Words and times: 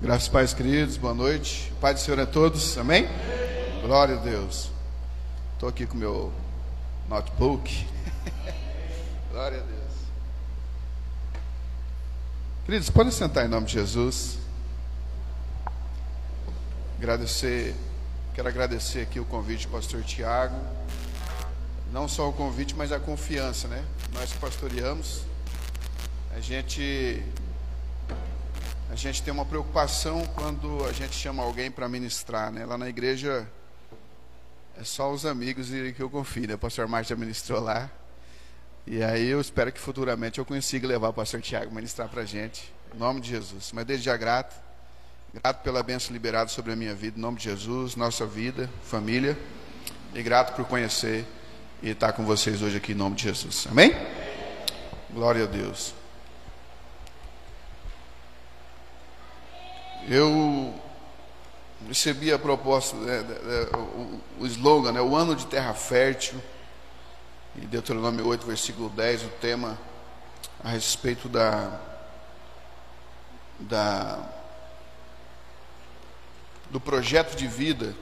Graças 0.00 0.28
pais 0.28 0.52
queridos, 0.52 0.96
boa 0.96 1.14
noite. 1.14 1.72
Pai 1.80 1.94
do 1.94 2.00
Senhor 2.00 2.20
a 2.20 2.26
todos, 2.26 2.76
amém? 2.76 3.08
Glória 3.80 4.16
a 4.16 4.18
Deus. 4.18 4.70
Estou 5.54 5.68
aqui 5.68 5.86
com 5.86 5.96
meu 5.96 6.32
notebook. 7.08 7.86
Glória 9.30 9.60
a 9.60 9.62
Deus. 9.62 9.92
Queridos, 12.66 12.90
podem 12.90 13.12
sentar 13.12 13.46
em 13.46 13.48
nome 13.48 13.66
de 13.66 13.74
Jesus. 13.74 14.36
Agradecer, 16.98 17.74
quero 18.34 18.48
agradecer 18.48 19.02
aqui 19.02 19.20
o 19.20 19.24
convite 19.24 19.66
do 19.66 19.72
pastor 19.72 20.02
Tiago. 20.02 20.56
Não 21.92 22.08
só 22.08 22.28
o 22.28 22.32
convite, 22.32 22.74
mas 22.74 22.92
a 22.92 22.98
confiança, 22.98 23.68
né? 23.68 23.82
Nós 24.12 24.32
pastoreamos. 24.32 25.22
A 26.36 26.40
gente 26.40 27.22
a 28.94 28.96
gente 28.96 29.24
tem 29.24 29.34
uma 29.34 29.44
preocupação 29.44 30.24
quando 30.36 30.84
a 30.84 30.92
gente 30.92 31.16
chama 31.16 31.42
alguém 31.42 31.68
para 31.68 31.88
ministrar, 31.88 32.52
né? 32.52 32.64
Lá 32.64 32.78
na 32.78 32.88
igreja 32.88 33.44
é 34.78 34.84
só 34.84 35.12
os 35.12 35.26
amigos 35.26 35.68
que 35.68 36.00
eu 36.00 36.08
confio, 36.08 36.46
né? 36.46 36.54
O 36.54 36.58
pastor 36.58 36.86
Márcio 36.86 37.16
já 37.16 37.20
ministrou 37.20 37.60
lá. 37.60 37.90
E 38.86 39.02
aí 39.02 39.26
eu 39.26 39.40
espero 39.40 39.72
que 39.72 39.80
futuramente 39.80 40.38
eu 40.38 40.44
consiga 40.44 40.86
levar 40.86 41.08
o 41.08 41.12
pastor 41.12 41.40
Tiago 41.40 41.74
ministrar 41.74 42.08
para 42.08 42.22
a 42.22 42.24
gente. 42.24 42.72
Em 42.94 42.98
nome 42.98 43.20
de 43.20 43.30
Jesus. 43.30 43.72
Mas 43.72 43.84
desde 43.84 44.04
já 44.04 44.16
grato. 44.16 44.54
Grato 45.34 45.64
pela 45.64 45.82
bênção 45.82 46.12
liberada 46.12 46.48
sobre 46.48 46.72
a 46.72 46.76
minha 46.76 46.94
vida. 46.94 47.18
Em 47.18 47.20
nome 47.20 47.38
de 47.38 47.44
Jesus, 47.44 47.96
nossa 47.96 48.24
vida, 48.24 48.70
família. 48.84 49.36
E 50.14 50.22
grato 50.22 50.54
por 50.54 50.66
conhecer 50.66 51.26
e 51.82 51.90
estar 51.90 52.12
com 52.12 52.24
vocês 52.24 52.62
hoje 52.62 52.76
aqui 52.76 52.92
em 52.92 52.94
nome 52.94 53.16
de 53.16 53.24
Jesus. 53.24 53.66
Amém? 53.68 53.90
Glória 55.12 55.42
a 55.42 55.46
Deus. 55.46 56.03
Eu 60.06 60.74
recebi 61.88 62.30
a 62.30 62.38
proposta, 62.38 62.94
né, 62.94 63.24
o, 63.74 64.42
o 64.42 64.46
slogan, 64.46 64.92
né, 64.92 65.00
o 65.00 65.16
ano 65.16 65.34
de 65.34 65.46
terra 65.46 65.72
fértil, 65.72 66.38
e 67.56 67.62
Deuteronômio 67.62 68.26
8, 68.26 68.46
versículo 68.46 68.90
10, 68.90 69.24
o 69.24 69.28
tema 69.40 69.78
a 70.62 70.68
respeito 70.68 71.26
da, 71.26 71.80
da 73.60 74.18
do 76.70 76.78
projeto 76.78 77.34
de 77.34 77.46
vida 77.46 77.94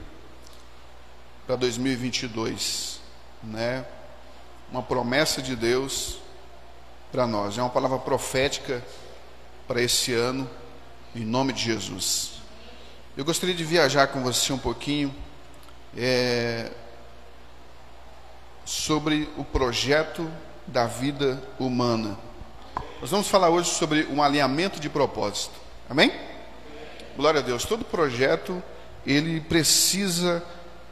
para 1.45 1.55
2022, 1.55 2.99
né? 3.43 3.85
Uma 4.69 4.81
promessa 4.81 5.41
de 5.41 5.55
Deus 5.55 6.19
para 7.11 7.27
nós, 7.27 7.57
é 7.57 7.61
uma 7.61 7.69
palavra 7.69 7.99
profética 7.99 8.83
para 9.67 9.81
esse 9.81 10.13
ano 10.13 10.49
em 11.15 11.23
nome 11.23 11.53
de 11.53 11.63
Jesus. 11.63 12.41
Eu 13.15 13.23
gostaria 13.23 13.53
de 13.53 13.63
viajar 13.63 14.07
com 14.07 14.23
você 14.23 14.51
um 14.51 14.57
pouquinho 14.57 15.13
é, 15.95 16.71
sobre 18.65 19.29
o 19.37 19.43
projeto 19.43 20.29
da 20.65 20.87
vida 20.87 21.41
humana. 21.59 22.17
Nós 22.99 23.11
vamos 23.11 23.27
falar 23.27 23.49
hoje 23.49 23.69
sobre 23.69 24.05
um 24.05 24.23
alinhamento 24.23 24.79
de 24.79 24.89
propósito. 24.89 25.53
Amém? 25.87 26.11
Glória 27.15 27.41
a 27.41 27.43
Deus. 27.43 27.63
Todo 27.63 27.85
projeto 27.85 28.63
ele 29.05 29.39
precisa 29.41 30.43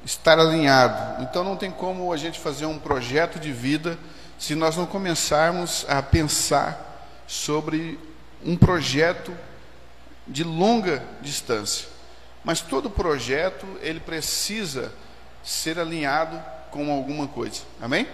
estar 0.06 0.38
alinhado. 0.38 1.24
Então 1.24 1.44
não 1.44 1.56
tem 1.56 1.72
como 1.72 2.14
a 2.14 2.18
gente 2.18 2.40
fazer 2.40 2.68
um 2.68 2.78
projeto 2.78 3.40
de 3.40 3.52
vida 3.52 3.98
se 4.38 4.54
nós 4.54 4.78
não 4.78 4.86
começarmos 4.86 5.84
a 5.90 6.02
pensar 6.04 7.08
sobre 7.26 7.98
um 8.46 8.56
projeto 8.56 9.36
de 10.32 10.44
longa 10.44 11.04
distância. 11.22 11.88
Mas 12.44 12.62
todo 12.62 12.90
projeto, 12.90 13.68
ele 13.82 14.00
precisa 14.00 14.92
ser 15.44 15.78
alinhado 15.78 16.42
com 16.72 16.92
alguma 16.92 17.28
coisa. 17.28 17.62
Amém? 17.80 18.08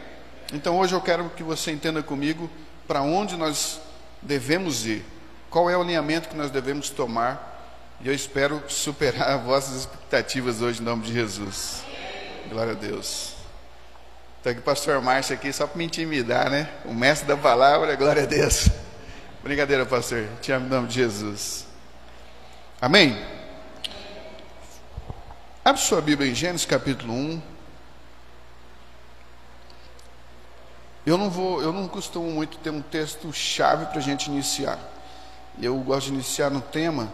Então 0.52 0.78
hoje 0.78 0.94
eu 0.94 1.02
quero 1.02 1.30
que 1.30 1.44
você 1.44 1.72
entenda 1.72 2.02
comigo 2.02 2.50
para 2.88 3.02
onde 3.02 3.38
nós 3.38 3.80
devemos 4.22 4.86
ir. 4.86 5.06
Qual 5.50 5.70
é 5.70 5.78
o 5.78 5.82
alinhamento 5.82 6.28
que 6.28 6.36
nós 6.36 6.50
devemos 6.50 6.90
tomar? 6.90 7.56
E 8.02 8.08
eu 8.08 8.14
espero 8.14 8.62
superar 8.68 9.30
as 9.38 9.44
vossas 9.44 9.82
expectativas 9.82 10.62
hoje 10.62 10.82
em 10.82 10.86
nome 10.86 11.04
de 11.04 11.14
Jesus. 11.14 11.84
Glória 12.50 12.74
a 12.74 12.76
Deus. 12.76 13.34
Está 14.40 14.52
aqui 14.52 14.60
o 14.60 14.64
pastor 14.64 15.02
Márcio 15.02 15.36
aqui 15.36 15.52
só 15.54 15.68
para 15.68 15.78
me 15.78 15.86
intimidar, 15.86 16.50
né? 16.50 16.70
O 16.86 16.94
mestre 16.94 17.28
da 17.28 17.38
palavra, 17.38 17.96
glória 17.96 18.24
a 18.24 18.26
Deus. 18.26 18.70
Brincadeira, 19.44 19.86
pastor. 19.86 20.28
Te 20.42 20.52
amo 20.52 20.66
em 20.66 20.70
nome 20.70 20.88
de 20.88 20.96
Jesus. 20.96 21.67
Amém? 22.80 23.18
Abre 25.66 25.82
sua 25.82 26.00
Bíblia 26.00 26.30
em 26.30 26.36
Gênesis 26.36 26.64
capítulo 26.64 27.12
1. 27.12 27.42
Eu 31.04 31.18
não 31.18 31.28
vou, 31.28 31.60
eu 31.60 31.74
não 31.74 31.88
costumo 31.88 32.30
muito 32.30 32.60
ter 32.60 32.70
um 32.70 32.84
texto 32.84 33.34
chave 33.34 33.88
para 33.88 33.98
a 33.98 34.02
gente 34.02 34.28
iniciar. 34.28 34.78
Eu 35.60 35.76
gosto 35.80 36.08
de 36.08 36.14
iniciar 36.14 36.52
no 36.52 36.62
tema, 36.62 37.12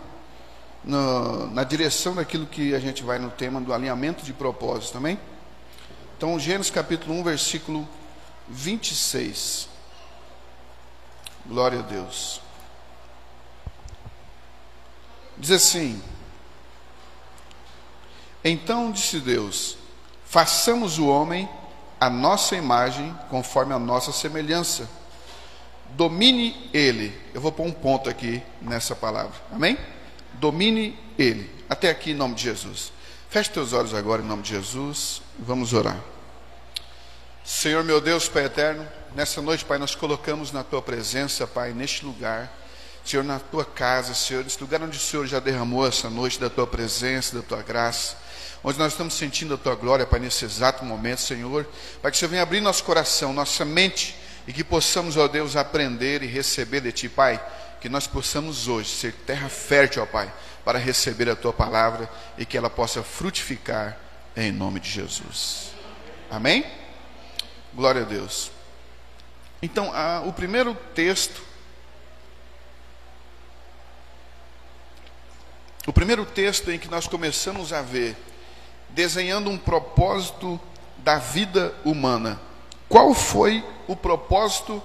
no, 0.84 1.48
na 1.52 1.64
direção 1.64 2.14
daquilo 2.14 2.46
que 2.46 2.76
a 2.76 2.80
gente 2.80 3.02
vai 3.02 3.18
no 3.18 3.30
tema 3.30 3.62
do 3.62 3.74
alinhamento 3.74 4.26
de 4.26 4.34
propósito, 4.34 4.92
também. 4.92 5.18
Então, 6.18 6.38
Gênesis 6.38 6.72
capítulo 6.72 7.14
1, 7.14 7.24
versículo 7.24 7.88
26. 8.50 9.70
Glória 11.46 11.80
a 11.80 11.84
Deus. 11.84 12.43
Diz 15.38 15.52
assim: 15.52 16.02
Então 18.44 18.92
disse 18.92 19.20
Deus: 19.20 19.78
Façamos 20.26 20.98
o 21.00 21.08
homem 21.08 21.50
a 22.00 22.10
nossa 22.10 22.56
imagem, 22.56 23.16
conforme 23.30 23.74
a 23.74 23.80
nossa 23.80 24.12
semelhança. 24.12 24.90
Domine 25.92 26.70
ele. 26.74 27.18
Eu 27.34 27.40
vou 27.40 27.52
pôr 27.52 27.66
um 27.66 27.72
ponto 27.72 28.10
aqui 28.10 28.42
nessa 28.62 28.96
palavra. 28.96 29.36
Amém? 29.52 29.78
Domine 30.34 31.00
ele. 31.18 31.50
Até 31.70 31.90
aqui 31.90 32.12
em 32.12 32.16
nome 32.16 32.36
de 32.36 32.44
Jesus. 32.44 32.92
Feche 33.30 33.50
teus 33.52 33.74
olhos 33.74 33.94
agora 33.94 34.22
em 34.22 34.26
nome 34.26 34.42
de 34.44 34.50
Jesus. 34.50 35.22
Vamos 35.40 35.72
orar. 35.72 35.98
Senhor 37.44 37.84
meu 37.84 38.02
Deus, 38.02 38.28
Pai 38.28 38.46
eterno, 38.46 38.88
nessa 39.16 39.42
noite, 39.42 39.66
Pai, 39.66 39.78
nós 39.78 39.96
colocamos 39.96 40.52
na 40.52 40.64
tua 40.64 40.82
presença, 40.82 41.46
Pai, 41.46 41.74
neste 41.74 42.06
lugar 42.06 42.52
Senhor, 43.04 43.24
na 43.24 43.38
tua 43.40 43.66
casa, 43.66 44.14
Senhor, 44.14 44.44
nesse 44.44 44.60
lugar 44.62 44.82
onde 44.82 44.98
o 44.98 45.02
Senhor 45.02 45.28
já 45.28 45.40
derramou 45.40 45.86
essa 45.86 46.10
noite 46.10 46.40
da 46.40 46.50
tua 46.50 46.66
presença, 46.66 47.36
da 47.36 47.42
tua 47.42 47.62
graça, 47.62 48.16
onde 48.64 48.80
nós 48.80 48.94
estamos 48.94 49.14
sentindo 49.14 49.54
a 49.54 49.58
tua 49.58 49.76
glória, 49.76 50.06
Pai, 50.06 50.22
nesse 50.22 50.46
exato 50.46 50.86
momento, 50.86 51.20
Senhor, 51.20 51.68
para 52.02 52.10
que 52.10 52.16
o 52.16 52.20
Senhor 52.20 52.32
venha 52.32 52.44
abrir 52.44 52.62
nosso 52.62 52.84
coração, 52.84 53.34
nossa 53.34 53.66
mente, 53.66 54.16
e 54.48 54.54
que 54.54 54.64
possamos, 54.64 55.18
ó 55.18 55.28
Deus, 55.28 55.56
aprender 55.56 56.24
e 56.24 56.28
receber 56.28 56.82
de 56.82 56.92
Ti, 56.94 57.10
Pai, 57.10 57.44
que 57.82 57.90
nós 57.90 58.08
possamos 58.08 58.70
hoje 58.70 58.90
ser 58.90 59.14
terra 59.26 59.50
fértil, 59.50 60.04
ó 60.04 60.06
Pai, 60.06 60.34
para 60.64 60.80
receber 60.80 61.30
a 61.30 61.36
tua 61.36 61.52
palavra 61.52 62.10
e 62.38 62.46
que 62.46 62.58
ela 62.58 62.70
possa 62.70 63.04
frutificar 63.04 63.98
em 64.36 64.52
nome 64.52 64.80
de 64.80 64.90
Jesus. 64.90 65.72
Amém? 66.32 66.66
Glória 67.74 68.04
a 68.04 68.06
Deus. 68.06 68.50
Então, 69.62 69.94
a, 69.94 70.22
o 70.22 70.32
primeiro 70.32 70.74
texto 70.96 71.42
O 75.86 75.92
primeiro 75.92 76.26
texto 76.26 76.72
em 76.72 76.80
que 76.80 76.90
nós 76.90 77.08
começamos 77.08 77.74
a 77.74 77.82
ver, 77.82 78.16
desenhando 78.92 79.50
um 79.50 79.58
propósito 79.58 80.58
da 81.00 81.18
vida 81.18 81.76
humana. 81.84 82.40
Qual 82.88 83.14
foi 83.14 83.62
o 83.86 83.94
propósito 83.94 84.82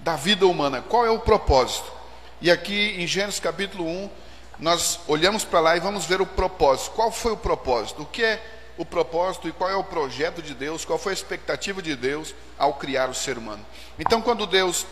da 0.00 0.16
vida 0.16 0.44
humana? 0.44 0.82
Qual 0.82 1.06
é 1.06 1.10
o 1.10 1.20
propósito? 1.20 1.92
E 2.40 2.50
aqui 2.50 2.96
em 2.98 3.06
Gênesis 3.06 3.38
capítulo 3.38 3.86
1, 3.86 4.10
nós 4.58 4.98
olhamos 5.06 5.44
para 5.44 5.60
lá 5.60 5.76
e 5.76 5.80
vamos 5.80 6.06
ver 6.06 6.20
o 6.20 6.26
propósito. 6.26 6.90
Qual 6.90 7.12
foi 7.12 7.30
o 7.30 7.36
propósito? 7.36 8.02
O 8.02 8.06
que 8.06 8.24
é 8.24 8.42
o 8.76 8.84
propósito 8.84 9.46
e 9.46 9.52
qual 9.52 9.70
é 9.70 9.76
o 9.76 9.84
projeto 9.84 10.42
de 10.42 10.54
Deus? 10.54 10.84
Qual 10.84 10.98
foi 10.98 11.12
a 11.12 11.14
expectativa 11.14 11.80
de 11.80 11.94
Deus 11.94 12.34
ao 12.58 12.74
criar 12.74 13.08
o 13.08 13.14
ser 13.14 13.38
humano? 13.38 13.64
Então, 13.96 14.20
quando 14.20 14.44
Deus 14.44 14.86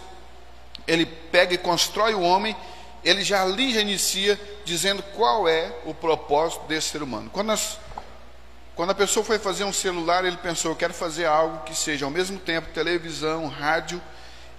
ele 0.86 1.06
pega 1.06 1.54
e 1.54 1.58
constrói 1.58 2.14
o 2.14 2.20
homem, 2.20 2.54
ele 3.04 3.22
já 3.24 3.42
ali 3.42 3.72
já 3.72 3.80
inicia 3.80 4.40
dizendo 4.64 5.02
qual 5.14 5.48
é 5.48 5.72
o 5.84 5.94
propósito 5.94 6.66
desse 6.66 6.88
ser 6.88 7.02
humano. 7.02 7.30
Quando, 7.30 7.48
nós, 7.48 7.78
quando 8.74 8.90
a 8.90 8.94
pessoa 8.94 9.24
foi 9.24 9.38
fazer 9.38 9.64
um 9.64 9.72
celular, 9.72 10.24
ele 10.24 10.36
pensou: 10.36 10.72
eu 10.72 10.76
quero 10.76 10.92
fazer 10.92 11.26
algo 11.26 11.64
que 11.64 11.74
seja 11.74 12.04
ao 12.04 12.10
mesmo 12.10 12.38
tempo 12.38 12.68
televisão, 12.72 13.46
rádio 13.48 14.00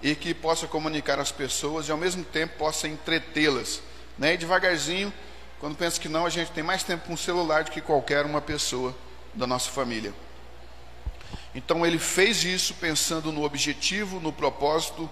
e 0.02 0.16
que 0.16 0.34
possa 0.34 0.66
comunicar 0.66 1.20
as 1.20 1.30
pessoas 1.30 1.88
e 1.88 1.92
ao 1.92 1.98
mesmo 1.98 2.24
tempo 2.24 2.58
possa 2.58 2.88
entretê-las. 2.88 3.80
Né? 4.18 4.34
E 4.34 4.36
devagarzinho, 4.36 5.12
quando 5.60 5.76
pensa 5.76 6.00
que 6.00 6.08
não, 6.08 6.26
a 6.26 6.30
gente 6.30 6.50
tem 6.50 6.64
mais 6.64 6.82
tempo 6.82 7.06
com 7.06 7.14
o 7.14 7.18
celular 7.18 7.62
do 7.64 7.70
que 7.70 7.80
qualquer 7.80 8.26
uma 8.26 8.40
pessoa 8.40 8.94
da 9.32 9.46
nossa 9.46 9.70
família. 9.70 10.12
Então 11.54 11.86
ele 11.86 11.98
fez 11.98 12.42
isso 12.44 12.74
pensando 12.74 13.30
no 13.30 13.44
objetivo, 13.44 14.18
no 14.18 14.32
propósito 14.32 15.08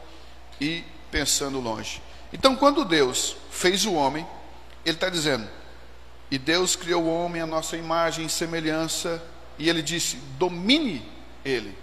e 0.60 0.84
pensando 1.10 1.60
longe. 1.60 2.02
Então, 2.32 2.54
quando 2.56 2.84
Deus 2.84 3.36
fez 3.50 3.84
o 3.84 3.94
homem, 3.94 4.26
Ele 4.84 4.96
está 4.96 5.08
dizendo: 5.08 5.48
E 6.30 6.38
Deus 6.38 6.76
criou 6.76 7.04
o 7.04 7.24
homem 7.24 7.42
à 7.42 7.46
nossa 7.46 7.76
imagem 7.76 8.26
e 8.26 8.30
semelhança, 8.30 9.22
e 9.58 9.68
ele 9.68 9.82
disse: 9.82 10.16
domine 10.38 11.02
ele. 11.44 11.76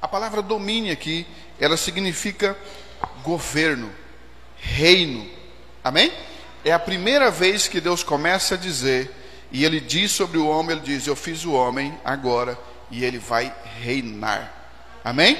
A 0.00 0.06
palavra 0.06 0.40
domine 0.40 0.90
aqui, 0.90 1.26
ela 1.58 1.76
significa 1.76 2.56
governo, 3.22 3.90
reino. 4.56 5.28
Amém? 5.82 6.12
É 6.64 6.72
a 6.72 6.78
primeira 6.78 7.30
vez 7.30 7.66
que 7.66 7.80
Deus 7.80 8.02
começa 8.02 8.54
a 8.54 8.58
dizer, 8.58 9.10
e 9.50 9.64
ele 9.64 9.80
diz 9.80 10.12
sobre 10.12 10.38
o 10.38 10.46
homem, 10.46 10.76
ele 10.76 10.86
diz: 10.86 11.06
Eu 11.06 11.16
fiz 11.16 11.44
o 11.44 11.52
homem 11.52 11.98
agora, 12.04 12.58
e 12.90 13.04
ele 13.04 13.18
vai 13.18 13.52
reinar. 13.80 14.52
Amém? 15.04 15.38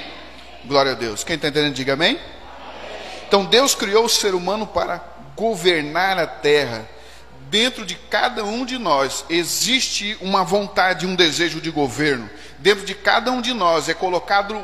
Glória 0.65 0.91
a 0.91 0.95
Deus. 0.95 1.23
Quem 1.23 1.35
está 1.35 1.47
entendendo, 1.47 1.73
diga 1.73 1.93
amém. 1.93 2.19
Então 3.27 3.43
Deus 3.43 3.75
criou 3.75 4.05
o 4.05 4.09
ser 4.09 4.33
humano 4.33 4.65
para 4.65 5.03
governar 5.35 6.17
a 6.17 6.25
terra. 6.25 6.87
Dentro 7.49 7.85
de 7.85 7.95
cada 7.95 8.43
um 8.43 8.65
de 8.65 8.77
nós 8.77 9.25
existe 9.29 10.17
uma 10.21 10.43
vontade, 10.43 11.05
um 11.05 11.15
desejo 11.15 11.59
de 11.59 11.69
governo. 11.69 12.29
Dentro 12.59 12.85
de 12.85 12.95
cada 12.95 13.31
um 13.31 13.41
de 13.41 13.53
nós 13.53 13.89
é 13.89 13.93
colocado 13.93 14.55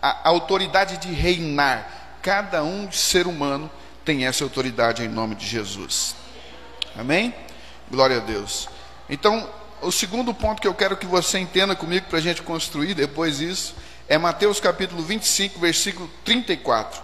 a 0.00 0.28
autoridade 0.28 0.96
de 0.98 1.12
reinar. 1.12 2.18
Cada 2.22 2.62
um 2.62 2.90
ser 2.90 3.26
humano 3.26 3.70
tem 4.04 4.26
essa 4.26 4.44
autoridade 4.44 5.02
em 5.02 5.08
nome 5.08 5.34
de 5.34 5.46
Jesus. 5.46 6.14
Amém? 6.96 7.34
Glória 7.90 8.18
a 8.18 8.20
Deus. 8.20 8.68
Então, 9.08 9.48
o 9.82 9.90
segundo 9.90 10.32
ponto 10.32 10.62
que 10.62 10.68
eu 10.68 10.74
quero 10.74 10.96
que 10.96 11.06
você 11.06 11.38
entenda 11.38 11.74
comigo 11.74 12.06
para 12.08 12.18
a 12.18 12.22
gente 12.22 12.42
construir 12.42 12.94
depois 12.94 13.40
isso 13.40 13.74
é 14.08 14.16
Mateus 14.18 14.60
capítulo 14.60 15.02
25, 15.02 15.58
versículo 15.58 16.10
34, 16.24 17.02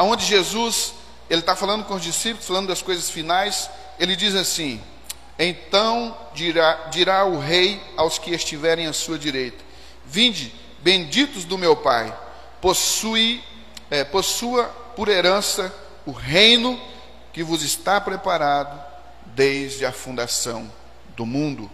aonde 0.00 0.24
Jesus 0.24 0.94
ele 1.28 1.40
está 1.40 1.54
falando 1.54 1.84
com 1.84 1.92
os 1.94 2.02
discípulos, 2.02 2.46
falando 2.46 2.68
das 2.68 2.80
coisas 2.80 3.10
finais. 3.10 3.68
Ele 3.98 4.16
diz 4.16 4.34
assim: 4.34 4.82
Então 5.38 6.16
dirá, 6.32 6.88
dirá 6.90 7.26
o 7.26 7.38
rei 7.38 7.78
aos 7.98 8.18
que 8.18 8.30
estiverem 8.30 8.86
à 8.86 8.94
sua 8.94 9.18
direita: 9.18 9.62
Vinde, 10.06 10.54
benditos 10.78 11.44
do 11.44 11.58
meu 11.58 11.76
Pai, 11.76 12.16
possui, 12.62 13.44
é, 13.90 14.02
possua 14.02 14.64
por 14.96 15.06
herança 15.06 15.70
o 16.06 16.12
reino 16.12 16.80
que 17.30 17.42
vos 17.42 17.62
está 17.62 18.00
preparado 18.00 18.82
desde 19.26 19.84
a 19.84 19.92
fundação 19.92 20.72
do 21.14 21.26
mundo. 21.26 21.70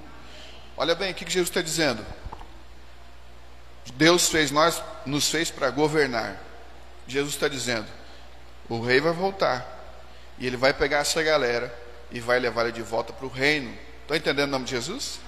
Olha 0.76 0.96
bem, 0.96 1.12
o 1.12 1.14
que 1.14 1.31
Jesus 1.31 1.49
está 1.49 1.62
dizendo? 1.62 2.05
Deus 3.94 4.29
fez 4.29 4.50
nós, 4.50 4.82
nos 5.06 5.31
fez 5.31 5.49
para 5.49 5.70
governar. 5.70 6.43
Jesus 7.06 7.34
está 7.34 7.46
dizendo: 7.46 7.87
o 8.69 8.81
rei 8.81 9.01
vai 9.01 9.13
voltar 9.13 9.65
e 10.39 10.47
ele 10.47 10.57
vai 10.57 10.73
pegar 10.73 10.99
essa 10.99 11.23
galera 11.23 11.73
e 12.11 12.21
vai 12.21 12.39
levar 12.39 12.63
ele 12.63 12.73
de 12.73 12.83
volta 12.83 13.13
para 13.13 13.27
o 13.27 13.31
reino. 13.31 13.73
Estão 14.03 14.17
entendendo 14.17 14.49
o 14.49 14.53
nome 14.53 14.65
de 14.65 14.73
Jesus? 14.73 15.19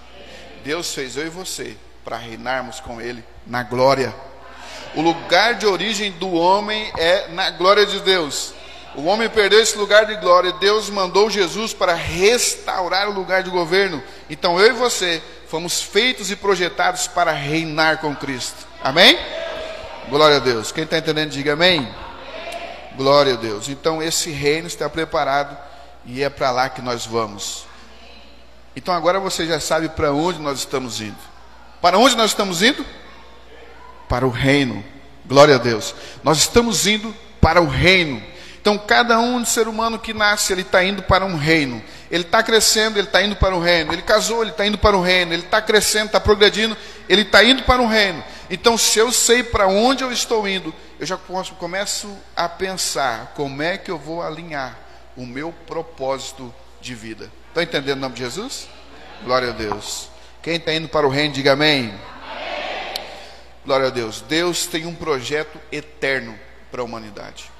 Deus 0.64 0.92
fez 0.94 1.16
eu 1.16 1.26
e 1.26 1.30
você 1.30 1.76
para 2.04 2.16
reinarmos 2.16 2.80
com 2.80 3.00
ele 3.00 3.24
na 3.46 3.62
glória. 3.62 4.14
O 4.94 5.02
lugar 5.02 5.54
de 5.54 5.66
origem 5.66 6.12
do 6.12 6.32
homem 6.32 6.90
é 6.96 7.28
na 7.28 7.50
glória 7.50 7.84
de 7.84 8.00
Deus. 8.00 8.54
O 8.94 9.04
homem 9.04 9.28
perdeu 9.28 9.60
esse 9.60 9.76
lugar 9.76 10.06
de 10.06 10.16
glória, 10.16 10.52
Deus 10.52 10.88
mandou 10.88 11.30
Jesus 11.30 11.72
para 11.72 11.94
restaurar 11.94 13.08
o 13.08 13.12
lugar 13.12 13.42
de 13.42 13.50
governo. 13.50 14.02
Então 14.28 14.58
eu 14.58 14.68
e 14.68 14.72
você 14.72 15.22
fomos 15.46 15.80
feitos 15.82 16.30
e 16.30 16.36
projetados 16.36 17.06
para 17.06 17.30
reinar 17.32 17.98
com 17.98 18.14
Cristo. 18.16 18.66
Amém? 18.82 19.18
Glória 20.08 20.36
a 20.36 20.40
Deus. 20.40 20.72
Quem 20.72 20.84
está 20.84 20.98
entendendo, 20.98 21.30
diga 21.30 21.52
amém. 21.52 21.86
Glória 22.98 23.34
a 23.34 23.36
Deus. 23.36 23.68
Então 23.68 24.02
esse 24.02 24.30
reino 24.30 24.66
está 24.66 24.90
preparado 24.90 25.56
e 26.04 26.20
é 26.20 26.28
para 26.28 26.50
lá 26.50 26.68
que 26.68 26.82
nós 26.82 27.06
vamos. 27.06 27.64
Então 28.74 28.92
agora 28.92 29.20
você 29.20 29.46
já 29.46 29.60
sabe 29.60 29.88
para 29.88 30.12
onde 30.12 30.40
nós 30.40 30.58
estamos 30.58 31.00
indo. 31.00 31.16
Para 31.80 31.96
onde 31.96 32.16
nós 32.16 32.32
estamos 32.32 32.60
indo? 32.60 32.84
Para 34.08 34.26
o 34.26 34.30
reino. 34.30 34.84
Glória 35.24 35.54
a 35.54 35.58
Deus. 35.58 35.94
Nós 36.24 36.38
estamos 36.38 36.88
indo 36.88 37.14
para 37.40 37.62
o 37.62 37.68
reino. 37.68 38.20
Então, 38.60 38.76
cada 38.76 39.20
um 39.20 39.44
ser 39.44 39.68
humano 39.68 39.98
que 39.98 40.12
nasce, 40.12 40.52
ele 40.52 40.62
está 40.62 40.82
indo 40.82 41.02
para 41.04 41.24
um 41.24 41.36
reino. 41.36 41.80
Ele 42.10 42.22
está 42.22 42.42
crescendo, 42.42 42.98
ele 42.98 43.06
está 43.06 43.22
indo 43.22 43.36
para 43.36 43.54
o 43.54 43.60
reino. 43.60 43.92
Ele 43.92 44.02
casou, 44.02 44.42
ele 44.42 44.50
está 44.50 44.66
indo 44.66 44.78
para 44.78 44.96
o 44.96 45.02
reino. 45.02 45.32
Ele 45.32 45.42
está 45.42 45.60
crescendo, 45.60 46.06
está 46.06 46.20
progredindo, 46.20 46.76
ele 47.08 47.22
está 47.22 47.44
indo 47.44 47.62
para 47.64 47.82
o 47.82 47.86
reino. 47.86 48.24
Então, 48.50 48.78
se 48.78 48.98
eu 48.98 49.12
sei 49.12 49.42
para 49.42 49.66
onde 49.66 50.02
eu 50.02 50.10
estou 50.10 50.48
indo, 50.48 50.74
eu 50.98 51.06
já 51.06 51.18
começo 51.58 52.16
a 52.34 52.48
pensar 52.48 53.32
como 53.36 53.62
é 53.62 53.76
que 53.76 53.90
eu 53.90 53.98
vou 53.98 54.22
alinhar 54.22 54.78
o 55.16 55.26
meu 55.26 55.52
propósito 55.66 56.52
de 56.80 56.94
vida. 56.94 57.30
Está 57.48 57.62
entendendo 57.62 57.98
o 57.98 58.00
nome 58.00 58.14
de 58.14 58.22
Jesus? 58.22 58.68
Glória 59.24 59.50
a 59.50 59.52
Deus. 59.52 60.08
Quem 60.42 60.56
está 60.56 60.72
indo 60.72 60.88
para 60.88 61.06
o 61.06 61.10
reino, 61.10 61.34
diga 61.34 61.52
amém. 61.52 61.88
amém. 61.88 62.94
Glória 63.66 63.88
a 63.88 63.90
Deus. 63.90 64.22
Deus 64.22 64.66
tem 64.66 64.86
um 64.86 64.94
projeto 64.94 65.60
eterno 65.70 66.38
para 66.70 66.80
a 66.80 66.84
humanidade. 66.84 67.50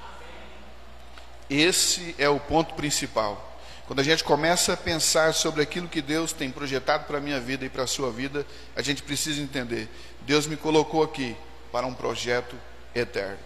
Esse 1.49 2.15
é 2.17 2.29
o 2.29 2.39
ponto 2.39 2.73
principal. 2.75 3.48
Quando 3.89 4.01
a 4.01 4.03
gente 4.03 4.23
começa 4.23 4.73
a 4.73 4.77
pensar 4.77 5.33
sobre 5.33 5.63
aquilo 5.63 5.87
que 5.87 5.99
Deus 5.99 6.31
tem 6.31 6.51
projetado 6.51 7.05
para 7.05 7.17
a 7.17 7.19
minha 7.19 7.39
vida 7.39 7.65
e 7.65 7.69
para 7.69 7.85
a 7.85 7.87
sua 7.87 8.11
vida, 8.11 8.45
a 8.75 8.83
gente 8.83 9.01
precisa 9.01 9.41
entender: 9.41 9.89
Deus 10.27 10.45
me 10.45 10.55
colocou 10.55 11.01
aqui 11.01 11.35
para 11.71 11.87
um 11.87 11.93
projeto 11.95 12.55
eterno. 12.93 13.39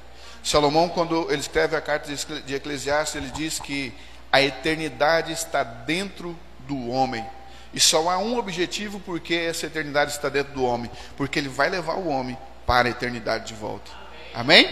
Salomão, 0.43 0.89
quando 0.89 1.31
ele 1.31 1.39
escreve 1.39 1.77
a 1.77 1.81
carta 1.81 2.13
de 2.13 2.55
Eclesiastes, 2.55 3.15
ele 3.15 3.31
diz 3.31 3.57
que 3.57 3.93
a 4.29 4.41
eternidade 4.41 5.31
está 5.31 5.63
dentro 5.63 6.37
do 6.67 6.89
homem. 6.89 7.25
E 7.73 7.79
só 7.79 8.09
há 8.09 8.17
um 8.17 8.37
objetivo 8.37 8.99
porque 8.99 9.33
essa 9.35 9.67
eternidade 9.67 10.11
está 10.11 10.27
dentro 10.27 10.51
do 10.51 10.65
homem, 10.65 10.91
porque 11.15 11.39
ele 11.39 11.47
vai 11.47 11.69
levar 11.69 11.93
o 11.93 12.09
homem 12.09 12.37
para 12.67 12.89
a 12.89 12.91
eternidade 12.91 13.47
de 13.47 13.53
volta. 13.53 13.89
Amém? 14.33 14.69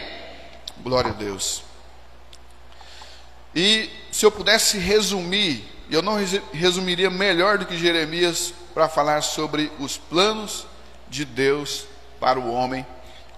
Glória 0.83 1.12
a 1.12 1.13
Deus. 1.13 1.70
E 3.56 3.89
se 4.12 4.25
eu 4.25 4.31
pudesse 4.31 4.77
resumir, 4.77 5.63
eu 5.89 6.01
não 6.01 6.18
resumiria 6.53 7.09
melhor 7.09 7.57
do 7.57 7.65
que 7.65 7.77
Jeremias 7.77 8.53
para 8.74 8.88
falar 8.88 9.21
sobre 9.21 9.71
os 9.80 9.98
planos 9.98 10.65
de 11.09 11.25
Deus 11.25 11.86
para 12.19 12.39
o 12.39 12.51
homem. 12.51 12.86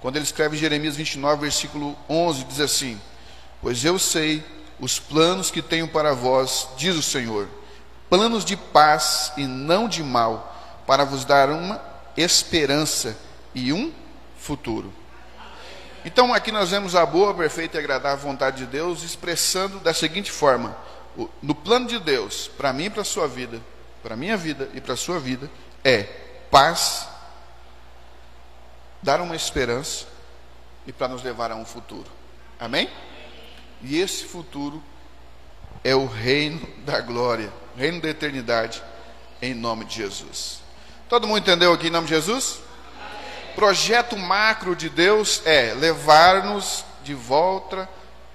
Quando 0.02 0.18
ele 0.18 0.26
escreve 0.26 0.56
em 0.56 0.60
Jeremias 0.60 0.96
29, 0.96 1.42
versículo 1.42 1.98
11, 2.08 2.44
diz 2.44 2.60
assim: 2.60 3.02
Pois 3.62 3.84
eu 3.84 3.98
sei 3.98 4.44
os 4.80 5.00
planos 5.00 5.50
que 5.50 5.62
tenho 5.62 5.88
para 5.88 6.14
vós, 6.14 6.68
diz 6.78 6.96
o 6.96 7.02
Senhor, 7.02 7.48
planos 8.10 8.46
de 8.46 8.56
paz 8.56 9.32
e 9.38 9.48
não 9.48 9.88
de 9.88 10.04
mal, 10.04 10.54
para 10.86 11.06
vos 11.06 11.26
dar 11.26 11.50
uma 11.50 11.82
esperança 12.16 13.18
e 13.56 13.74
um 13.74 13.92
futuro. 14.38 14.94
Então 16.06 16.34
aqui 16.34 16.52
nós 16.52 16.72
vemos 16.72 16.96
a 16.96 17.06
boa, 17.06 17.34
perfeita 17.34 17.78
e 17.78 17.80
agradável 17.80 18.28
vontade 18.28 18.58
de 18.58 18.66
Deus 18.66 19.04
expressando 19.04 19.80
da 19.80 19.94
seguinte 19.94 20.32
forma: 20.32 20.76
no 21.42 21.56
plano 21.56 21.88
de 21.88 22.00
Deus, 22.00 22.50
para 22.58 22.74
mim 22.74 22.86
e 22.86 22.90
para 22.90 23.02
a 23.02 23.06
sua 23.06 23.28
vida, 23.28 23.62
para 24.02 24.16
a 24.16 24.18
minha 24.18 24.36
vida 24.36 24.70
e 24.74 24.82
para 24.82 24.94
a 24.94 24.98
sua 24.98 25.20
vida, 25.20 25.50
é 25.84 26.04
paz, 26.52 27.08
dar 29.02 29.22
uma 29.22 29.36
esperança 29.36 30.06
e 30.86 30.92
para 30.92 31.08
nos 31.08 31.24
levar 31.24 31.52
a 31.52 31.56
um 31.56 31.66
futuro. 31.66 32.10
Amém? 32.60 32.90
E 33.82 34.00
esse 34.00 34.26
futuro 34.26 34.84
é 35.84 35.96
o 35.96 36.06
reino 36.06 36.66
da 36.86 37.02
glória, 37.02 37.52
reino 37.76 38.02
da 38.02 38.10
eternidade, 38.10 38.82
em 39.42 39.54
nome 39.54 39.86
de 39.86 39.96
Jesus. 39.96 40.62
Todo 41.10 41.28
mundo 41.28 41.40
entendeu 41.40 41.74
aqui 41.74 41.88
em 41.88 41.92
nome 41.92 42.08
de 42.08 42.14
Jesus? 42.14 42.63
Projeto 43.56 44.18
macro 44.18 44.76
de 44.76 44.90
Deus 44.90 45.42
é 45.46 45.74
levar-nos 45.74 46.84
de 47.04 47.14
volta, 47.14 47.88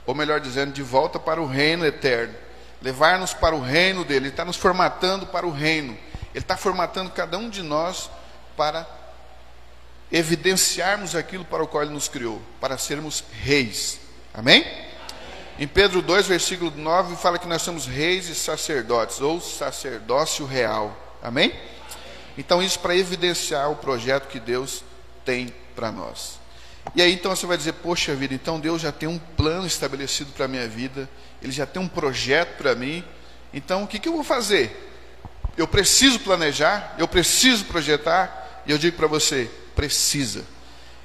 ou 0.06 0.14
melhor 0.14 0.40
dizendo, 0.40 0.72
de 0.72 0.82
volta 0.82 1.18
para 1.18 1.40
o 1.40 1.46
reino 1.46 1.84
eterno. 1.84 2.34
Levar-nos 2.80 3.34
para 3.34 3.54
o 3.54 3.60
reino 3.60 4.04
dele. 4.04 4.26
Ele 4.26 4.28
está 4.28 4.44
nos 4.44 4.56
formatando 4.56 5.26
para 5.26 5.46
o 5.46 5.50
reino. 5.50 5.96
Ele 6.34 6.44
está 6.44 6.56
formatando 6.56 7.10
cada 7.10 7.36
um 7.38 7.48
de 7.48 7.62
nós 7.62 8.10
para 8.56 8.86
evidenciarmos 10.10 11.14
aquilo 11.14 11.44
para 11.44 11.62
o 11.62 11.68
qual 11.68 11.82
ele 11.82 11.92
nos 11.92 12.08
criou, 12.08 12.40
para 12.60 12.78
sermos 12.78 13.22
reis. 13.42 14.00
Amém? 14.32 14.64
Em 15.58 15.66
Pedro 15.66 16.00
2, 16.00 16.26
versículo 16.26 16.72
9, 16.74 17.16
fala 17.16 17.38
que 17.38 17.48
nós 17.48 17.62
somos 17.62 17.86
reis 17.86 18.28
e 18.28 18.34
sacerdotes, 18.34 19.20
ou 19.20 19.40
sacerdócio 19.40 20.46
real. 20.46 20.96
Amém? 21.22 21.52
Então, 22.36 22.62
isso 22.62 22.78
para 22.78 22.96
evidenciar 22.96 23.70
o 23.70 23.76
projeto 23.76 24.28
que 24.28 24.38
Deus 24.38 24.84
tem 25.28 25.52
para 25.76 25.92
nós. 25.92 26.40
E 26.94 27.02
aí 27.02 27.12
então 27.12 27.36
você 27.36 27.44
vai 27.44 27.58
dizer: 27.58 27.74
Poxa 27.74 28.14
vida, 28.14 28.32
então 28.32 28.58
Deus 28.58 28.80
já 28.80 28.90
tem 28.90 29.06
um 29.06 29.18
plano 29.18 29.66
estabelecido 29.66 30.32
para 30.32 30.46
a 30.46 30.48
minha 30.48 30.66
vida, 30.66 31.06
Ele 31.42 31.52
já 31.52 31.66
tem 31.66 31.82
um 31.82 31.86
projeto 31.86 32.56
para 32.56 32.74
mim, 32.74 33.04
então 33.52 33.82
o 33.82 33.86
que, 33.86 33.98
que 33.98 34.08
eu 34.08 34.14
vou 34.14 34.24
fazer? 34.24 34.86
Eu 35.54 35.68
preciso 35.68 36.20
planejar, 36.20 36.94
eu 36.98 37.06
preciso 37.06 37.66
projetar, 37.66 38.62
e 38.64 38.70
eu 38.70 38.78
digo 38.78 38.96
para 38.96 39.06
você: 39.06 39.50
precisa. 39.76 40.46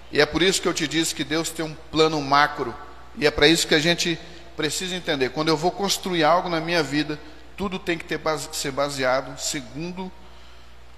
E 0.10 0.22
é 0.22 0.26
por 0.26 0.42
isso 0.42 0.62
que 0.62 0.68
eu 0.70 0.74
te 0.74 0.88
disse 0.88 1.14
que 1.14 1.26
Deus 1.26 1.50
tem 1.50 1.66
um 1.66 1.76
plano 1.92 2.22
macro, 2.22 2.74
e 3.18 3.28
é 3.28 3.32
para 3.32 3.46
isso 3.46 3.68
que 3.68 3.76
a 3.76 3.80
gente 3.80 4.18
precisa 4.56 4.96
entender. 4.96 5.32
Quando 5.32 5.50
eu 5.50 5.58
vou 5.58 5.72
construir 5.72 6.24
algo 6.24 6.48
na 6.48 6.62
minha 6.62 6.82
vida, 6.82 7.20
tudo 7.58 7.78
tem 7.78 7.98
que 7.98 8.06
ter, 8.06 8.22
ser 8.54 8.72
baseado 8.72 9.38
segundo 9.38 10.10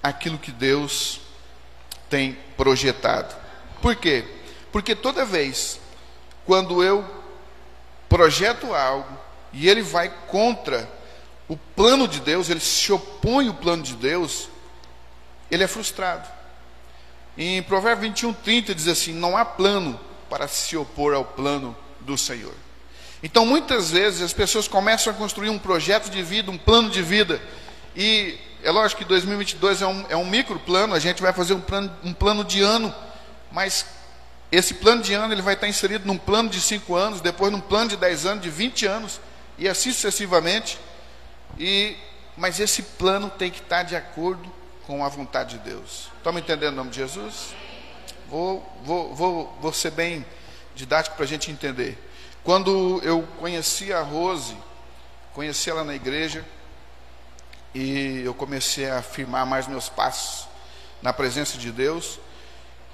aquilo 0.03 0.37
que 0.37 0.51
Deus 0.51 1.24
tem 2.15 2.37
projetado. 2.55 3.35
Por 3.81 3.93
quê? 3.93 4.23
Porque 4.71 4.95
toda 4.95 5.25
vez 5.25 5.81
quando 6.45 6.81
eu 6.81 7.03
projeto 8.07 8.73
algo 8.73 9.17
e 9.51 9.67
ele 9.67 9.81
vai 9.81 10.09
contra 10.27 10.89
o 11.49 11.57
plano 11.57 12.07
de 12.07 12.21
Deus, 12.21 12.49
ele 12.49 12.61
se 12.61 12.93
opõe 12.93 13.49
ao 13.49 13.53
plano 13.53 13.83
de 13.83 13.95
Deus, 13.95 14.47
ele 15.51 15.65
é 15.65 15.67
frustrado. 15.67 16.25
Em 17.37 17.61
Provérbios 17.63 18.07
21, 18.11 18.33
30 18.33 18.73
diz 18.73 18.87
assim: 18.87 19.11
Não 19.11 19.35
há 19.35 19.43
plano 19.43 19.99
para 20.29 20.47
se 20.47 20.77
opor 20.77 21.13
ao 21.13 21.25
plano 21.25 21.75
do 21.99 22.17
Senhor. 22.17 22.53
Então, 23.21 23.45
muitas 23.45 23.91
vezes, 23.91 24.21
as 24.21 24.31
pessoas 24.31 24.69
começam 24.69 25.11
a 25.11 25.15
construir 25.15 25.49
um 25.49 25.59
projeto 25.59 26.09
de 26.09 26.23
vida, 26.23 26.49
um 26.49 26.57
plano 26.57 26.89
de 26.89 27.01
vida, 27.01 27.41
e 27.93 28.37
é 28.65 28.71
lógico 28.71 29.03
que 29.03 29.07
2022 29.07 29.83
é 29.83 29.87
um, 29.87 30.05
é 30.09 30.17
um 30.17 30.25
micro 30.25 30.59
plano, 30.59 30.95
a 30.95 30.99
gente 30.99 31.21
vai 31.21 31.31
fazer 31.31 31.53
um 31.53 31.61
plano, 31.61 31.95
um 32.03 32.11
plano 32.11 32.43
de 32.43 32.63
ano, 32.63 32.93
mas 33.51 33.85
esse 34.51 34.73
plano 34.73 35.03
de 35.03 35.13
ano 35.13 35.31
ele 35.31 35.41
vai 35.43 35.53
estar 35.53 35.67
inserido 35.67 36.07
num 36.07 36.17
plano 36.17 36.49
de 36.49 36.59
5 36.59 36.95
anos, 36.95 37.21
depois 37.21 37.51
num 37.51 37.61
plano 37.61 37.91
de 37.91 37.97
10 37.97 38.25
anos, 38.25 38.43
de 38.43 38.49
20 38.49 38.87
anos, 38.87 39.21
e 39.59 39.69
assim 39.69 39.91
sucessivamente. 39.91 40.79
E, 41.59 41.95
mas 42.35 42.59
esse 42.59 42.81
plano 42.81 43.29
tem 43.29 43.51
que 43.51 43.59
estar 43.59 43.83
de 43.83 43.95
acordo 43.95 44.51
com 44.87 45.05
a 45.05 45.09
vontade 45.09 45.59
de 45.59 45.69
Deus. 45.69 46.09
Estão 46.17 46.33
me 46.33 46.41
entendendo 46.41 46.73
o 46.73 46.77
nome 46.77 46.89
de 46.89 46.95
Jesus? 46.95 47.53
Vou, 48.27 48.67
vou, 48.83 49.13
vou, 49.13 49.57
vou 49.61 49.73
ser 49.73 49.91
bem 49.91 50.25
didático 50.73 51.15
para 51.15 51.25
a 51.25 51.27
gente 51.27 51.51
entender. 51.51 51.99
Quando 52.43 52.99
eu 53.03 53.27
conheci 53.37 53.93
a 53.93 54.01
Rose, 54.01 54.57
conheci 55.33 55.69
ela 55.69 55.83
na 55.83 55.93
igreja, 55.93 56.43
e 57.75 58.21
eu 58.23 58.33
comecei 58.33 58.89
a 58.89 59.01
firmar 59.01 59.45
mais 59.45 59.67
meus 59.67 59.89
passos 59.89 60.47
na 61.01 61.11
presença 61.11 61.57
de 61.57 61.73
Deus, 61.73 62.21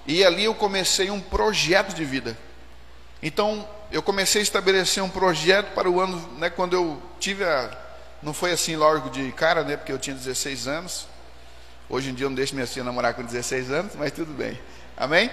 e 0.07 0.25
ali 0.25 0.45
eu 0.45 0.55
comecei 0.55 1.11
um 1.11 1.21
projeto 1.21 1.93
de 1.93 2.03
vida. 2.03 2.35
Então, 3.21 3.69
eu 3.91 4.01
comecei 4.01 4.41
a 4.41 4.43
estabelecer 4.43 5.03
um 5.03 5.09
projeto 5.09 5.75
para 5.75 5.88
o 5.88 6.01
ano, 6.01 6.17
né, 6.39 6.50
quando 6.50 6.73
eu 6.73 7.00
tive 7.19 7.43
a. 7.43 7.77
Não 8.23 8.33
foi 8.33 8.51
assim 8.51 8.75
logo 8.75 9.09
de 9.09 9.31
cara, 9.33 9.63
né, 9.63 9.77
porque 9.77 9.91
eu 9.91 10.00
tinha 10.00 10.15
16 10.15 10.67
anos. 10.67 11.07
Hoje 11.88 12.09
em 12.09 12.15
dia 12.15 12.25
eu 12.25 12.29
não 12.31 12.35
deixo 12.35 12.55
minha 12.55 12.65
filha 12.65 12.83
namorar 12.83 13.13
com 13.13 13.23
16 13.23 13.69
anos, 13.69 13.93
mas 13.95 14.11
tudo 14.11 14.33
bem. 14.33 14.59
Amém? 14.97 15.29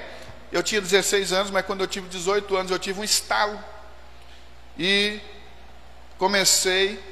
Eu 0.52 0.62
tinha 0.62 0.81
16 0.81 1.33
anos, 1.33 1.50
mas 1.50 1.64
quando 1.64 1.81
eu 1.81 1.87
tive 1.87 2.07
18 2.09 2.55
anos 2.55 2.71
eu 2.71 2.78
tive 2.78 3.00
um 3.00 3.05
estalo. 3.05 3.59
E 4.78 5.21
comecei 6.19 7.02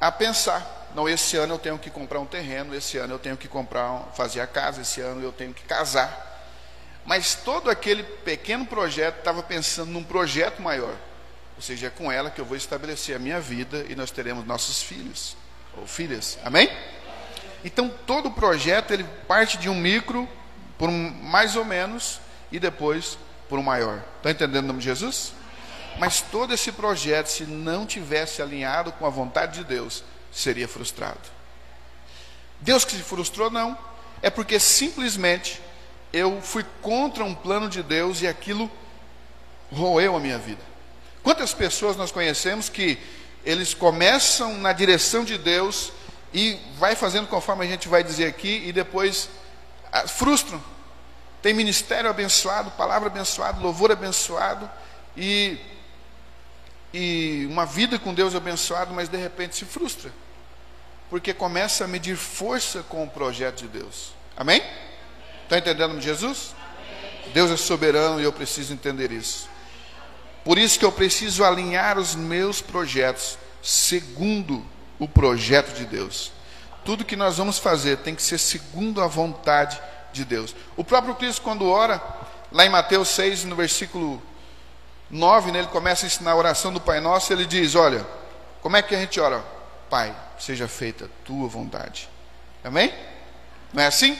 a 0.00 0.12
pensar. 0.12 0.81
Não, 0.94 1.08
esse 1.08 1.36
ano 1.36 1.54
eu 1.54 1.58
tenho 1.58 1.78
que 1.78 1.90
comprar 1.90 2.20
um 2.20 2.26
terreno, 2.26 2.74
esse 2.74 2.98
ano 2.98 3.14
eu 3.14 3.18
tenho 3.18 3.36
que 3.36 3.48
comprar, 3.48 4.10
fazer 4.14 4.40
a 4.40 4.46
casa, 4.46 4.82
esse 4.82 5.00
ano 5.00 5.22
eu 5.22 5.32
tenho 5.32 5.54
que 5.54 5.62
casar. 5.62 6.30
Mas 7.04 7.34
todo 7.34 7.70
aquele 7.70 8.02
pequeno 8.02 8.66
projeto 8.66 9.18
estava 9.18 9.42
pensando 9.42 9.90
num 9.90 10.04
projeto 10.04 10.60
maior. 10.60 10.94
Ou 11.56 11.62
seja, 11.62 11.86
é 11.86 11.90
com 11.90 12.10
ela 12.10 12.30
que 12.30 12.40
eu 12.40 12.44
vou 12.44 12.56
estabelecer 12.56 13.16
a 13.16 13.18
minha 13.18 13.40
vida 13.40 13.84
e 13.88 13.94
nós 13.94 14.10
teremos 14.10 14.46
nossos 14.46 14.82
filhos 14.82 15.36
ou 15.76 15.86
filhas. 15.86 16.38
Amém? 16.44 16.70
Então 17.64 17.88
todo 18.06 18.30
projeto 18.30 18.92
ele 18.92 19.04
parte 19.26 19.56
de 19.56 19.68
um 19.68 19.74
micro 19.74 20.28
por 20.78 20.88
um 20.88 21.10
mais 21.10 21.56
ou 21.56 21.64
menos 21.64 22.20
e 22.50 22.58
depois 22.58 23.18
por 23.48 23.58
um 23.58 23.62
maior. 23.62 24.02
Está 24.18 24.30
entendendo 24.30 24.64
o 24.64 24.68
nome 24.68 24.80
de 24.80 24.86
Jesus? 24.86 25.32
Mas 25.98 26.20
todo 26.20 26.54
esse 26.54 26.72
projeto, 26.72 27.26
se 27.26 27.44
não 27.44 27.84
tivesse 27.84 28.40
alinhado 28.40 28.92
com 28.92 29.06
a 29.06 29.10
vontade 29.10 29.60
de 29.60 29.64
Deus, 29.64 30.02
seria 30.32 30.66
frustrado. 30.66 31.20
Deus 32.60 32.84
que 32.84 32.96
se 32.96 33.02
frustrou, 33.02 33.50
não. 33.50 33.76
É 34.22 34.30
porque 34.30 34.58
simplesmente 34.58 35.60
eu 36.12 36.40
fui 36.40 36.64
contra 36.80 37.24
um 37.24 37.34
plano 37.34 37.68
de 37.68 37.82
Deus 37.82 38.22
e 38.22 38.26
aquilo 38.26 38.70
roeu 39.70 40.16
a 40.16 40.20
minha 40.20 40.38
vida. 40.38 40.62
Quantas 41.22 41.52
pessoas 41.52 41.96
nós 41.96 42.12
conhecemos 42.12 42.68
que 42.68 42.98
eles 43.44 43.74
começam 43.74 44.56
na 44.58 44.72
direção 44.72 45.24
de 45.24 45.36
Deus 45.36 45.92
e 46.32 46.58
vai 46.78 46.94
fazendo 46.94 47.26
conforme 47.26 47.64
a 47.64 47.68
gente 47.68 47.88
vai 47.88 48.02
dizer 48.02 48.26
aqui 48.26 48.62
e 48.66 48.72
depois 48.72 49.28
ah, 49.90 50.06
frustram. 50.06 50.62
Tem 51.42 51.52
ministério 51.52 52.08
abençoado, 52.08 52.70
palavra 52.72 53.08
abençoada, 53.08 53.60
louvor 53.60 53.90
abençoado 53.90 54.70
e, 55.16 55.58
e 56.92 57.46
uma 57.50 57.64
vida 57.64 57.98
com 57.98 58.12
Deus 58.12 58.34
abençoado, 58.34 58.92
mas 58.92 59.08
de 59.08 59.16
repente 59.16 59.56
se 59.56 59.64
frustra. 59.64 60.12
Porque 61.08 61.32
começa 61.32 61.84
a 61.84 61.88
medir 61.88 62.16
força 62.16 62.82
com 62.82 63.04
o 63.04 63.08
projeto 63.08 63.58
de 63.58 63.68
Deus. 63.68 64.12
Amém? 64.36 64.62
Está 65.44 65.58
entendendo 65.58 66.00
Jesus? 66.00 66.54
Deus 67.32 67.50
é 67.50 67.56
soberano 67.56 68.20
e 68.20 68.24
eu 68.24 68.32
preciso 68.32 68.72
entender 68.72 69.12
isso. 69.12 69.48
Por 70.44 70.58
isso 70.58 70.78
que 70.78 70.84
eu 70.84 70.92
preciso 70.92 71.44
alinhar 71.44 71.98
os 71.98 72.14
meus 72.14 72.60
projetos 72.60 73.38
segundo 73.62 74.64
o 74.98 75.06
projeto 75.06 75.74
de 75.74 75.84
Deus. 75.84 76.32
Tudo 76.84 77.04
que 77.04 77.16
nós 77.16 77.36
vamos 77.36 77.58
fazer 77.58 77.98
tem 77.98 78.14
que 78.14 78.22
ser 78.22 78.38
segundo 78.38 79.00
a 79.00 79.06
vontade 79.06 79.80
de 80.12 80.24
Deus. 80.24 80.54
O 80.76 80.82
próprio 80.82 81.14
Cristo, 81.14 81.42
quando 81.42 81.68
ora, 81.68 82.02
lá 82.50 82.66
em 82.66 82.68
Mateus 82.68 83.08
6, 83.08 83.44
no 83.44 83.54
versículo 83.54 84.20
9, 85.12 85.52
né, 85.52 85.58
ele 85.58 85.68
começa 85.68 86.06
a 86.06 86.08
ensinar 86.08 86.30
a 86.30 86.36
oração 86.36 86.72
do 86.72 86.80
Pai 86.80 86.98
Nosso, 86.98 87.30
ele 87.30 87.44
diz: 87.44 87.74
Olha, 87.74 88.04
como 88.62 88.78
é 88.78 88.82
que 88.82 88.94
a 88.94 88.98
gente 88.98 89.20
ora? 89.20 89.44
Pai, 89.90 90.16
seja 90.38 90.66
feita 90.66 91.04
a 91.04 91.08
tua 91.24 91.46
vontade. 91.46 92.08
Amém? 92.64 92.92
Não 93.74 93.82
é 93.82 93.86
assim? 93.86 94.18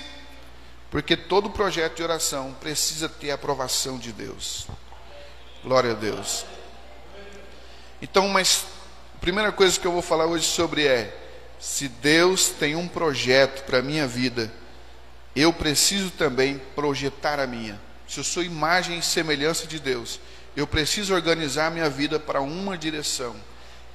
Porque 0.91 1.17
todo 1.17 1.49
projeto 1.49 1.97
de 1.97 2.03
oração 2.03 2.55
precisa 2.61 3.09
ter 3.09 3.31
a 3.31 3.37
aprovação 3.37 3.99
de 3.99 4.13
Deus. 4.13 4.67
Glória 5.65 5.93
a 5.93 5.95
Deus. 5.95 6.45
Então, 8.03 8.29
mas 8.29 8.67
primeira 9.19 9.51
coisa 9.51 9.81
que 9.81 9.87
eu 9.87 9.93
vou 9.93 10.03
falar 10.03 10.27
hoje 10.27 10.45
sobre 10.45 10.87
é: 10.87 11.17
se 11.59 11.89
Deus 11.89 12.49
tem 12.51 12.77
um 12.77 12.87
projeto 12.87 13.65
para 13.65 13.79
a 13.79 13.83
minha 13.83 14.07
vida, 14.07 14.53
eu 15.35 15.55
preciso 15.55 16.11
também 16.11 16.61
projetar 16.75 17.41
a 17.41 17.47
minha. 17.47 17.81
Se 18.07 18.21
eu 18.21 18.25
sou 18.25 18.43
imagem 18.43 18.99
e 18.99 19.03
semelhança 19.03 19.67
de 19.67 19.79
Deus, 19.79 20.21
eu 20.57 20.67
preciso 20.67 21.15
organizar 21.15 21.71
minha 21.71 21.89
vida 21.89 22.19
para 22.21 22.41
uma 22.41 22.77
direção. 22.77 23.35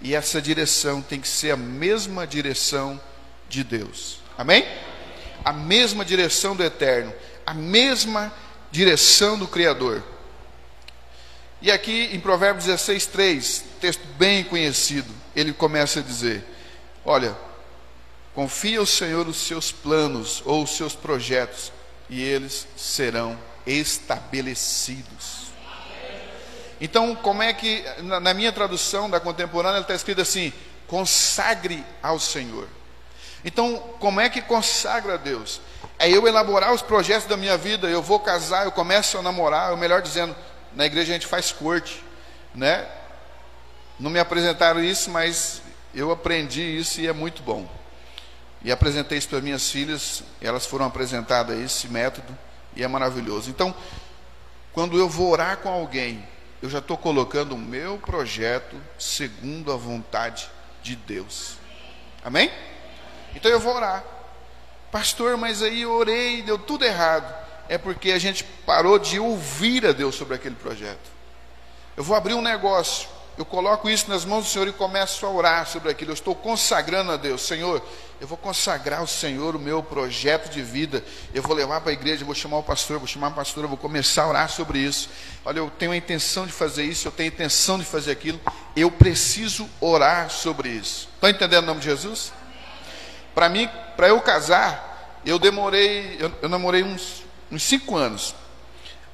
E 0.02 0.14
essa 0.14 0.42
direção 0.42 1.02
tem 1.02 1.20
que 1.20 1.28
ser 1.28 1.52
a 1.52 1.58
mesma 1.58 2.26
direção 2.26 3.00
de 3.50 3.64
Deus. 3.64 4.20
Amém? 4.38 4.66
A 5.44 5.54
mesma 5.54 6.04
direção 6.04 6.56
do 6.56 6.64
eterno, 6.64 7.14
a 7.46 7.54
mesma 7.54 8.34
direção 8.72 9.38
do 9.38 9.48
Criador. 9.48 10.04
E 11.62 11.72
aqui 11.72 12.10
em 12.14 12.20
Provérbios 12.20 12.66
16, 12.66 13.06
3, 13.08 13.64
texto 13.82 14.06
bem 14.18 14.44
conhecido, 14.44 15.12
ele 15.36 15.54
começa 15.54 16.00
a 16.00 16.04
dizer: 16.04 16.44
Olha, 17.04 17.36
confia 18.36 18.80
ao 18.80 18.86
Senhor 18.86 19.28
os 19.28 19.38
seus 19.38 19.72
planos 19.72 20.44
ou 20.46 20.64
os 20.64 20.76
seus 20.76 20.94
projetos, 20.94 21.72
e 22.10 22.22
eles 22.22 22.68
serão 22.76 23.38
estabelecidos. 23.66 25.37
Então, 26.79 27.15
como 27.15 27.41
é 27.41 27.53
que, 27.53 27.84
na 28.01 28.34
minha 28.34 28.51
tradução 28.51 29.10
da 29.10 29.19
contemporânea, 29.19 29.79
está 29.79 29.96
escrito 29.96 30.22
assim: 30.22 30.53
consagre 30.88 31.84
ao 32.01 32.19
Senhor. 32.19 32.67
Então, 33.43 33.77
como 34.00 34.19
é 34.19 34.29
que 34.29 34.41
consagra 34.41 35.15
a 35.15 35.17
Deus? 35.17 35.62
É 36.00 36.10
eu 36.10 36.27
elaborar 36.27 36.74
os 36.74 36.81
projetos 36.81 37.27
da 37.27 37.38
minha 37.38 37.57
vida, 37.57 37.88
eu 37.88 38.01
vou 38.01 38.19
casar, 38.19 38.65
eu 38.65 38.72
começo 38.72 39.17
a 39.17 39.22
namorar, 39.22 39.72
ou 39.72 39.77
melhor 39.77 40.01
dizendo, 40.01 40.36
na 40.74 40.86
igreja 40.86 41.12
a 41.12 41.13
gente 41.13 41.27
faz 41.27 41.51
corte, 41.51 42.03
né? 42.53 42.88
Não 44.00 44.12
me 44.12 44.19
apresentaram 44.19 44.84
isso, 44.84 45.10
mas 45.10 45.62
eu 45.93 46.12
aprendi 46.12 46.62
isso 46.62 47.01
e 47.01 47.07
é 47.07 47.13
muito 47.13 47.41
bom. 47.41 47.67
E 48.63 48.72
apresentei 48.72 49.17
isso 49.17 49.29
para 49.29 49.41
minhas 49.41 49.72
filhas, 49.72 50.24
elas 50.41 50.65
foram 50.65 50.86
apresentadas 50.86 51.57
a 51.57 51.62
esse 51.62 51.88
método 51.88 52.38
e 52.75 52.84
é 52.84 52.88
maravilhoso. 52.88 53.50
Então, 53.50 53.74
quando 54.74 55.00
eu 55.00 55.10
vou 55.10 55.31
orar 55.31 55.57
com 55.57 55.69
alguém, 55.69 56.27
eu 56.62 56.70
já 56.70 56.80
estou 56.80 56.98
colocando 56.98 57.56
o 57.56 57.58
meu 57.58 57.98
projeto 57.98 58.76
segundo 58.98 59.72
a 59.72 59.76
vontade 59.76 60.50
de 60.82 60.96
Deus. 60.96 61.58
Amém? 62.24 62.52
Então 63.36 63.52
eu 63.52 63.60
vou 63.60 63.76
orar. 63.76 64.04
Pastor, 64.92 65.38
mas 65.38 65.62
aí 65.62 65.82
eu 65.82 65.92
orei, 65.92 66.42
deu 66.42 66.58
tudo 66.58 66.86
errado 66.86 67.48
é 67.70 67.78
porque 67.78 68.12
a 68.12 68.20
gente 68.20 68.44
parou 68.44 68.98
de 68.98 69.20
ouvir 69.20 69.86
a 69.86 69.92
Deus 69.92 70.16
sobre 70.16 70.36
aquele 70.36 70.56
projeto. 70.56 71.12
Eu 71.96 72.04
vou 72.04 72.16
abrir 72.16 72.34
um 72.34 72.42
negócio, 72.42 73.10
eu 73.38 73.46
coloco 73.46 73.88
isso 73.88 74.10
nas 74.10 74.25
mãos 74.25 74.46
do 74.46 74.50
Senhor 74.50 74.67
e 74.67 74.74
começo 74.74 75.24
a 75.24 75.29
orar 75.29 75.67
sobre 75.67 75.91
aquilo. 75.91 76.10
Eu 76.10 76.15
estou 76.15 76.34
consagrando 76.34 77.12
a 77.12 77.17
Deus, 77.17 77.44
Senhor. 77.44 77.84
Eu 78.20 78.27
vou 78.27 78.38
consagrar 78.38 79.01
ao 79.01 79.06
Senhor 79.06 79.56
o 79.56 79.60
meu 79.60 79.84
projeto 79.84 80.50
de 80.50 80.63
vida. 80.63 81.03
Eu 81.32 81.44
vou 81.44 81.56
levar 81.56 81.82
para 81.82 81.91
a 81.91 81.94
igreja, 81.94 82.25
vou 82.25 82.34
chamar 82.34 82.58
o 82.58 82.63
pastor, 82.63 82.98
vou 82.98 83.08
chamar 83.08 83.27
a 83.27 83.32
pastora, 83.32 83.67
vou 83.67 83.77
começar 83.77 84.24
a 84.24 84.27
orar 84.29 84.50
sobre 84.50 84.79
isso. 84.79 85.08
Olha, 85.46 85.60
eu 85.60 85.70
tenho 85.70 85.91
a 85.91 85.96
intenção 85.96 86.48
de 86.48 86.51
fazer 86.51 86.84
isso, 86.84 87.08
eu 87.08 87.12
tenho 87.12 87.29
a 87.29 87.34
intenção 87.34 87.77
de 87.77 87.86
fazer 87.86 88.10
aquilo. 88.12 88.39
Eu 88.75 88.89
preciso 88.89 89.70
orar 89.79 90.32
sobre 90.32 90.70
isso. 90.70 91.08
Estão 91.13 91.29
entendendo 91.29 91.63
o 91.65 91.67
nome 91.67 91.79
de 91.79 91.86
Jesus? 91.86 92.34
Para 93.36 93.50
mim, 93.50 93.70
para 93.96 94.08
eu 94.08 94.20
casar, 94.20 95.20
eu 95.24 95.38
demorei, 95.38 96.17
eu, 96.20 96.34
eu 96.41 96.50
namorei 96.50 96.82
uns, 96.82 97.24
uns 97.51 97.62
cinco 97.62 97.96
anos. 97.96 98.34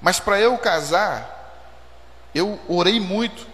Mas 0.01 0.18
para 0.18 0.39
eu 0.39 0.58
casar, 0.58 1.60
eu 2.34 2.58
orei 2.70 3.01
muito. 3.01 3.52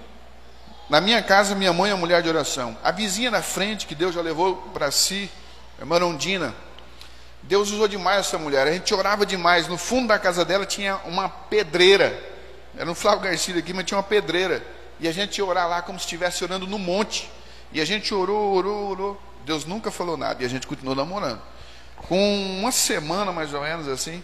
Na 0.90 1.00
minha 1.00 1.22
casa, 1.22 1.54
minha 1.54 1.72
mãe 1.72 1.92
é 1.92 1.94
mulher 1.94 2.24
de 2.24 2.30
oração. 2.30 2.76
A 2.84 2.92
vizinha 2.92 3.30
na 3.30 3.44
frente, 3.44 3.86
que 3.86 3.94
Deus 3.94 4.16
já 4.16 4.22
levou 4.22 4.56
para 4.74 4.90
si, 4.90 5.30
a 5.78 5.82
irmã 5.82 6.00
Rondina, 6.00 6.56
Deus 7.44 7.72
usou 7.72 7.88
demais 7.88 8.26
essa 8.26 8.40
mulher. 8.40 8.68
A 8.68 8.72
gente 8.72 8.92
orava 8.94 9.24
demais. 9.24 9.68
No 9.68 9.78
fundo 9.78 10.08
da 10.08 10.18
casa 10.18 10.44
dela 10.44 10.66
tinha 10.66 10.98
uma 11.06 11.30
pedreira. 11.30 12.20
Era 12.76 12.90
um 12.90 12.96
Flávio 12.96 13.22
Garcia 13.22 13.58
aqui, 13.58 13.72
mas 13.72 13.86
tinha 13.86 13.98
uma 13.98 14.04
pedreira. 14.04 14.66
E 15.00 15.08
a 15.08 15.12
gente 15.12 15.38
ia 15.38 15.46
orar 15.46 15.70
lá 15.70 15.82
como 15.84 16.00
se 16.00 16.06
estivesse 16.06 16.44
orando 16.44 16.66
no 16.66 16.80
monte. 16.80 17.30
E 17.72 17.80
a 17.80 17.86
gente 17.86 18.12
orou, 18.12 18.56
orou, 18.56 18.90
orou. 18.90 19.22
Deus 19.46 19.66
nunca 19.66 19.92
falou 19.92 20.18
nada. 20.18 20.42
E 20.42 20.46
a 20.46 20.50
gente 20.50 20.66
continuou 20.66 20.96
namorando. 20.96 21.42
Com 22.08 22.60
uma 22.60 22.72
semana 22.72 23.32
mais 23.32 23.54
ou 23.54 23.62
menos 23.62 23.88
assim, 23.88 24.24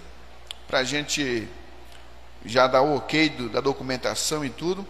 para 0.67 0.79
a 0.79 0.83
gente 0.83 1.47
já 2.43 2.65
dar 2.65 2.81
o 2.81 2.95
ok 2.97 3.29
do, 3.29 3.49
da 3.49 3.61
documentação 3.61 4.43
e 4.43 4.49
tudo, 4.49 4.85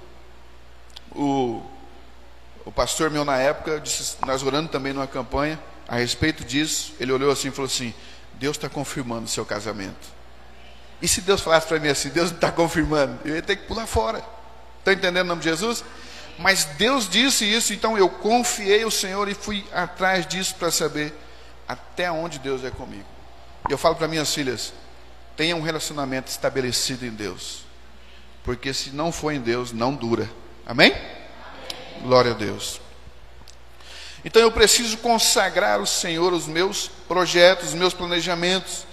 o, 1.15 1.62
o 2.65 2.72
pastor 2.72 3.10
meu 3.10 3.24
na 3.24 3.38
época, 3.38 3.79
disse, 3.79 4.17
nós 4.25 4.43
orando 4.43 4.69
também 4.69 4.93
numa 4.93 5.07
campanha 5.07 5.60
a 5.88 5.98
respeito 5.98 6.43
disso, 6.43 6.93
ele 7.00 7.12
olhou 7.12 7.31
assim 7.31 7.50
e 7.50 7.51
falou 7.51 7.67
assim: 7.67 7.93
Deus 8.34 8.57
está 8.57 8.67
confirmando 8.69 9.25
o 9.25 9.29
seu 9.29 9.45
casamento. 9.45 10.15
E 11.01 11.07
se 11.07 11.22
Deus 11.22 11.41
falasse 11.41 11.67
para 11.67 11.79
mim 11.79 11.89
assim, 11.89 12.10
Deus 12.10 12.29
não 12.29 12.38
está 12.38 12.51
confirmando, 12.51 13.19
eu 13.25 13.36
ia 13.36 13.41
ter 13.41 13.55
que 13.55 13.67
pular 13.67 13.86
fora. 13.86 14.24
Está 14.79 14.93
entendendo 14.93 15.25
o 15.25 15.29
nome 15.29 15.41
de 15.41 15.50
Jesus? 15.50 15.84
Mas 16.38 16.65
Deus 16.77 17.07
disse 17.07 17.45
isso, 17.45 17.74
então 17.74 17.98
eu 17.98 18.10
confiei 18.10 18.84
o 18.84 18.91
Senhor 18.91 19.27
e 19.29 19.34
fui 19.34 19.65
atrás 19.72 20.27
disso 20.27 20.55
para 20.55 20.69
saber 20.69 21.13
até 21.67 22.12
onde 22.12 22.39
Deus 22.39 22.63
é 22.63 22.69
comigo. 22.69 23.05
Eu 23.69 23.77
falo 23.77 23.95
para 23.95 24.07
minhas 24.07 24.34
filhas: 24.34 24.74
tenha 25.36 25.55
um 25.55 25.62
relacionamento 25.62 26.29
estabelecido 26.29 27.05
em 27.05 27.12
Deus, 27.12 27.65
porque 28.43 28.74
se 28.74 28.91
não 28.91 29.12
for 29.12 29.31
em 29.31 29.41
Deus, 29.41 29.72
não 29.72 29.93
dura. 29.93 30.29
Amém? 30.65 30.95
Glória 32.01 32.31
a 32.31 32.36
Deus. 32.36 32.81
Então 34.24 34.41
eu 34.41 34.51
preciso 34.51 34.98
consagrar 34.98 35.79
ao 35.79 35.86
Senhor 35.86 36.34
os 36.34 36.48
meus 36.48 36.88
projetos, 37.07 37.69
os 37.69 37.74
meus 37.75 37.93
planejamentos. 37.93 38.88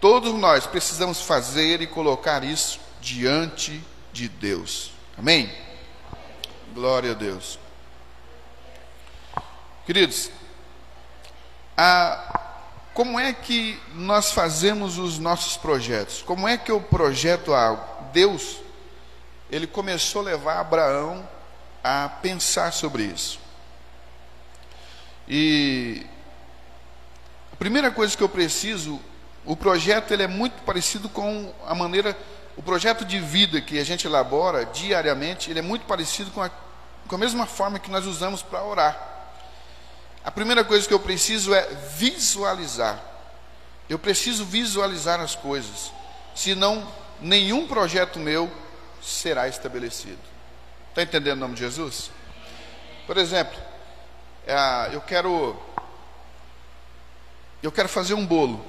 Todos 0.00 0.32
nós 0.32 0.66
precisamos 0.66 1.20
fazer 1.20 1.82
e 1.82 1.86
colocar 1.86 2.42
isso 2.42 2.80
diante 3.00 3.82
de 4.12 4.28
Deus. 4.28 4.92
Amém? 5.18 5.52
Glória 6.72 7.10
a 7.10 7.14
Deus. 7.14 7.58
Queridos, 9.84 10.30
a, 11.76 12.40
como 12.94 13.18
é 13.18 13.32
que 13.32 13.78
nós 13.94 14.32
fazemos 14.32 14.96
os 14.96 15.18
nossos 15.18 15.56
projetos? 15.56 16.22
Como 16.22 16.48
é 16.48 16.56
que 16.56 16.70
eu 16.70 16.80
projeto 16.80 17.52
algo? 17.52 17.84
Deus, 18.12 18.56
ele 19.52 19.66
começou 19.66 20.22
a 20.22 20.24
levar 20.24 20.58
Abraão 20.58 21.28
a 21.84 22.08
pensar 22.08 22.72
sobre 22.72 23.02
isso. 23.02 23.38
E 25.28 26.06
a 27.52 27.56
primeira 27.56 27.90
coisa 27.90 28.16
que 28.16 28.22
eu 28.22 28.30
preciso, 28.30 28.98
o 29.44 29.54
projeto 29.54 30.10
ele 30.12 30.22
é 30.22 30.26
muito 30.26 30.62
parecido 30.62 31.06
com 31.10 31.52
a 31.66 31.74
maneira 31.74 32.16
o 32.56 32.62
projeto 32.62 33.04
de 33.04 33.18
vida 33.18 33.60
que 33.60 33.78
a 33.78 33.84
gente 33.84 34.06
elabora 34.06 34.64
diariamente, 34.66 35.50
ele 35.50 35.58
é 35.58 35.62
muito 35.62 35.84
parecido 35.86 36.30
com 36.30 36.42
a, 36.42 36.50
com 37.06 37.14
a 37.14 37.18
mesma 37.18 37.46
forma 37.46 37.78
que 37.78 37.90
nós 37.90 38.06
usamos 38.06 38.42
para 38.42 38.62
orar. 38.64 39.10
A 40.24 40.30
primeira 40.30 40.64
coisa 40.64 40.86
que 40.86 40.94
eu 40.94 41.00
preciso 41.00 41.54
é 41.54 41.66
visualizar. 41.94 43.02
Eu 43.88 43.98
preciso 43.98 44.44
visualizar 44.44 45.20
as 45.20 45.34
coisas. 45.34 45.92
Senão, 46.34 46.86
nenhum 47.20 47.66
projeto 47.66 48.18
meu 48.18 48.50
será 49.02 49.48
estabelecido. 49.48 50.20
Está 50.90 51.02
entendendo 51.02 51.38
o 51.38 51.40
nome 51.40 51.54
de 51.54 51.60
Jesus? 51.60 52.10
Por 53.06 53.16
exemplo, 53.16 53.58
é, 54.46 54.94
eu 54.94 55.00
quero 55.00 55.60
eu 57.62 57.70
quero 57.70 57.88
fazer 57.88 58.14
um 58.14 58.26
bolo 58.26 58.64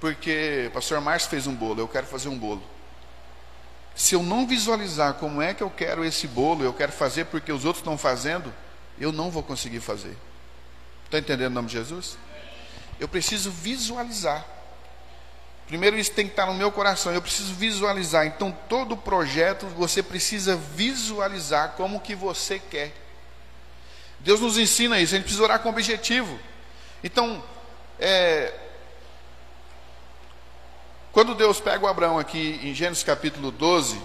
porque 0.00 0.66
o 0.68 0.70
pastor 0.72 1.00
Márcio 1.00 1.30
fez 1.30 1.46
um 1.46 1.54
bolo, 1.54 1.80
eu 1.80 1.86
quero 1.86 2.06
fazer 2.06 2.28
um 2.28 2.36
bolo. 2.36 2.62
Se 3.94 4.14
eu 4.14 4.22
não 4.22 4.46
visualizar 4.46 5.14
como 5.14 5.40
é 5.40 5.54
que 5.54 5.62
eu 5.62 5.70
quero 5.70 6.04
esse 6.04 6.26
bolo, 6.26 6.64
eu 6.64 6.72
quero 6.72 6.90
fazer 6.90 7.26
porque 7.26 7.52
os 7.52 7.64
outros 7.64 7.82
estão 7.82 7.96
fazendo, 7.96 8.52
eu 8.98 9.12
não 9.12 9.30
vou 9.30 9.42
conseguir 9.42 9.80
fazer. 9.80 10.16
Está 11.04 11.18
entendendo 11.18 11.52
o 11.52 11.54
nome 11.54 11.68
de 11.68 11.74
Jesus? 11.74 12.18
Eu 12.98 13.06
preciso 13.06 13.50
visualizar. 13.50 14.44
Primeiro, 15.66 15.98
isso 15.98 16.12
tem 16.12 16.26
que 16.26 16.32
estar 16.32 16.46
no 16.46 16.54
meu 16.54 16.70
coração. 16.70 17.12
Eu 17.12 17.22
preciso 17.22 17.54
visualizar. 17.54 18.26
Então, 18.26 18.56
todo 18.68 18.96
projeto 18.96 19.66
você 19.66 20.02
precisa 20.02 20.56
visualizar 20.56 21.72
como 21.76 22.00
que 22.00 22.14
você 22.14 22.58
quer. 22.58 22.92
Deus 24.20 24.40
nos 24.40 24.58
ensina 24.58 25.00
isso. 25.00 25.14
A 25.14 25.16
gente 25.16 25.24
precisa 25.24 25.44
orar 25.44 25.60
com 25.60 25.68
objetivo. 25.68 26.38
Então, 27.02 27.42
é, 27.98 28.52
quando 31.12 31.34
Deus 31.34 31.60
pega 31.60 31.84
o 31.84 31.88
Abraão 31.88 32.18
aqui 32.18 32.58
em 32.62 32.74
Gênesis 32.74 33.04
capítulo 33.04 33.50
12, 33.50 34.00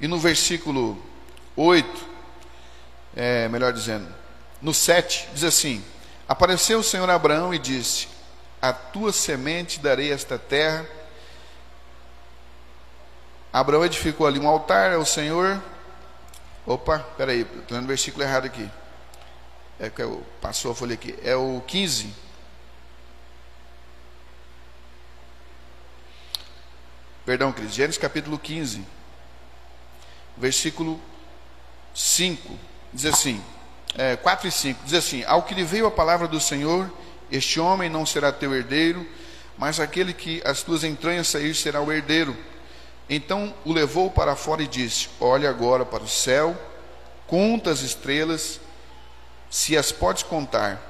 e 0.00 0.08
no 0.08 0.18
versículo 0.18 1.00
8, 1.56 2.06
é, 3.16 3.48
melhor 3.48 3.72
dizendo, 3.72 4.12
no 4.60 4.74
7, 4.74 5.28
diz 5.32 5.44
assim: 5.44 5.84
Apareceu 6.28 6.80
o 6.80 6.84
Senhor 6.84 7.08
a 7.08 7.14
Abraão 7.14 7.54
e 7.54 7.58
disse: 7.58 8.08
A 8.60 8.72
tua 8.72 9.12
semente 9.12 9.80
darei 9.80 10.12
esta 10.12 10.38
terra. 10.38 10.86
Abraão 13.50 13.84
edificou 13.84 14.26
ali 14.26 14.38
um 14.38 14.46
altar 14.46 14.92
ao 14.92 15.06
Senhor. 15.06 15.60
Opa, 16.66 16.98
peraí, 17.16 17.40
estou 17.40 17.76
lendo 17.76 17.84
o 17.84 17.88
versículo 17.88 18.22
errado 18.22 18.44
aqui. 18.44 18.70
É 19.80 19.88
que 19.88 20.02
eu, 20.02 20.22
passou 20.40 20.70
a 20.70 20.74
folha 20.74 20.94
aqui. 20.94 21.18
É 21.22 21.34
o 21.34 21.62
15. 21.66 22.14
Perdão, 27.28 27.52
Cris, 27.52 27.74
Gênesis 27.74 27.98
capítulo 27.98 28.38
15, 28.38 28.82
versículo 30.34 30.98
5, 31.94 32.58
diz 32.90 33.04
assim, 33.04 33.44
é, 33.98 34.16
4 34.16 34.46
e 34.46 34.52
5, 34.52 34.84
diz 34.84 34.94
assim, 34.94 35.24
ao 35.24 35.42
que 35.42 35.54
lhe 35.54 35.64
veio 35.64 35.86
a 35.86 35.90
palavra 35.90 36.28
do 36.28 36.40
Senhor, 36.40 36.88
este 37.30 37.58
homem 37.58 37.90
não 37.90 38.06
será 38.06 38.30
teu 38.30 38.54
herdeiro, 38.54 39.04
mas 39.58 39.80
aquele 39.80 40.14
que 40.14 40.40
as 40.44 40.62
tuas 40.62 40.84
entranhas 40.84 41.26
sair 41.26 41.52
será 41.52 41.80
o 41.82 41.92
herdeiro. 41.92 42.36
Então 43.10 43.52
o 43.64 43.72
levou 43.72 44.08
para 44.08 44.36
fora 44.36 44.62
e 44.62 44.68
disse, 44.68 45.08
olha 45.20 45.50
agora 45.50 45.84
para 45.84 46.04
o 46.04 46.08
céu, 46.08 46.56
conta 47.26 47.70
as 47.70 47.80
estrelas, 47.80 48.60
se 49.50 49.76
as 49.76 49.90
podes 49.90 50.22
contar. 50.22 50.80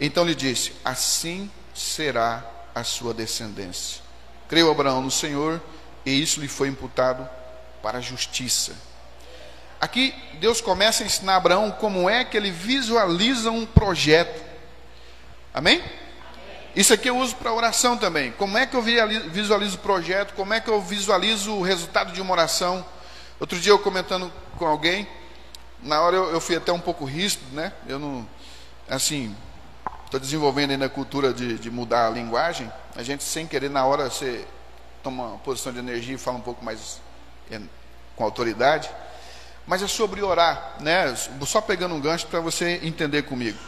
Então 0.00 0.24
lhe 0.24 0.34
disse, 0.34 0.72
assim 0.84 1.48
será 1.72 2.44
a 2.74 2.82
sua 2.82 3.14
descendência. 3.14 4.02
Creu 4.48 4.70
Abraão 4.70 5.02
no 5.02 5.10
Senhor, 5.10 5.62
e 6.04 6.20
isso 6.20 6.40
lhe 6.40 6.48
foi 6.48 6.68
imputado 6.68 7.28
para 7.80 7.98
a 7.98 8.02
justiça. 8.02 8.72
Aqui 9.86 10.12
Deus 10.40 10.60
começa 10.60 11.04
a 11.04 11.06
ensinar 11.06 11.34
a 11.34 11.36
Abraão 11.36 11.70
como 11.70 12.10
é 12.10 12.24
que 12.24 12.36
ele 12.36 12.50
visualiza 12.50 13.52
um 13.52 13.64
projeto. 13.64 14.44
Amém? 15.54 15.80
Isso 16.74 16.92
aqui 16.92 17.08
eu 17.08 17.16
uso 17.16 17.36
para 17.36 17.52
oração 17.52 17.96
também. 17.96 18.32
Como 18.32 18.58
é 18.58 18.66
que 18.66 18.74
eu 18.74 18.82
visualizo 18.82 19.76
o 19.76 19.78
projeto? 19.78 20.34
Como 20.34 20.52
é 20.52 20.60
que 20.60 20.68
eu 20.68 20.82
visualizo 20.82 21.52
o 21.52 21.62
resultado 21.62 22.10
de 22.10 22.20
uma 22.20 22.32
oração? 22.32 22.84
Outro 23.38 23.60
dia 23.60 23.70
eu 23.70 23.78
comentando 23.78 24.32
com 24.58 24.66
alguém, 24.66 25.06
na 25.80 26.00
hora 26.00 26.16
eu, 26.16 26.32
eu 26.32 26.40
fui 26.40 26.56
até 26.56 26.72
um 26.72 26.80
pouco 26.80 27.04
ríspido, 27.04 27.54
né? 27.54 27.72
Eu 27.86 28.00
não, 28.00 28.28
assim, 28.88 29.36
estou 30.04 30.18
desenvolvendo 30.18 30.72
ainda 30.72 30.86
a 30.86 30.90
cultura 30.90 31.32
de, 31.32 31.60
de 31.60 31.70
mudar 31.70 32.08
a 32.08 32.10
linguagem. 32.10 32.68
A 32.96 33.04
gente 33.04 33.22
sem 33.22 33.46
querer 33.46 33.70
na 33.70 33.86
hora 33.86 34.10
você 34.10 34.44
toma 35.00 35.28
uma 35.28 35.38
posição 35.38 35.72
de 35.72 35.78
energia 35.78 36.16
e 36.16 36.18
fala 36.18 36.38
um 36.38 36.42
pouco 36.42 36.64
mais 36.64 37.00
é, 37.52 37.60
com 38.16 38.24
autoridade. 38.24 38.90
Mas 39.66 39.82
é 39.82 39.88
sobre 39.88 40.22
orar, 40.22 40.76
né? 40.80 41.14
Só 41.46 41.60
pegando 41.60 41.94
um 41.94 42.00
gancho 42.00 42.26
para 42.28 42.40
você 42.40 42.80
entender 42.82 43.22
comigo. 43.22 43.58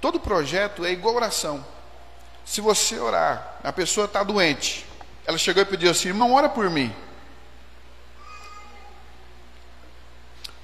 Todo 0.00 0.18
projeto 0.18 0.84
é 0.84 0.90
igual 0.90 1.14
oração. 1.14 1.64
Se 2.44 2.60
você 2.60 2.98
orar, 2.98 3.58
a 3.62 3.72
pessoa 3.72 4.06
está 4.06 4.22
doente, 4.22 4.86
ela 5.26 5.38
chegou 5.38 5.62
e 5.62 5.66
pediu 5.66 5.90
assim: 5.90 6.08
irmão, 6.08 6.32
ora 6.32 6.48
por 6.48 6.68
mim. 6.70 6.94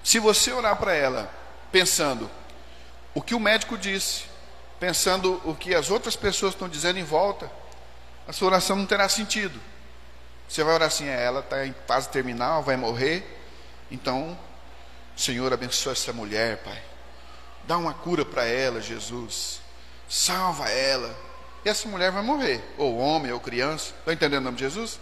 Se 0.02 0.18
você 0.18 0.52
orar 0.52 0.76
para 0.76 0.94
ela, 0.94 1.30
pensando 1.70 2.30
o 3.14 3.22
que 3.22 3.34
o 3.34 3.40
médico 3.40 3.78
disse, 3.78 4.24
pensando 4.78 5.40
o 5.44 5.54
que 5.54 5.74
as 5.74 5.90
outras 5.90 6.16
pessoas 6.16 6.54
estão 6.54 6.68
dizendo 6.68 6.98
em 6.98 7.04
volta, 7.04 7.50
a 8.26 8.32
sua 8.32 8.48
oração 8.48 8.76
não 8.76 8.86
terá 8.86 9.08
sentido. 9.08 9.60
Você 10.48 10.62
vai 10.62 10.74
orar 10.74 10.88
assim, 10.88 11.06
é, 11.06 11.24
ela 11.24 11.40
está 11.40 11.66
em 11.66 11.74
fase 11.86 12.08
terminal, 12.08 12.62
vai 12.62 12.76
morrer. 12.76 13.43
Então, 13.90 14.38
Senhor, 15.16 15.52
abençoa 15.52 15.92
essa 15.92 16.12
mulher, 16.12 16.62
Pai. 16.62 16.82
Dá 17.66 17.78
uma 17.78 17.94
cura 17.94 18.24
para 18.24 18.44
ela, 18.44 18.80
Jesus. 18.80 19.60
Salva 20.08 20.68
ela. 20.68 21.14
E 21.64 21.68
essa 21.68 21.88
mulher 21.88 22.10
vai 22.10 22.22
morrer, 22.22 22.62
ou 22.76 22.98
homem, 22.98 23.32
ou 23.32 23.40
criança. 23.40 23.94
Está 24.00 24.12
entendendo 24.12 24.42
o 24.42 24.44
nome 24.44 24.56
de 24.56 24.64
Jesus? 24.64 25.00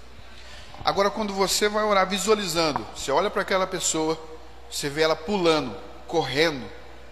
Agora, 0.84 1.10
quando 1.10 1.32
você 1.32 1.68
vai 1.68 1.84
orar 1.84 2.08
visualizando, 2.08 2.86
você 2.94 3.10
olha 3.10 3.30
para 3.30 3.42
aquela 3.42 3.66
pessoa, 3.66 4.18
você 4.70 4.88
vê 4.88 5.02
ela 5.02 5.16
pulando, 5.16 5.76
correndo, 6.06 6.64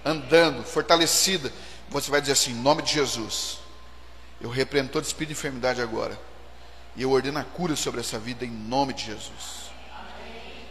andando, 0.04 0.64
fortalecida. 0.64 1.52
Você 1.88 2.10
vai 2.10 2.20
dizer 2.20 2.32
assim: 2.32 2.52
em 2.52 2.62
nome 2.62 2.82
de 2.82 2.92
Jesus, 2.92 3.58
eu 4.40 4.48
repreendo 4.48 4.90
todo 4.90 5.04
espírito 5.04 5.34
de 5.34 5.38
enfermidade 5.38 5.82
agora. 5.82 6.18
E 6.96 7.02
eu 7.02 7.10
ordeno 7.10 7.38
a 7.38 7.44
cura 7.44 7.76
sobre 7.76 8.00
essa 8.00 8.18
vida 8.18 8.44
em 8.44 8.50
nome 8.50 8.92
de 8.92 9.06
Jesus. 9.06 9.69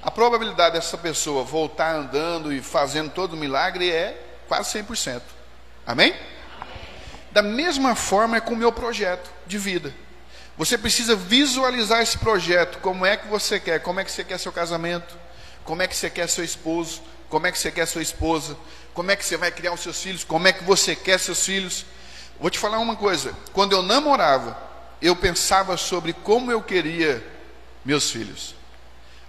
A 0.01 0.09
probabilidade 0.09 0.75
dessa 0.75 0.97
pessoa 0.97 1.43
voltar 1.43 1.93
andando 1.93 2.53
e 2.53 2.61
fazendo 2.61 3.11
todo 3.11 3.33
o 3.33 3.37
milagre 3.37 3.91
é 3.91 4.21
quase 4.47 4.79
100%. 4.79 5.21
Amém? 5.85 6.15
Da 7.31 7.41
mesma 7.41 7.95
forma 7.95 8.37
é 8.37 8.39
com 8.39 8.53
o 8.53 8.57
meu 8.57 8.71
projeto 8.71 9.29
de 9.45 9.57
vida. 9.57 9.93
Você 10.57 10.77
precisa 10.77 11.15
visualizar 11.15 12.01
esse 12.01 12.17
projeto, 12.17 12.79
como 12.79 13.05
é 13.05 13.17
que 13.17 13.27
você 13.27 13.59
quer, 13.59 13.79
como 13.79 13.99
é 13.99 14.03
que 14.03 14.11
você 14.11 14.23
quer 14.23 14.39
seu 14.39 14.51
casamento, 14.51 15.17
como 15.63 15.81
é 15.81 15.87
que 15.87 15.95
você 15.95 16.09
quer 16.09 16.27
seu 16.27 16.43
esposo, 16.43 17.01
como 17.29 17.47
é 17.47 17.51
que 17.51 17.59
você 17.59 17.71
quer 17.71 17.85
sua 17.85 18.01
esposa, 18.01 18.57
como 18.93 19.11
é 19.11 19.15
que 19.15 19.23
você 19.23 19.37
vai 19.37 19.51
criar 19.51 19.73
os 19.73 19.81
seus 19.81 20.01
filhos, 20.01 20.23
como 20.23 20.47
é 20.47 20.53
que 20.53 20.63
você 20.63 20.95
quer 20.95 21.19
seus 21.19 21.45
filhos. 21.45 21.85
Vou 22.39 22.49
te 22.49 22.57
falar 22.57 22.79
uma 22.79 22.95
coisa, 22.95 23.33
quando 23.53 23.73
eu 23.73 23.81
namorava, 23.81 24.57
eu 25.01 25.15
pensava 25.15 25.77
sobre 25.77 26.13
como 26.13 26.51
eu 26.51 26.61
queria 26.61 27.23
meus 27.85 28.09
filhos. 28.09 28.58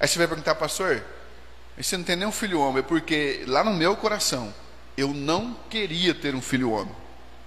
Aí 0.01 0.09
você 0.09 0.19
vai 0.19 0.27
perguntar, 0.27 0.55
pastor, 0.55 1.05
você 1.77 1.95
não 1.95 2.05
tem 2.05 2.17
nenhum 2.17 2.33
filho 2.33 2.59
homem, 2.59 2.83
porque 2.83 3.45
lá 3.47 3.63
no 3.63 3.73
meu 3.73 3.95
coração, 3.95 4.53
eu 4.97 5.09
não 5.09 5.55
queria 5.69 6.15
ter 6.15 6.35
um 6.35 6.41
filho 6.41 6.73
homem. 6.73 6.95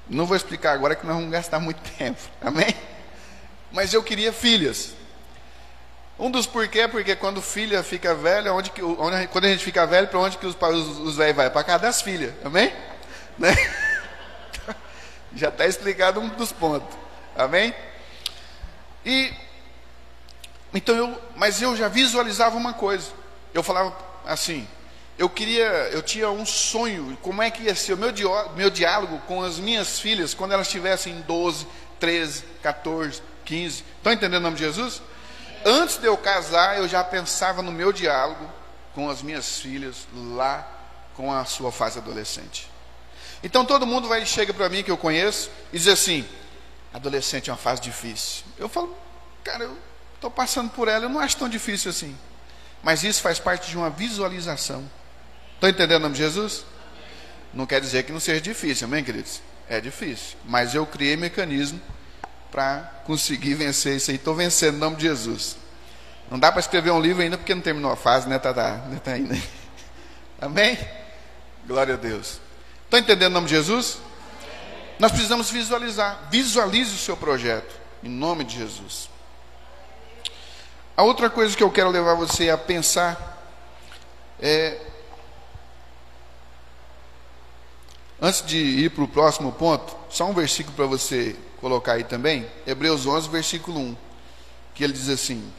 Não 0.08 0.28
vou 0.28 0.38
explicar 0.38 0.74
agora 0.74 0.96
que 0.96 1.06
nós 1.06 1.16
vamos 1.16 1.32
gastar 1.32 1.60
muito 1.60 1.82
tempo, 1.98 2.22
amém? 2.42 2.76
Mas 3.72 3.92
eu 3.92 4.04
queria 4.04 4.32
filhas. 4.32 4.94
Um 6.20 6.30
dos 6.30 6.46
porquê 6.46 6.82
é 6.82 6.88
porque 6.88 7.16
quando 7.16 7.42
filha 7.42 7.82
fica 7.82 8.14
velha, 8.14 8.54
onde 8.54 8.70
que, 8.70 8.84
onde, 8.84 9.28
quando 9.28 9.46
a 9.46 9.50
gente 9.50 9.64
fica 9.64 9.88
velho, 9.88 10.08
para 10.08 10.20
onde 10.20 10.38
que 10.38 10.46
os, 10.46 10.56
os, 10.56 11.00
os 11.00 11.16
velhos 11.18 11.36
vão? 11.36 11.50
Para 11.50 11.64
casa 11.64 11.80
das 11.80 12.02
filhas, 12.02 12.34
amém? 12.44 12.72
Né? 13.36 13.50
Já 15.36 15.50
está 15.50 15.66
explicado 15.66 16.20
um 16.20 16.30
dos 16.30 16.52
pontos, 16.52 16.96
amém? 17.36 17.74
E 19.04 19.34
então 20.74 20.96
eu, 20.96 21.22
mas 21.36 21.62
eu 21.62 21.76
já 21.76 21.88
visualizava 21.88 22.58
uma 22.58 22.74
coisa. 22.74 23.12
Eu 23.54 23.62
falava 23.62 23.96
assim, 24.26 24.68
eu 25.18 25.30
queria, 25.30 25.68
eu 25.92 26.02
tinha 26.02 26.30
um 26.30 26.46
sonho, 26.46 27.18
como 27.22 27.42
é 27.42 27.52
que 27.52 27.64
ia 27.64 27.76
ser 27.76 27.94
o 27.94 27.98
meu, 27.98 28.12
meu 28.56 28.70
diálogo 28.70 29.20
com 29.28 29.44
as 29.44 29.60
minhas 29.60 30.00
filhas 30.00 30.34
quando 30.34 30.54
elas 30.54 30.68
tivessem 30.68 31.22
12, 31.22 31.68
13, 32.00 32.44
14, 32.62 33.22
15. 33.46 33.84
Estão 33.98 34.12
entendendo 34.14 34.40
o 34.40 34.44
nome 34.44 34.58
de 34.58 34.64
Jesus? 34.64 35.02
Antes 35.66 35.98
de 35.98 36.08
eu 36.08 36.18
casar, 36.18 36.78
eu 36.78 36.88
já 36.88 37.04
pensava 37.04 37.62
no 37.62 37.72
meu 37.72 37.94
diálogo 37.94 38.50
com 38.96 39.10
as 39.10 39.22
minhas 39.22 39.60
filhas 39.60 40.08
lá 40.14 40.68
com 41.16 41.32
a 41.32 41.46
sua 41.46 41.72
fase 41.72 42.00
adolescente. 42.00 42.70
Então 43.44 43.66
todo 43.66 43.86
mundo 43.86 44.08
vai 44.08 44.26
chega 44.26 44.54
para 44.54 44.70
mim 44.70 44.84
que 44.84 44.92
eu 44.92 44.98
conheço 44.98 45.50
e 45.72 45.78
diz 45.78 45.88
assim: 45.88 46.28
adolescente 46.94 47.50
é 47.50 47.54
uma 47.54 47.58
fase 47.60 47.82
difícil. 47.82 48.44
Eu 48.58 48.68
falo, 48.68 48.96
cara, 49.44 49.66
eu 49.66 49.78
estou 50.24 50.32
passando 50.32 50.70
por 50.70 50.88
ela, 50.88 51.06
eu 51.06 51.10
não 51.10 51.20
acho 51.20 51.36
tão 51.36 51.50
difícil 51.50 51.92
assim. 51.92 52.16
Mas 52.82 53.04
isso 53.04 53.22
faz 53.22 53.40
parte 53.40 53.70
de 53.70 53.78
uma 53.78 53.90
visualização. 53.90 54.90
Estão 55.56 55.70
entendendo 55.70 55.98
o 55.98 56.04
nome 56.04 56.16
de 56.16 56.22
Jesus? 56.22 56.66
Não 57.54 57.66
quer 57.66 57.82
dizer 57.82 58.04
que 58.04 58.12
não 58.12 58.20
seja 58.20 58.40
difícil, 58.40 58.88
amém, 58.88 59.04
queridos? 59.04 59.42
É 59.70 59.82
difícil. 59.82 60.38
Mas 60.46 60.74
eu 60.74 60.86
criei 60.86 61.18
mecanismo 61.18 61.80
para 62.52 63.02
conseguir 63.06 63.56
vencer 63.56 63.98
isso 63.98 64.12
aí. 64.12 64.16
Estou 64.16 64.34
vencendo 64.34 64.76
em 64.76 64.80
nome 64.80 64.96
de 64.96 65.04
Jesus. 65.04 65.58
Não 66.32 66.40
dá 66.40 66.52
para 66.52 66.62
escrever 66.62 66.92
um 66.92 67.02
livro 67.02 67.22
ainda 67.22 67.38
porque 67.38 67.54
não 67.54 67.62
terminou 67.62 67.92
a 67.92 67.96
fase, 67.96 68.28
né? 68.28 68.40
Tá, 68.40 68.54
tá, 68.54 68.82
tá 69.04 69.12
ainda. 69.12 69.38
Amém? 70.40 70.78
Glória 71.68 71.96
a 71.96 71.98
Deus. 71.98 72.40
Estão 72.86 73.00
entendendo 73.00 73.32
o 73.32 73.36
nome 73.36 73.48
de 73.48 73.56
Jesus? 73.56 73.98
Nós 75.00 75.12
precisamos 75.12 75.50
visualizar. 75.50 76.28
Visualize 76.32 76.94
o 76.94 76.98
seu 76.98 77.18
projeto. 77.18 77.74
Em 78.02 78.10
nome 78.10 78.44
de 78.44 78.58
Jesus. 78.58 79.13
A 80.96 81.02
outra 81.02 81.28
coisa 81.28 81.58
que 81.58 81.64
eu 81.64 81.72
quero 81.72 81.90
levar 81.90 82.14
você 82.14 82.52
a 82.52 82.58
pensar 82.58 83.32
é. 84.40 84.80
Antes 88.22 88.46
de 88.46 88.58
ir 88.58 88.92
para 88.92 89.04
o 89.04 89.08
próximo 89.08 89.52
ponto, 89.52 89.98
só 90.10 90.26
um 90.26 90.34
versículo 90.34 90.76
para 90.76 90.86
você 90.86 91.36
colocar 91.60 91.94
aí 91.94 92.04
também. 92.04 92.48
Hebreus 92.66 93.08
11, 93.08 93.28
versículo 93.28 93.80
1. 93.80 93.98
Que 94.76 94.84
ele 94.84 94.94
diz 94.94 95.10
assim: 95.10 95.52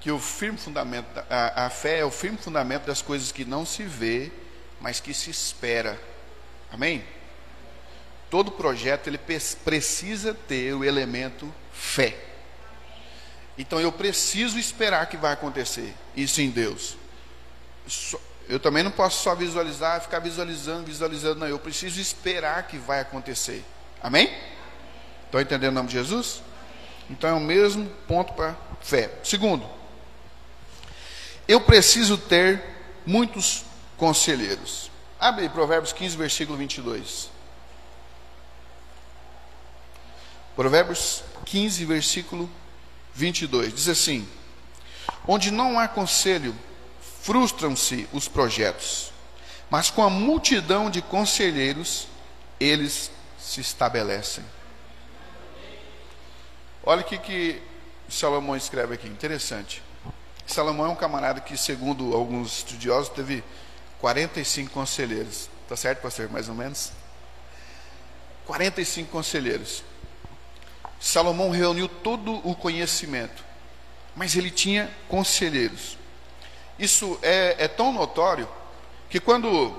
Que 0.00 0.10
o 0.10 0.18
firme 0.18 0.56
fundamento, 0.56 1.06
a, 1.28 1.66
a 1.66 1.70
fé 1.70 1.98
é 1.98 2.04
o 2.06 2.10
firme 2.10 2.38
fundamento 2.38 2.86
das 2.86 3.02
coisas 3.02 3.30
que 3.30 3.44
não 3.44 3.66
se 3.66 3.82
vê, 3.82 4.32
mas 4.80 4.98
que 4.98 5.12
se 5.12 5.28
espera. 5.28 6.00
Amém? 6.72 7.04
Todo 8.30 8.50
projeto 8.50 9.08
ele 9.08 9.18
precisa 9.18 10.32
ter 10.32 10.72
o 10.72 10.82
elemento 10.82 11.52
fé. 11.70 12.35
Então 13.58 13.80
eu 13.80 13.90
preciso 13.90 14.58
esperar 14.58 15.06
que 15.06 15.16
vai 15.16 15.32
acontecer 15.32 15.94
isso 16.14 16.40
em 16.40 16.50
Deus. 16.50 16.96
Eu 18.48 18.60
também 18.60 18.82
não 18.82 18.90
posso 18.90 19.22
só 19.22 19.34
visualizar, 19.34 20.00
ficar 20.00 20.18
visualizando, 20.18 20.84
visualizando, 20.84 21.40
não. 21.40 21.48
Eu 21.48 21.58
preciso 21.58 22.00
esperar 22.00 22.66
que 22.66 22.78
vai 22.78 23.00
acontecer. 23.00 23.64
Amém? 24.02 24.32
Estão 25.24 25.40
entendendo 25.40 25.72
o 25.72 25.74
nome 25.74 25.88
de 25.88 25.94
Jesus? 25.94 26.42
Então 27.08 27.30
é 27.30 27.32
o 27.32 27.40
mesmo 27.40 27.88
ponto 28.06 28.34
para 28.34 28.56
fé. 28.80 29.10
Segundo, 29.24 29.68
eu 31.48 31.60
preciso 31.60 32.18
ter 32.18 32.62
muitos 33.06 33.64
conselheiros. 33.96 34.90
Abre 35.18 35.48
Provérbios 35.48 35.92
15, 35.92 36.16
versículo 36.16 36.58
22. 36.58 37.30
Provérbios 40.54 41.22
15, 41.46 41.84
versículo 41.84 42.42
22. 42.44 42.65
Diz 43.74 43.88
assim: 43.88 44.28
Onde 45.26 45.50
não 45.50 45.78
há 45.78 45.88
conselho, 45.88 46.54
frustram-se 47.22 48.08
os 48.12 48.28
projetos, 48.28 49.12
mas 49.70 49.90
com 49.90 50.02
a 50.02 50.10
multidão 50.10 50.90
de 50.90 51.02
conselheiros, 51.02 52.06
eles 52.60 53.10
se 53.38 53.60
estabelecem. 53.60 54.44
Olha 56.84 57.00
o 57.00 57.04
que, 57.04 57.18
que 57.18 57.62
Salomão 58.08 58.56
escreve 58.56 58.94
aqui, 58.94 59.08
interessante. 59.08 59.82
Salomão 60.46 60.86
é 60.86 60.88
um 60.90 60.94
camarada 60.94 61.40
que, 61.40 61.56
segundo 61.56 62.14
alguns 62.14 62.58
estudiosos, 62.58 63.08
teve 63.08 63.42
45 63.98 64.70
conselheiros. 64.70 65.50
Tá 65.68 65.76
certo, 65.76 66.00
pastor? 66.00 66.28
Mais 66.30 66.48
ou 66.48 66.54
menos? 66.54 66.92
45 68.46 69.10
conselheiros. 69.10 69.82
Salomão 71.00 71.50
reuniu 71.50 71.88
todo 71.88 72.40
o 72.48 72.54
conhecimento, 72.54 73.44
mas 74.14 74.34
ele 74.34 74.50
tinha 74.50 74.90
conselheiros. 75.08 75.98
Isso 76.78 77.18
é, 77.22 77.56
é 77.58 77.68
tão 77.68 77.92
notório 77.92 78.48
que 79.08 79.20
quando 79.20 79.74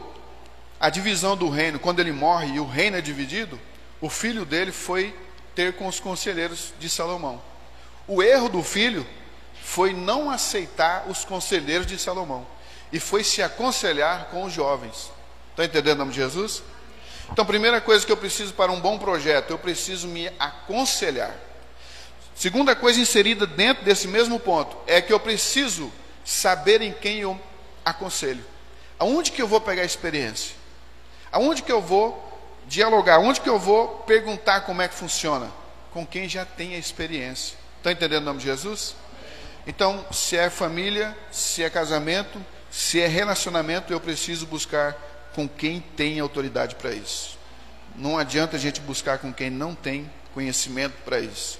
a 0.79 0.89
divisão 0.89 1.35
do 1.35 1.49
reino, 1.49 1.79
quando 1.79 1.99
ele 1.99 2.11
morre 2.11 2.55
e 2.55 2.59
o 2.59 2.65
reino 2.65 2.97
é 2.97 3.01
dividido, 3.01 3.59
o 3.99 4.09
filho 4.09 4.45
dele 4.45 4.71
foi 4.71 5.13
ter 5.55 5.73
com 5.73 5.87
os 5.87 5.99
conselheiros 5.99 6.73
de 6.79 6.89
Salomão. 6.89 7.41
O 8.07 8.21
erro 8.21 8.47
do 8.47 8.63
filho 8.63 9.05
foi 9.61 9.93
não 9.93 10.29
aceitar 10.29 11.05
os 11.09 11.25
conselheiros 11.25 11.87
de 11.87 11.97
Salomão 11.97 12.45
e 12.91 12.99
foi 12.99 13.23
se 13.23 13.41
aconselhar 13.41 14.25
com 14.25 14.43
os 14.43 14.53
jovens. 14.53 15.11
Está 15.51 15.65
entendendo 15.65 15.95
o 15.95 15.99
nome 15.99 16.11
de 16.11 16.17
Jesus? 16.17 16.63
Então, 17.31 17.45
primeira 17.45 17.81
coisa 17.81 18.05
que 18.05 18.11
eu 18.11 18.17
preciso 18.17 18.53
para 18.53 18.71
um 18.71 18.79
bom 18.79 18.97
projeto, 18.97 19.51
eu 19.51 19.57
preciso 19.57 20.07
me 20.07 20.29
aconselhar. 20.39 21.35
Segunda 22.35 22.75
coisa 22.75 22.99
inserida 22.99 23.47
dentro 23.47 23.83
desse 23.83 24.07
mesmo 24.07 24.39
ponto 24.39 24.77
é 24.85 25.01
que 25.01 25.11
eu 25.11 25.19
preciso 25.19 25.91
saber 26.23 26.81
em 26.81 26.93
quem 26.93 27.19
eu 27.19 27.39
aconselho. 27.83 28.45
Aonde 28.99 29.31
que 29.31 29.41
eu 29.41 29.47
vou 29.47 29.59
pegar 29.59 29.83
experiência? 29.83 30.55
Aonde 31.31 31.63
que 31.63 31.71
eu 31.71 31.81
vou 31.81 32.23
dialogar? 32.67 33.15
Aonde 33.15 33.41
que 33.41 33.49
eu 33.49 33.57
vou 33.57 33.87
perguntar 34.05 34.61
como 34.61 34.81
é 34.81 34.87
que 34.87 34.95
funciona? 34.95 35.51
Com 35.91 36.05
quem 36.05 36.29
já 36.29 36.45
tem 36.45 36.75
a 36.75 36.77
experiência. 36.77 37.57
Está 37.77 37.91
entendendo 37.91 38.23
o 38.23 38.25
nome 38.25 38.39
de 38.39 38.45
Jesus? 38.45 38.95
Então, 39.65 40.05
se 40.11 40.37
é 40.37 40.49
família, 40.49 41.17
se 41.31 41.63
é 41.63 41.69
casamento, 41.69 42.43
se 42.69 43.01
é 43.01 43.07
relacionamento, 43.07 43.91
eu 43.91 43.99
preciso 43.99 44.45
buscar 44.45 44.95
com 45.37 45.47
quem 45.47 45.79
tem 45.95 46.19
autoridade 46.19 46.73
para 46.73 46.91
isso. 46.91 47.37
Não 47.95 48.17
adianta 48.17 48.55
a 48.55 48.59
gente 48.59 48.81
buscar 48.81 49.19
com 49.19 49.31
quem 49.31 49.51
não 49.51 49.75
tem 49.75 50.09
conhecimento 50.33 50.95
para 51.05 51.19
isso. 51.19 51.59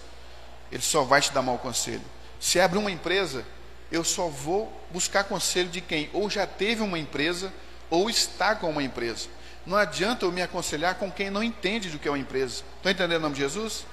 Ele 0.71 0.81
só 0.81 1.03
vai 1.03 1.21
te 1.21 1.31
dar 1.31 1.43
mau 1.43 1.59
conselho. 1.59 2.01
Se 2.39 2.59
abre 2.59 2.79
uma 2.79 2.89
empresa, 2.89 3.45
eu 3.91 4.03
só 4.03 4.29
vou 4.29 4.73
buscar 4.89 5.25
conselho 5.25 5.69
de 5.69 5.79
quem 5.79 6.09
ou 6.11 6.27
já 6.27 6.47
teve 6.47 6.81
uma 6.81 6.97
empresa 6.97 7.53
ou 7.87 8.09
está 8.09 8.55
com 8.55 8.67
uma 8.67 8.81
empresa. 8.81 9.27
Não 9.63 9.77
adianta 9.77 10.25
eu 10.25 10.31
me 10.31 10.41
aconselhar 10.41 10.95
com 10.95 11.11
quem 11.11 11.29
não 11.29 11.43
entende 11.43 11.91
do 11.91 11.99
que 11.99 12.07
é 12.07 12.11
uma 12.11 12.17
empresa. 12.17 12.63
Estão 12.77 12.91
entendendo 12.91 13.19
o 13.19 13.21
nome 13.21 13.35
de 13.35 13.41
Jesus? 13.41 13.85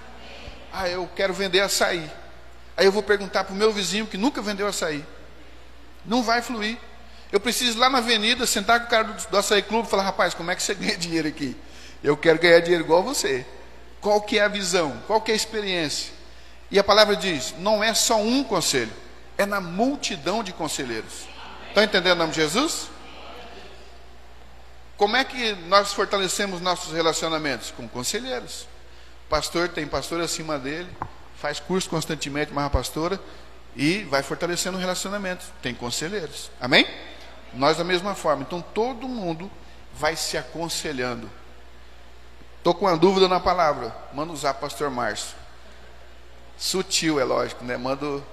Ah, 0.73 0.89
eu 0.89 1.07
quero 1.15 1.35
vender 1.35 1.61
açaí. 1.61 2.11
Aí 2.75 2.87
eu 2.87 2.93
vou 2.93 3.03
perguntar 3.03 3.45
para 3.45 3.53
o 3.53 3.57
meu 3.57 3.71
vizinho 3.71 4.07
que 4.07 4.17
nunca 4.17 4.41
vendeu 4.41 4.67
açaí. 4.67 5.05
Não 6.07 6.23
vai 6.23 6.41
fluir. 6.41 6.79
Eu 7.33 7.41
preciso 7.41 7.79
ir 7.79 7.81
lá 7.81 7.91
na 7.91 7.99
avenida, 7.99 8.47
sentar 8.47 8.81
com 8.81 8.87
o 8.87 8.91
cara 8.91 9.05
do, 9.05 9.29
do 9.29 9.37
açaí 9.37 9.63
clube 9.63 9.89
e 9.89 9.91
falar, 9.91 10.05
rapaz, 10.05 10.35
como 10.35 10.51
é 10.51 10.55
que 10.55 10.63
você 10.63 10.75
ganha 10.75 10.97
dinheiro 10.97 11.29
aqui? 11.29 11.57
Eu 12.03 12.17
quero 12.17 12.39
ganhar 12.39 12.61
dinheiro 12.61 12.85
igual 12.85 13.03
você. 13.03 13.47
Qual 14.01 14.21
que 14.21 14.39
é 14.39 14.43
a 14.43 14.49
visão? 14.49 15.03
Qual 15.07 15.21
que 15.21 15.31
é 15.31 15.35
a 15.35 15.37
experiência? 15.37 16.13
E 16.71 16.79
a 16.79 16.85
palavra 16.85 17.17
diz, 17.17 17.55
não 17.59 17.83
é 17.83 17.95
só 17.95 18.21
um 18.21 18.45
conselho, 18.45 18.93
é 19.39 19.47
na 19.47 19.61
multidão 19.61 20.43
de 20.43 20.53
conselheiros. 20.53 21.27
Estão 21.69 21.83
entendendo 21.83 22.13
o 22.13 22.19
nome 22.19 22.33
de 22.33 22.41
Jesus? 22.41 22.89
Como 24.97 25.17
é 25.17 25.25
que 25.25 25.53
nós 25.69 25.93
fortalecemos 25.93 26.61
nossos 26.61 26.93
relacionamentos? 26.93 27.71
Com 27.71 27.89
conselheiros. 27.89 28.67
Pastor 29.29 29.69
tem 29.69 29.87
pastor 29.87 30.21
acima 30.21 30.59
dele, 30.59 30.89
faz 31.41 31.59
curso 31.59 31.89
constantemente, 31.89 32.53
mais 32.53 32.67
a 32.67 32.71
pastora, 32.71 33.21
e 33.75 34.05
vai 34.05 34.23
fortalecendo 34.23 34.77
o 34.77 34.81
relacionamento. 34.81 35.45
Tem 35.61 35.75
conselheiros. 35.75 36.51
Amém? 36.61 36.87
Nós 37.57 37.77
da 37.77 37.85
mesma 37.85 38.15
forma. 38.15 38.43
Então 38.43 38.61
todo 38.61 39.09
mundo 39.09 39.51
vai 39.93 40.17
se 40.17 40.37
aconselhando. 40.37 41.31
Estou 42.59 42.75
com 42.75 42.87
uma 42.87 42.97
dúvida 42.97 43.29
na 43.29 43.39
palavra. 43.39 43.95
Manda 44.13 44.33
usar 44.33 44.55
pastor 44.55 44.91
Márcio. 44.91 45.37
Sutil, 46.57 47.21
é 47.21 47.25
lógico, 47.25 47.65
né? 47.65 47.77
Mando 47.77 48.25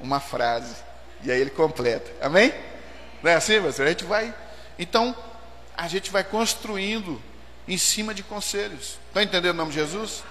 uma 0.00 0.20
frase. 0.20 0.74
E 1.22 1.30
aí 1.30 1.40
ele 1.40 1.50
completa. 1.50 2.10
Amém? 2.20 2.52
Não 3.22 3.30
é 3.30 3.34
assim, 3.34 3.60
pastor? 3.60 3.86
A 3.86 3.90
gente 3.90 4.04
vai. 4.04 4.34
Então, 4.78 5.16
a 5.76 5.86
gente 5.88 6.10
vai 6.10 6.24
construindo 6.24 7.20
em 7.68 7.78
cima 7.78 8.14
de 8.14 8.22
conselhos. 8.22 8.98
Está 9.08 9.22
entendendo 9.22 9.54
o 9.54 9.58
nome 9.58 9.70
de 9.70 9.76
Jesus? 9.76 10.24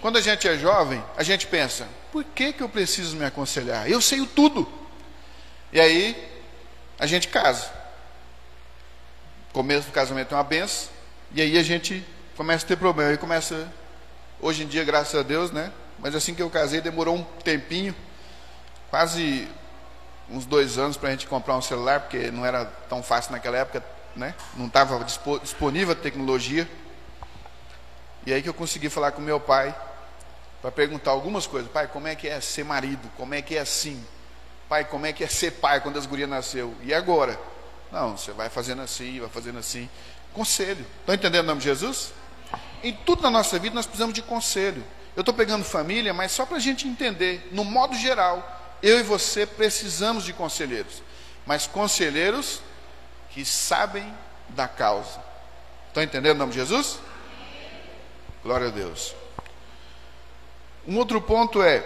Quando 0.00 0.18
a 0.18 0.20
gente 0.20 0.48
é 0.48 0.58
jovem, 0.58 1.02
a 1.16 1.22
gente 1.22 1.46
pensa: 1.46 1.86
por 2.10 2.24
que, 2.24 2.52
que 2.52 2.62
eu 2.62 2.68
preciso 2.68 3.16
me 3.16 3.24
aconselhar? 3.24 3.88
Eu 3.88 4.00
sei 4.00 4.26
tudo. 4.26 4.66
E 5.72 5.80
aí, 5.80 6.31
a 7.02 7.06
gente 7.06 7.26
casa. 7.26 7.68
O 9.50 9.54
começo 9.54 9.88
do 9.88 9.92
casamento 9.92 10.32
é 10.32 10.36
uma 10.36 10.44
benção. 10.44 10.88
E 11.32 11.42
aí 11.42 11.58
a 11.58 11.62
gente 11.64 12.06
começa 12.36 12.64
a 12.64 12.68
ter 12.68 12.76
problema. 12.76 13.10
Aí 13.10 13.18
começa, 13.18 13.68
hoje 14.40 14.62
em 14.62 14.68
dia, 14.68 14.84
graças 14.84 15.18
a 15.18 15.24
Deus, 15.24 15.50
né? 15.50 15.72
Mas 15.98 16.14
assim 16.14 16.32
que 16.32 16.40
eu 16.40 16.48
casei, 16.48 16.80
demorou 16.80 17.16
um 17.16 17.24
tempinho, 17.42 17.92
quase 18.88 19.48
uns 20.30 20.46
dois 20.46 20.78
anos 20.78 20.96
para 20.96 21.08
a 21.08 21.10
gente 21.10 21.26
comprar 21.26 21.56
um 21.56 21.60
celular, 21.60 22.02
porque 22.02 22.30
não 22.30 22.46
era 22.46 22.66
tão 22.66 23.02
fácil 23.02 23.32
naquela 23.32 23.58
época, 23.58 23.84
né? 24.14 24.36
Não 24.56 24.66
estava 24.66 25.04
disponível 25.42 25.94
a 25.94 25.96
tecnologia. 25.96 26.70
E 28.24 28.32
aí 28.32 28.40
que 28.40 28.48
eu 28.48 28.54
consegui 28.54 28.88
falar 28.88 29.10
com 29.10 29.20
meu 29.20 29.40
pai 29.40 29.74
para 30.60 30.70
perguntar 30.70 31.10
algumas 31.10 31.48
coisas. 31.48 31.68
Pai, 31.68 31.88
como 31.88 32.06
é 32.06 32.14
que 32.14 32.28
é 32.28 32.40
ser 32.40 32.64
marido? 32.64 33.10
Como 33.16 33.34
é 33.34 33.42
que 33.42 33.56
é 33.56 33.60
assim? 33.60 34.00
Pai, 34.68 34.84
como 34.84 35.06
é 35.06 35.12
que 35.12 35.22
é 35.22 35.28
ser 35.28 35.52
pai 35.52 35.80
quando 35.80 35.98
as 35.98 36.06
gurias 36.06 36.28
nasceu? 36.28 36.74
E 36.82 36.94
agora? 36.94 37.38
Não, 37.90 38.16
você 38.16 38.32
vai 38.32 38.48
fazendo 38.48 38.82
assim, 38.82 39.20
vai 39.20 39.28
fazendo 39.28 39.58
assim. 39.58 39.88
Conselho. 40.32 40.84
Estão 41.00 41.14
entendendo 41.14 41.44
o 41.44 41.48
nome 41.48 41.60
de 41.60 41.66
Jesus? 41.66 42.12
Em 42.82 42.92
tudo 42.92 43.22
na 43.22 43.30
nossa 43.30 43.58
vida 43.58 43.74
nós 43.74 43.86
precisamos 43.86 44.14
de 44.14 44.22
conselho. 44.22 44.82
Eu 45.14 45.20
estou 45.20 45.34
pegando 45.34 45.62
família, 45.62 46.14
mas 46.14 46.32
só 46.32 46.46
para 46.46 46.56
a 46.56 46.60
gente 46.60 46.88
entender, 46.88 47.48
no 47.52 47.64
modo 47.64 47.94
geral, 47.94 48.78
eu 48.82 48.98
e 48.98 49.02
você 49.02 49.44
precisamos 49.44 50.24
de 50.24 50.32
conselheiros. 50.32 51.02
Mas 51.44 51.66
conselheiros 51.66 52.62
que 53.30 53.44
sabem 53.44 54.04
da 54.48 54.66
causa. 54.66 55.22
Estão 55.88 56.02
entendendo 56.02 56.36
o 56.36 56.38
nome 56.38 56.52
de 56.52 56.58
Jesus? 56.58 56.98
Glória 58.42 58.68
a 58.68 58.70
Deus. 58.70 59.14
Um 60.88 60.96
outro 60.96 61.20
ponto 61.20 61.62
é 61.62 61.84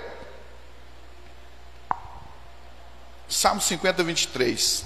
Salmo 3.29 3.61
50, 3.61 4.03
23. 4.05 4.85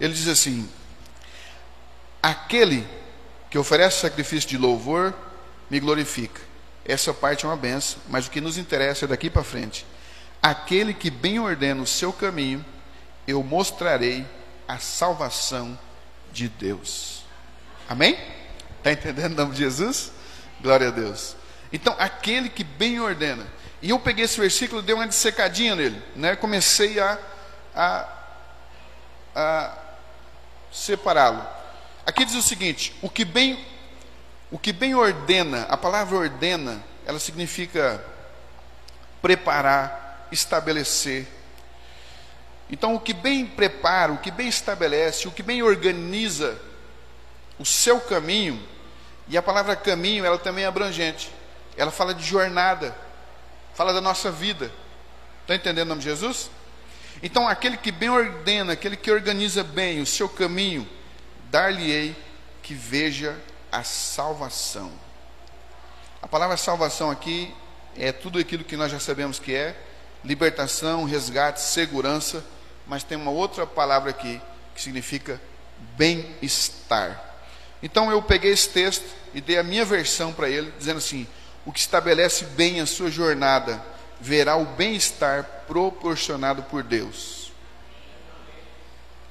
Ele 0.00 0.14
diz 0.14 0.28
assim: 0.28 0.68
Aquele 2.22 2.86
que 3.50 3.58
oferece 3.58 4.00
sacrifício 4.00 4.48
de 4.48 4.56
louvor 4.56 5.14
me 5.68 5.78
glorifica. 5.78 6.40
Essa 6.84 7.12
parte 7.12 7.44
é 7.44 7.48
uma 7.48 7.56
benção, 7.56 8.00
mas 8.08 8.26
o 8.26 8.30
que 8.30 8.40
nos 8.40 8.56
interessa 8.56 9.04
é 9.04 9.08
daqui 9.08 9.28
para 9.28 9.44
frente. 9.44 9.86
Aquele 10.42 10.94
que 10.94 11.10
bem 11.10 11.38
ordena 11.38 11.82
o 11.82 11.86
seu 11.86 12.12
caminho, 12.12 12.64
eu 13.26 13.42
mostrarei 13.42 14.26
a 14.66 14.78
salvação 14.78 15.78
Deus. 16.48 17.24
Amém? 17.88 18.18
Está 18.78 18.92
entendendo 18.92 19.32
o 19.32 19.36
nome 19.36 19.52
de 19.52 19.58
Jesus? 19.58 20.12
Glória 20.60 20.88
a 20.88 20.90
Deus. 20.90 21.36
Então, 21.72 21.94
aquele 21.98 22.48
que 22.48 22.64
bem 22.64 23.00
ordena. 23.00 23.46
E 23.82 23.90
eu 23.90 23.98
peguei 23.98 24.24
esse 24.24 24.38
versículo 24.38 24.82
dei 24.82 24.94
uma 24.94 25.08
dissecadinha 25.08 25.74
nele. 25.74 26.02
Né? 26.14 26.36
Comecei 26.36 27.00
a, 27.00 27.18
a, 27.74 28.08
a 29.34 29.78
separá-lo. 30.72 31.44
Aqui 32.06 32.24
diz 32.24 32.34
o 32.34 32.42
seguinte: 32.42 32.94
o 33.00 33.08
que 33.08 33.24
bem, 33.24 33.64
o 34.50 34.58
que 34.58 34.72
bem 34.72 34.94
ordena, 34.94 35.62
a 35.62 35.76
palavra 35.76 36.16
ordena, 36.16 36.82
ela 37.06 37.18
significa 37.18 38.04
preparar, 39.22 40.28
estabelecer. 40.30 41.26
Então, 42.70 42.94
o 42.94 43.00
que 43.00 43.12
bem 43.12 43.44
prepara, 43.44 44.12
o 44.12 44.18
que 44.18 44.30
bem 44.30 44.48
estabelece, 44.48 45.26
o 45.26 45.32
que 45.32 45.42
bem 45.42 45.62
organiza 45.62 46.56
o 47.58 47.64
seu 47.64 48.00
caminho, 48.00 48.62
e 49.28 49.36
a 49.36 49.42
palavra 49.42 49.76
caminho, 49.76 50.24
ela 50.24 50.38
também 50.38 50.64
é 50.64 50.66
abrangente. 50.66 51.30
Ela 51.76 51.90
fala 51.90 52.14
de 52.14 52.24
jornada, 52.24 52.96
fala 53.74 53.92
da 53.92 54.00
nossa 54.00 54.30
vida. 54.30 54.72
Está 55.42 55.54
entendendo 55.54 55.86
o 55.86 55.88
nome 55.90 56.00
de 56.00 56.08
Jesus? 56.08 56.50
Então, 57.22 57.48
aquele 57.48 57.76
que 57.76 57.92
bem 57.92 58.08
ordena, 58.08 58.72
aquele 58.72 58.96
que 58.96 59.10
organiza 59.10 59.62
bem 59.62 60.00
o 60.00 60.06
seu 60.06 60.28
caminho, 60.28 60.88
dar-lhe-ei 61.50 62.16
que 62.62 62.74
veja 62.74 63.36
a 63.70 63.82
salvação. 63.82 64.90
A 66.22 66.28
palavra 66.28 66.56
salvação 66.56 67.10
aqui 67.10 67.52
é 67.96 68.12
tudo 68.12 68.38
aquilo 68.38 68.64
que 68.64 68.76
nós 68.76 68.90
já 68.90 68.98
sabemos 68.98 69.38
que 69.38 69.54
é, 69.54 69.76
libertação, 70.24 71.04
resgate, 71.04 71.60
segurança, 71.60 72.44
mas 72.90 73.04
tem 73.04 73.16
uma 73.16 73.30
outra 73.30 73.64
palavra 73.64 74.10
aqui 74.10 74.42
que 74.74 74.82
significa 74.82 75.40
bem-estar. 75.96 77.24
Então 77.80 78.10
eu 78.10 78.20
peguei 78.20 78.50
esse 78.50 78.68
texto 78.68 79.06
e 79.32 79.40
dei 79.40 79.58
a 79.58 79.62
minha 79.62 79.84
versão 79.84 80.32
para 80.32 80.50
ele, 80.50 80.74
dizendo 80.76 80.98
assim: 80.98 81.24
o 81.64 81.70
que 81.70 81.78
estabelece 81.78 82.46
bem 82.46 82.80
a 82.80 82.86
sua 82.86 83.08
jornada 83.08 83.80
verá 84.20 84.56
o 84.56 84.64
bem-estar 84.64 85.44
proporcionado 85.68 86.64
por 86.64 86.82
Deus. 86.82 87.52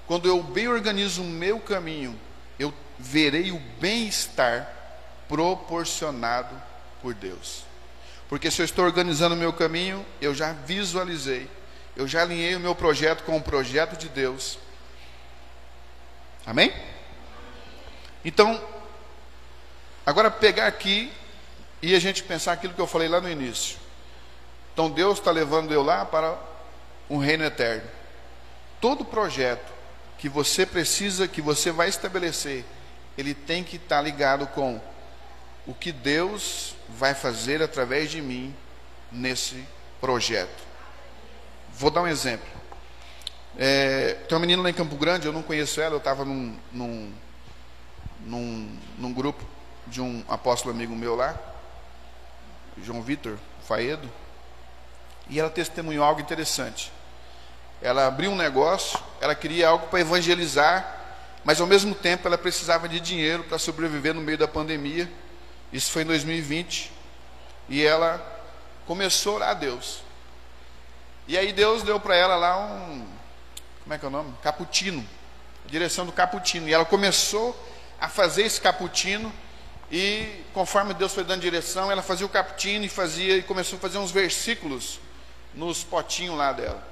Quando 0.08 0.30
eu 0.30 0.41
bem 0.41 0.69
organizo 0.69 1.22
o 1.22 1.26
meu 1.26 1.60
caminho, 1.60 2.17
eu 2.58 2.74
verei 2.98 3.52
o 3.52 3.60
bem-estar 3.78 4.69
proporcionado 5.28 6.56
por 7.02 7.13
Deus. 7.13 7.65
Porque 8.30 8.50
se 8.50 8.62
eu 8.62 8.65
estou 8.65 8.86
organizando 8.86 9.36
o 9.36 9.38
meu 9.38 9.52
caminho, 9.52 10.06
eu 10.22 10.34
já 10.34 10.54
visualizei, 10.54 11.50
eu 12.00 12.08
já 12.08 12.22
alinhei 12.22 12.56
o 12.56 12.62
meu 12.62 12.74
projeto 12.74 13.26
com 13.26 13.36
o 13.36 13.42
projeto 13.42 13.98
de 13.98 14.08
Deus. 14.08 14.58
Amém? 16.46 16.74
Então, 18.24 18.64
agora 20.06 20.32
pegar 20.32 20.68
aqui 20.68 21.12
e 21.82 21.94
a 21.94 22.00
gente 22.00 22.24
pensar 22.24 22.54
aquilo 22.54 22.74
que 22.74 22.80
eu 22.80 22.88
falei 22.88 23.10
lá 23.10 23.20
no 23.20 23.30
início. 23.30 23.78
Então 24.72 24.90
Deus 24.90 25.20
está 25.20 25.30
levando 25.30 25.74
eu 25.74 25.84
lá 25.84 26.06
para 26.06 26.40
um 27.10 27.18
reino 27.18 27.44
eterno. 27.44 27.90
Todo 28.80 29.04
projeto 29.04 29.70
que 30.18 30.30
você 30.30 30.66
precisa, 30.66 31.28
que 31.28 31.42
você 31.42 31.70
vai 31.70 31.90
estabelecer, 31.90 32.64
ele 33.18 33.34
tem 33.34 33.62
que 33.62 33.76
estar 33.76 34.02
ligado 34.02 34.48
com 34.48 34.80
o 35.68 35.74
que 35.74 35.92
Deus 35.92 36.78
vai 36.88 37.14
fazer 37.14 37.62
através 37.62 38.10
de 38.10 38.22
mim 38.22 38.56
nesse 39.12 39.68
projeto. 40.00 40.69
Vou 41.80 41.89
dar 41.89 42.02
um 42.02 42.08
exemplo. 42.08 42.46
É, 43.58 44.15
tem 44.28 44.36
uma 44.38 44.42
menina 44.42 44.62
lá 44.62 44.70
em 44.70 44.74
Campo 44.74 44.98
Grande, 44.98 45.28
eu 45.28 45.32
não 45.32 45.42
conheço 45.42 45.80
ela, 45.80 45.96
eu 45.96 46.00
estava 46.00 46.26
num, 46.26 46.54
num, 46.74 47.13
num, 48.20 48.78
num, 48.98 49.13
grupo 49.13 49.42
de 49.88 50.02
um 50.02 50.22
apóstolo 50.28 50.76
amigo 50.76 50.94
meu 50.94 51.15
lá, 51.15 51.39
João 52.84 53.02
Vitor 53.02 53.38
Faedo, 53.65 54.12
e 55.30 55.39
ela 55.39 55.50
testemunhou 55.50 56.04
algo 56.04 56.20
interessante. 56.20 56.92
Ela 57.82 58.08
abriu 58.08 58.32
um 58.32 58.36
negócio, 58.36 59.00
ela 59.22 59.34
queria 59.34 59.70
algo 59.70 59.88
para 59.88 60.02
evangelizar, 60.02 60.98
mas 61.46 61.62
ao 61.62 61.68
mesmo 61.68 61.96
tempo 61.96 62.28
ela 62.28 62.38
precisava 62.38 62.89
de 62.89 63.00
dinheiro 63.00 63.46
para 63.46 63.58
sobreviver 63.58 64.13
no 64.13 64.20
meio 64.20 64.38
da 64.38 64.50
pandemia 64.50 65.10
Isso 65.72 65.92
foi 65.94 66.02
em 66.02 66.08
2020. 66.08 66.92
E 67.70 67.86
ela 67.86 68.22
começou 68.86 69.32
a 69.32 69.36
orar 69.38 69.50
a 69.52 69.54
Deus. 69.54 70.09
E 71.30 71.38
aí 71.38 71.54
Deus 71.54 71.84
deu 71.84 72.00
para 72.00 72.15
ela 72.15 72.36
lá 72.36 72.58
um, 72.58 73.06
como 73.84 73.94
é 73.94 74.00
que 74.00 74.04
é 74.04 74.08
o 74.08 74.12
nome? 74.12 74.34
Caputino. 74.42 75.08
Direção 75.68 76.04
do 76.04 76.12
caputino. 76.12 76.68
E 76.68 76.74
ela 76.74 76.86
começou 76.86 77.56
a 78.02 78.10
fazer 78.10 78.42
esse 78.42 78.60
caputino 78.60 79.32
e 79.92 80.44
conforme 80.56 80.92
Deus 80.92 81.13
foi 81.13 81.24
dando 81.24 81.42
direção, 81.42 81.92
ela 81.92 82.02
fazia 82.02 82.26
o 82.26 82.30
caputino 82.30 82.84
e 82.84 82.89
fazia 82.89 83.38
e 83.38 83.44
começou 83.44 83.78
a 83.78 83.80
fazer 83.80 84.00
uns 84.00 84.10
versículos 84.10 85.00
nos 85.54 85.84
potinhos 85.84 86.36
lá 86.36 86.52
dela. 86.52 86.84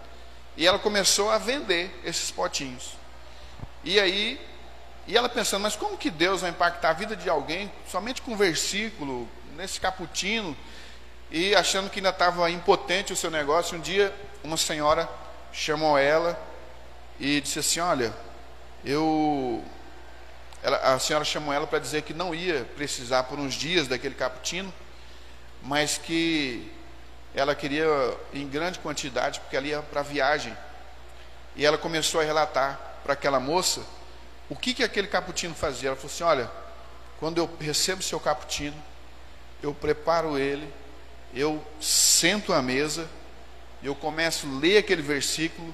E 0.56 0.68
ela 0.68 0.78
começou 0.78 1.32
a 1.32 1.40
vender 1.40 1.90
esses 2.06 2.30
potinhos. 2.30 2.92
E 3.84 4.00
aí, 4.00 4.40
e 5.08 5.18
ela 5.18 5.30
pensando, 5.30 5.64
mas 5.64 5.76
como 5.76 5.98
que 5.98 6.12
Deus 6.12 6.42
vai 6.42 6.52
impactar 6.52 6.92
a 6.92 6.94
vida 6.94 7.16
de 7.16 7.28
alguém 7.28 7.72
somente 7.90 8.22
com 8.22 8.34
um 8.34 8.38
versículo, 8.38 9.28
nesse 9.56 9.82
caputino, 9.82 10.56
e 11.30 11.54
achando 11.56 11.90
que 11.90 12.00
ainda 12.00 12.10
estava 12.10 12.50
impotente 12.50 13.12
o 13.12 13.16
seu 13.16 13.30
negócio, 13.30 13.78
um 13.78 13.82
dia 13.82 14.14
uma 14.44 14.56
senhora 14.56 15.10
chamou 15.52 15.98
ela 15.98 16.40
e 17.20 17.42
disse 17.42 17.60
assim: 17.60 17.80
Olha, 17.80 18.14
eu. 18.86 19.64
Ela, 20.64 20.78
a 20.96 21.00
senhora 21.00 21.26
chamou 21.26 21.54
ela 21.54 21.68
para 21.68 21.80
dizer 21.80 22.02
que 22.04 22.14
não 22.14 22.34
ia 22.34 22.66
precisar 22.76 23.24
por 23.24 23.40
uns 23.40 23.54
dias 23.54 23.88
daquele 23.88 24.16
cappuccino, 24.16 24.74
mas 25.62 25.98
que 25.98 26.72
ela 27.36 27.54
queria 27.54 27.86
em 28.34 28.48
grande 28.48 28.80
quantidade, 28.80 29.40
porque 29.42 29.56
ela 29.56 29.68
ia 29.68 29.82
para 29.82 30.00
a 30.00 30.04
viagem. 30.04 30.56
E 31.56 31.66
ela 31.66 31.78
começou 31.78 32.22
a 32.22 32.24
relatar 32.24 32.80
para 33.04 33.14
aquela 33.14 33.40
moça 33.40 33.82
o 34.50 34.56
que, 34.56 34.74
que 34.74 34.84
aquele 34.84 35.08
cappuccino 35.08 35.54
fazia. 35.54 35.90
Ela 35.90 35.96
falou 35.96 36.12
assim: 36.12 36.24
Olha, 36.24 36.50
quando 37.20 37.38
eu 37.40 37.50
recebo 37.60 38.02
seu 38.02 38.20
cappuccino, 38.20 38.76
eu 39.62 39.74
preparo 39.74 40.38
ele, 40.38 40.72
eu 41.38 41.64
sento 41.80 42.52
à 42.52 42.62
mesa, 42.62 43.08
eu 43.84 43.94
começo 43.94 44.48
a 44.48 44.60
ler 44.60 44.78
aquele 44.80 45.02
versículo 45.02 45.74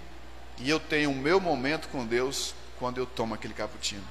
e 0.60 0.69
eu 0.69 0.80
tenho 0.80 1.12
o 1.12 1.15
meu 1.15 1.39
momento 1.39 1.88
com 1.88 2.06
Deus 2.06 2.54
quando 2.78 2.97
eu 2.97 3.06
tomo 3.06 3.34
aquele 3.34 3.54
cappuccino. 3.54 4.04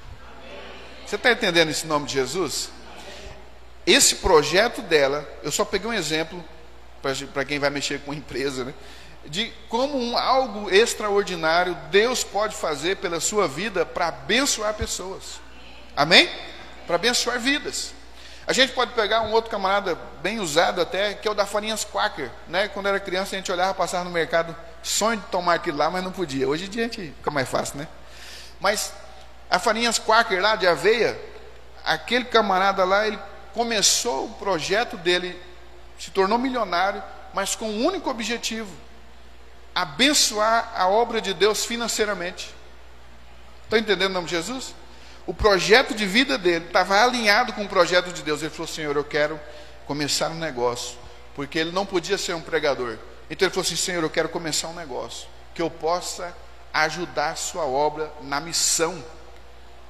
Você 1.05 1.15
está 1.15 1.31
entendendo 1.31 1.69
esse 1.69 1.85
nome 1.85 2.07
de 2.07 2.13
Jesus? 2.13 2.71
Esse 3.85 4.15
projeto 4.15 4.81
dela, 4.81 5.27
eu 5.43 5.51
só 5.51 5.63
peguei 5.63 5.89
um 5.89 5.93
exemplo 5.93 6.43
para 7.33 7.45
quem 7.45 7.59
vai 7.59 7.69
mexer 7.69 7.99
com 8.01 8.13
empresa, 8.13 8.65
né? 8.65 8.73
De 9.25 9.53
como 9.69 9.97
um, 9.97 10.17
algo 10.17 10.69
extraordinário 10.69 11.77
Deus 11.91 12.23
pode 12.23 12.55
fazer 12.55 12.97
pela 12.97 13.19
sua 13.19 13.47
vida 13.47 13.85
para 13.85 14.07
abençoar 14.07 14.73
pessoas. 14.73 15.39
Amém? 15.95 16.29
Para 16.87 16.95
abençoar 16.95 17.39
vidas. 17.39 17.93
A 18.45 18.51
gente 18.51 18.73
pode 18.73 18.91
pegar 18.93 19.21
um 19.21 19.31
outro 19.31 19.49
camarada 19.49 19.97
bem 20.21 20.39
usado 20.39 20.81
até, 20.81 21.13
que 21.13 21.27
é 21.27 21.31
o 21.31 21.33
da 21.33 21.45
farinhas 21.45 21.85
Quaker. 21.85 22.29
Né? 22.47 22.67
Quando 22.67 22.87
era 22.87 22.99
criança, 22.99 23.35
a 23.35 23.37
gente 23.37 23.51
olhava 23.51 23.73
passar 23.73 24.03
no 24.03 24.11
mercado, 24.11 24.55
sonho 24.81 25.19
de 25.19 25.25
tomar 25.27 25.55
aquilo 25.55 25.77
lá, 25.77 25.89
mas 25.89 26.03
não 26.03 26.11
podia. 26.11 26.47
Hoje 26.47 26.65
em 26.65 26.69
dia 26.69 26.83
a 26.83 26.87
gente 26.87 27.13
fica 27.17 27.31
mais 27.31 27.47
fácil, 27.47 27.77
né? 27.77 27.87
Mas 28.59 28.93
a 29.49 29.59
farinhas 29.59 29.97
Quaker 29.97 30.41
lá 30.41 30.55
de 30.55 30.67
aveia, 30.67 31.19
aquele 31.85 32.25
camarada 32.25 32.83
lá, 32.83 33.07
ele 33.07 33.19
começou 33.53 34.25
o 34.25 34.33
projeto 34.33 34.97
dele, 34.97 35.41
se 35.97 36.11
tornou 36.11 36.37
milionário, 36.37 37.01
mas 37.33 37.55
com 37.55 37.65
um 37.65 37.85
único 37.85 38.09
objetivo: 38.09 38.75
abençoar 39.73 40.73
a 40.75 40.87
obra 40.87 41.21
de 41.21 41.33
Deus 41.33 41.65
financeiramente. 41.65 42.53
Estão 43.63 43.79
entendendo 43.79 44.11
o 44.11 44.13
nome 44.13 44.27
de 44.27 44.35
Jesus? 44.35 44.75
O 45.25 45.33
projeto 45.33 45.93
de 45.93 46.05
vida 46.05 46.37
dele 46.37 46.65
estava 46.65 47.01
alinhado 47.01 47.53
com 47.53 47.63
o 47.63 47.69
projeto 47.69 48.11
de 48.11 48.21
Deus. 48.21 48.41
Ele 48.41 48.49
falou: 48.49 48.67
Senhor, 48.67 48.95
eu 48.95 49.03
quero 49.03 49.39
começar 49.85 50.29
um 50.29 50.35
negócio, 50.35 50.97
porque 51.35 51.57
ele 51.57 51.71
não 51.71 51.85
podia 51.85 52.17
ser 52.17 52.33
um 52.33 52.41
pregador. 52.41 52.97
Então 53.29 53.45
ele 53.45 53.53
falou 53.53 53.65
assim: 53.65 53.75
Senhor, 53.75 54.03
eu 54.03 54.09
quero 54.09 54.29
começar 54.29 54.67
um 54.67 54.75
negócio 54.75 55.27
que 55.53 55.61
eu 55.61 55.69
possa 55.69 56.35
ajudar 56.73 57.31
a 57.31 57.35
sua 57.35 57.65
obra 57.65 58.11
na 58.21 58.39
missão. 58.39 59.03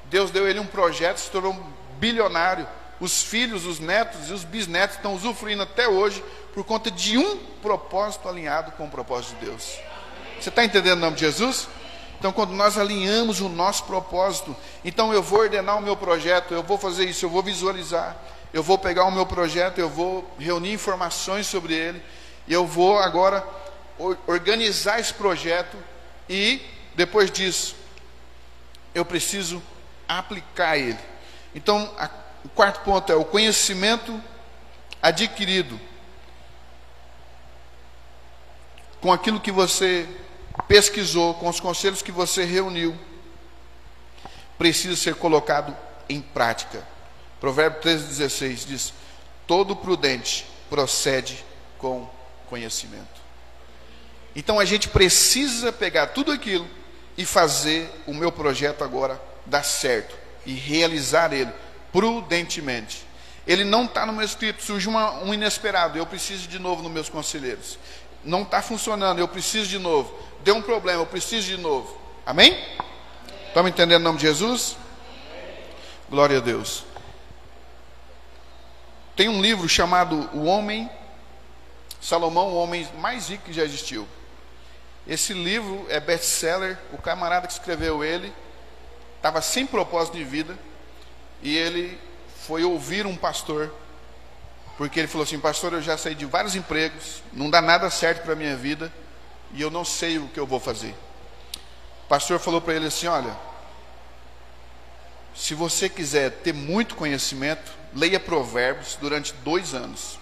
Deus 0.05 0.29
deu 0.29 0.47
ele 0.47 0.59
um 0.59 0.67
projeto, 0.67 1.17
se 1.17 1.31
tornou 1.31 1.53
um 1.53 1.73
bilionário. 1.97 2.67
Os 2.99 3.23
filhos, 3.23 3.65
os 3.65 3.79
netos 3.79 4.29
e 4.29 4.33
os 4.33 4.43
bisnetos 4.43 4.97
estão 4.97 5.15
usufruindo 5.15 5.63
até 5.63 5.87
hoje 5.87 6.23
por 6.53 6.63
conta 6.63 6.91
de 6.91 7.17
um 7.17 7.37
propósito 7.61 8.29
alinhado 8.29 8.71
com 8.73 8.85
o 8.85 8.89
propósito 8.89 9.35
de 9.39 9.45
Deus. 9.47 9.79
Você 10.39 10.49
está 10.49 10.63
entendendo 10.63 10.97
o 10.97 11.01
nome 11.01 11.15
de 11.15 11.21
Jesus? 11.21 11.67
Então, 12.23 12.31
quando 12.31 12.53
nós 12.53 12.77
alinhamos 12.77 13.41
o 13.41 13.49
nosso 13.49 13.83
propósito, 13.83 14.55
então 14.81 15.13
eu 15.13 15.21
vou 15.21 15.39
ordenar 15.39 15.77
o 15.77 15.81
meu 15.81 15.97
projeto, 15.97 16.53
eu 16.53 16.63
vou 16.63 16.77
fazer 16.77 17.03
isso, 17.03 17.25
eu 17.25 17.29
vou 17.29 17.43
visualizar, 17.43 18.15
eu 18.53 18.63
vou 18.63 18.77
pegar 18.77 19.03
o 19.03 19.11
meu 19.11 19.25
projeto, 19.25 19.79
eu 19.79 19.89
vou 19.89 20.33
reunir 20.39 20.71
informações 20.71 21.47
sobre 21.47 21.73
ele, 21.73 22.01
eu 22.47 22.65
vou 22.65 22.97
agora 22.97 23.45
organizar 24.25 25.01
esse 25.01 25.13
projeto 25.13 25.75
e 26.29 26.61
depois 26.95 27.29
disso 27.29 27.75
eu 28.95 29.03
preciso 29.03 29.61
aplicar 30.07 30.77
ele. 30.77 30.99
Então, 31.53 31.93
a, 31.99 32.09
o 32.45 32.47
quarto 32.47 32.85
ponto 32.85 33.11
é 33.11 33.15
o 33.17 33.25
conhecimento 33.25 34.17
adquirido 35.01 35.77
com 39.01 39.11
aquilo 39.11 39.41
que 39.41 39.51
você 39.51 40.07
pesquisou, 40.67 41.33
com 41.35 41.49
os 41.49 41.59
conselhos 41.59 42.01
que 42.01 42.11
você 42.11 42.43
reuniu, 42.43 42.97
precisa 44.57 44.95
ser 44.95 45.15
colocado 45.15 45.75
em 46.07 46.21
prática. 46.21 46.85
Provérbio 47.39 47.81
13,16 47.81 48.65
diz: 48.65 48.93
Todo 49.47 49.75
prudente 49.75 50.45
procede 50.69 51.43
com 51.77 52.09
conhecimento. 52.49 53.21
Então 54.35 54.59
a 54.59 54.65
gente 54.65 54.87
precisa 54.87 55.71
pegar 55.71 56.07
tudo 56.07 56.31
aquilo 56.31 56.67
e 57.17 57.25
fazer 57.25 57.89
o 58.07 58.13
meu 58.13 58.31
projeto 58.31 58.83
agora 58.83 59.21
dar 59.45 59.63
certo 59.63 60.15
e 60.45 60.53
realizar 60.53 61.33
ele 61.33 61.51
prudentemente. 61.91 63.05
Ele 63.45 63.63
não 63.63 63.85
está 63.85 64.05
no 64.05 64.13
meu 64.13 64.23
escrito, 64.23 64.63
surge 64.63 64.87
uma, 64.87 65.21
um 65.23 65.33
inesperado, 65.33 65.97
eu 65.97 66.05
preciso 66.05 66.47
de 66.47 66.57
novo 66.57 66.81
nos 66.81 66.91
meus 66.91 67.09
conselheiros. 67.09 67.77
Não 68.23 68.43
está 68.43 68.61
funcionando, 68.61 69.19
eu 69.19 69.27
preciso 69.27 69.67
de 69.67 69.77
novo 69.77 70.17
deu 70.43 70.55
um 70.55 70.61
problema, 70.61 71.01
eu 71.01 71.05
preciso 71.05 71.47
de 71.47 71.57
novo. 71.57 71.97
Amém? 72.25 72.57
Estamos 73.47 73.71
entendendo 73.71 74.01
o 74.01 74.03
nome 74.03 74.19
de 74.19 74.27
Jesus? 74.27 74.75
Glória 76.09 76.37
a 76.37 76.41
Deus. 76.41 76.83
Tem 79.15 79.29
um 79.29 79.41
livro 79.41 79.69
chamado 79.69 80.29
O 80.33 80.43
Homem, 80.45 80.89
Salomão, 82.01 82.49
o 82.49 82.55
homem 82.55 82.87
mais 82.97 83.29
rico 83.29 83.45
que 83.45 83.53
já 83.53 83.63
existiu. 83.63 84.07
Esse 85.07 85.33
livro 85.33 85.85
é 85.89 85.99
best-seller. 85.99 86.77
O 86.91 86.97
camarada 86.97 87.47
que 87.47 87.53
escreveu 87.53 88.03
ele 88.03 88.33
estava 89.17 89.41
sem 89.41 89.65
propósito 89.65 90.17
de 90.17 90.23
vida 90.23 90.57
e 91.41 91.55
ele 91.55 91.97
foi 92.45 92.63
ouvir 92.63 93.05
um 93.05 93.15
pastor, 93.15 93.73
porque 94.77 94.99
ele 94.99 95.07
falou 95.07 95.23
assim: 95.23 95.39
Pastor, 95.39 95.73
eu 95.73 95.81
já 95.81 95.97
saí 95.97 96.15
de 96.15 96.25
vários 96.25 96.55
empregos, 96.55 97.21
não 97.31 97.49
dá 97.49 97.61
nada 97.61 97.89
certo 97.89 98.23
para 98.23 98.33
a 98.33 98.35
minha 98.35 98.57
vida 98.57 98.91
e 99.53 99.61
eu 99.61 99.69
não 99.69 99.85
sei 99.85 100.17
o 100.17 100.27
que 100.27 100.39
eu 100.39 100.47
vou 100.47 100.59
fazer. 100.59 100.95
O 102.05 102.07
pastor 102.07 102.39
falou 102.39 102.59
para 102.59 102.73
ele 102.73 102.87
assim: 102.87 103.07
Olha, 103.07 103.35
se 105.35 105.53
você 105.53 105.87
quiser 105.87 106.31
ter 106.31 106.53
muito 106.53 106.95
conhecimento, 106.95 107.71
leia 107.93 108.19
Provérbios 108.19 108.97
durante 108.99 109.33
dois 109.43 109.73
anos, 109.73 110.19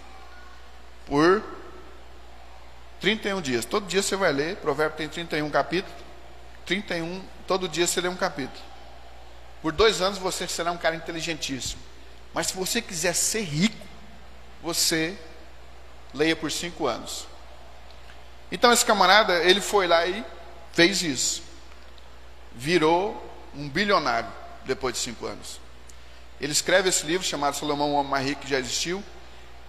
por 1.06 1.44
31 3.00 3.42
dias. 3.42 3.66
Todo 3.66 3.88
dia 3.88 4.02
você 4.02 4.16
vai 4.16 4.32
ler, 4.32 4.58
Provérbio 4.58 4.98
tem 4.98 5.10
31 5.10 5.50
capítulos, 5.50 5.98
31, 6.66 7.24
todo 7.48 7.68
dia 7.68 7.88
você 7.88 8.00
lê 8.00 8.08
um 8.08 8.16
capítulo. 8.16 8.64
Por 9.62 9.72
dois 9.72 10.02
anos 10.02 10.18
você 10.18 10.48
será 10.48 10.72
um 10.72 10.78
cara 10.78 10.96
inteligentíssimo. 10.96 11.82
Mas 12.34 12.48
se 12.48 12.54
você 12.54 12.82
quiser 12.82 13.14
ser 13.14 13.42
rico, 13.42 13.86
você 14.62 15.18
leia 16.14 16.36
por 16.36 16.52
cinco 16.52 16.88
anos. 16.88 17.28
Então 18.52 18.72
esse 18.72 18.86
camarada, 18.86 19.44
ele 19.44 19.62
foi 19.62 19.88
lá 19.88 20.06
e 20.06 20.26
fez 20.74 21.02
isso. 21.02 21.44
Virou 22.54 23.30
um 23.56 23.70
bilionário 23.70 24.30
depois 24.66 24.96
de 24.96 25.00
cinco 25.00 25.26
anos. 25.26 25.60
Ele 26.40 26.52
escreve 26.52 26.90
esse 26.90 27.06
livro 27.06 27.26
chamado 27.26 27.56
Salomão, 27.56 27.92
o 27.92 27.96
homem 27.96 28.12
mais 28.12 28.26
rico 28.26 28.42
que 28.42 28.50
já 28.50 28.60
existiu. 28.60 29.04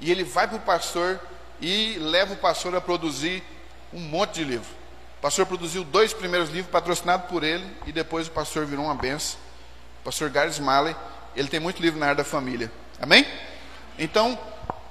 E 0.01 0.11
ele 0.11 0.25
vai 0.25 0.49
para 0.49 0.57
o 0.57 0.61
pastor 0.61 1.21
e 1.61 1.97
leva 1.99 2.35
o 2.35 2.37
pastor 2.37 2.75
a 2.75 2.81
produzir 2.81 3.43
um 3.93 4.01
monte 4.01 4.35
de 4.37 4.45
livro. 4.45 4.69
O 5.19 5.23
pastor 5.23 5.47
produziu 5.47 5.85
dois 5.85 6.13
primeiros 6.13 6.51
livros 6.51 6.73
patrocinados 6.73 7.29
por 7.29 7.45
ele 7.45 7.65
e 7.87 7.93
depois 7.93 8.27
o 8.27 8.31
pastor 8.33 8.67
virou 8.67 8.87
uma 8.87 8.95
benção. 8.95 9.39
O 10.01 10.05
pastor 10.05 10.29
Gary 10.31 10.51
Smalley, 10.51 10.97
ele 11.37 11.49
tem 11.49 11.61
muito 11.61 11.81
livro 11.81 12.01
na 12.01 12.07
área 12.07 12.17
da 12.17 12.25
família. 12.25 12.73
Amém? 13.01 13.25
Então, 13.99 14.37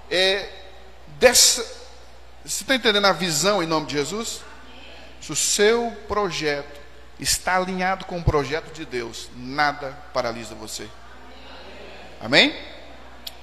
é, 0.09 0.47
dessa, 1.19 1.80
você 2.43 2.63
está 2.63 2.75
entendendo 2.75 3.05
a 3.05 3.11
visão 3.11 3.61
em 3.61 3.67
nome 3.67 3.87
de 3.87 3.93
Jesus? 3.93 4.41
Se 5.21 5.31
o 5.31 5.35
seu 5.35 5.91
projeto 6.07 6.79
está 7.19 7.57
alinhado 7.57 8.05
com 8.05 8.17
o 8.17 8.23
projeto 8.23 8.73
de 8.73 8.85
Deus, 8.85 9.29
nada 9.35 9.91
paralisa 10.13 10.55
você. 10.55 10.89
Amém? 12.19 12.55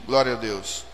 Glória 0.04 0.32
a 0.32 0.36
Deus. 0.36 0.84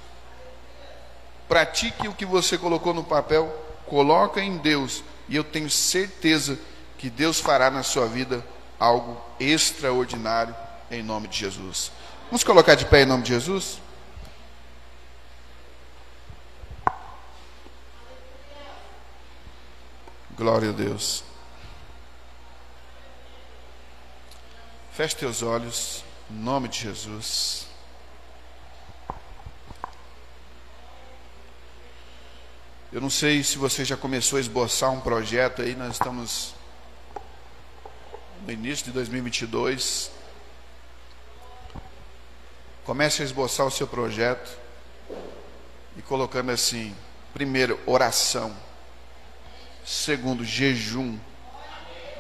Pratique 1.49 2.09
o 2.09 2.15
que 2.15 2.27
você 2.27 2.59
colocou 2.59 2.93
no 2.93 3.05
papel, 3.05 3.55
coloca 3.87 4.41
em 4.41 4.59
Deus, 4.59 5.03
e 5.29 5.37
eu 5.37 5.45
tenho 5.45 5.71
certeza 5.71 6.59
que 6.99 7.09
Deus 7.09 7.41
fará 7.41 7.71
na 7.71 7.83
sua 7.83 8.07
vida 8.07 8.45
algo 8.79 9.21
extraordinário 9.41 10.55
em 10.91 11.03
nome 11.03 11.29
de 11.29 11.39
Jesus. 11.39 11.91
Vamos 12.27 12.45
colocar 12.45 12.75
de 12.75 12.85
pé 12.87 13.03
em 13.03 13.07
nome 13.07 13.23
de 13.23 13.33
Jesus? 13.33 13.79
Glória 20.37 20.71
a 20.71 20.73
Deus. 20.73 21.23
Feche 24.93 25.15
teus 25.15 25.45
olhos, 25.45 26.03
em 26.29 26.35
nome 26.35 26.67
de 26.67 26.81
Jesus. 26.81 27.69
Eu 32.93 33.01
não 33.01 33.09
sei 33.09 33.45
se 33.45 33.57
você 33.59 33.85
já 33.85 33.97
começou 33.97 34.37
a 34.37 34.41
esboçar 34.41 34.91
um 34.91 35.01
projeto 35.01 35.63
aí, 35.63 35.77
nós 35.77 35.93
estamos 35.93 36.53
no 38.45 38.51
início 38.51 38.87
de 38.87 38.91
2022. 38.91 40.11
Comece 42.85 43.23
a 43.23 43.25
esboçar 43.25 43.65
o 43.67 43.71
seu 43.71 43.87
projeto 43.87 44.59
e 45.97 46.03
colocando 46.03 46.51
assim: 46.51 46.93
primeiro, 47.33 47.79
oração. 47.87 48.74
Segundo, 49.85 50.45
jejum. 50.45 51.19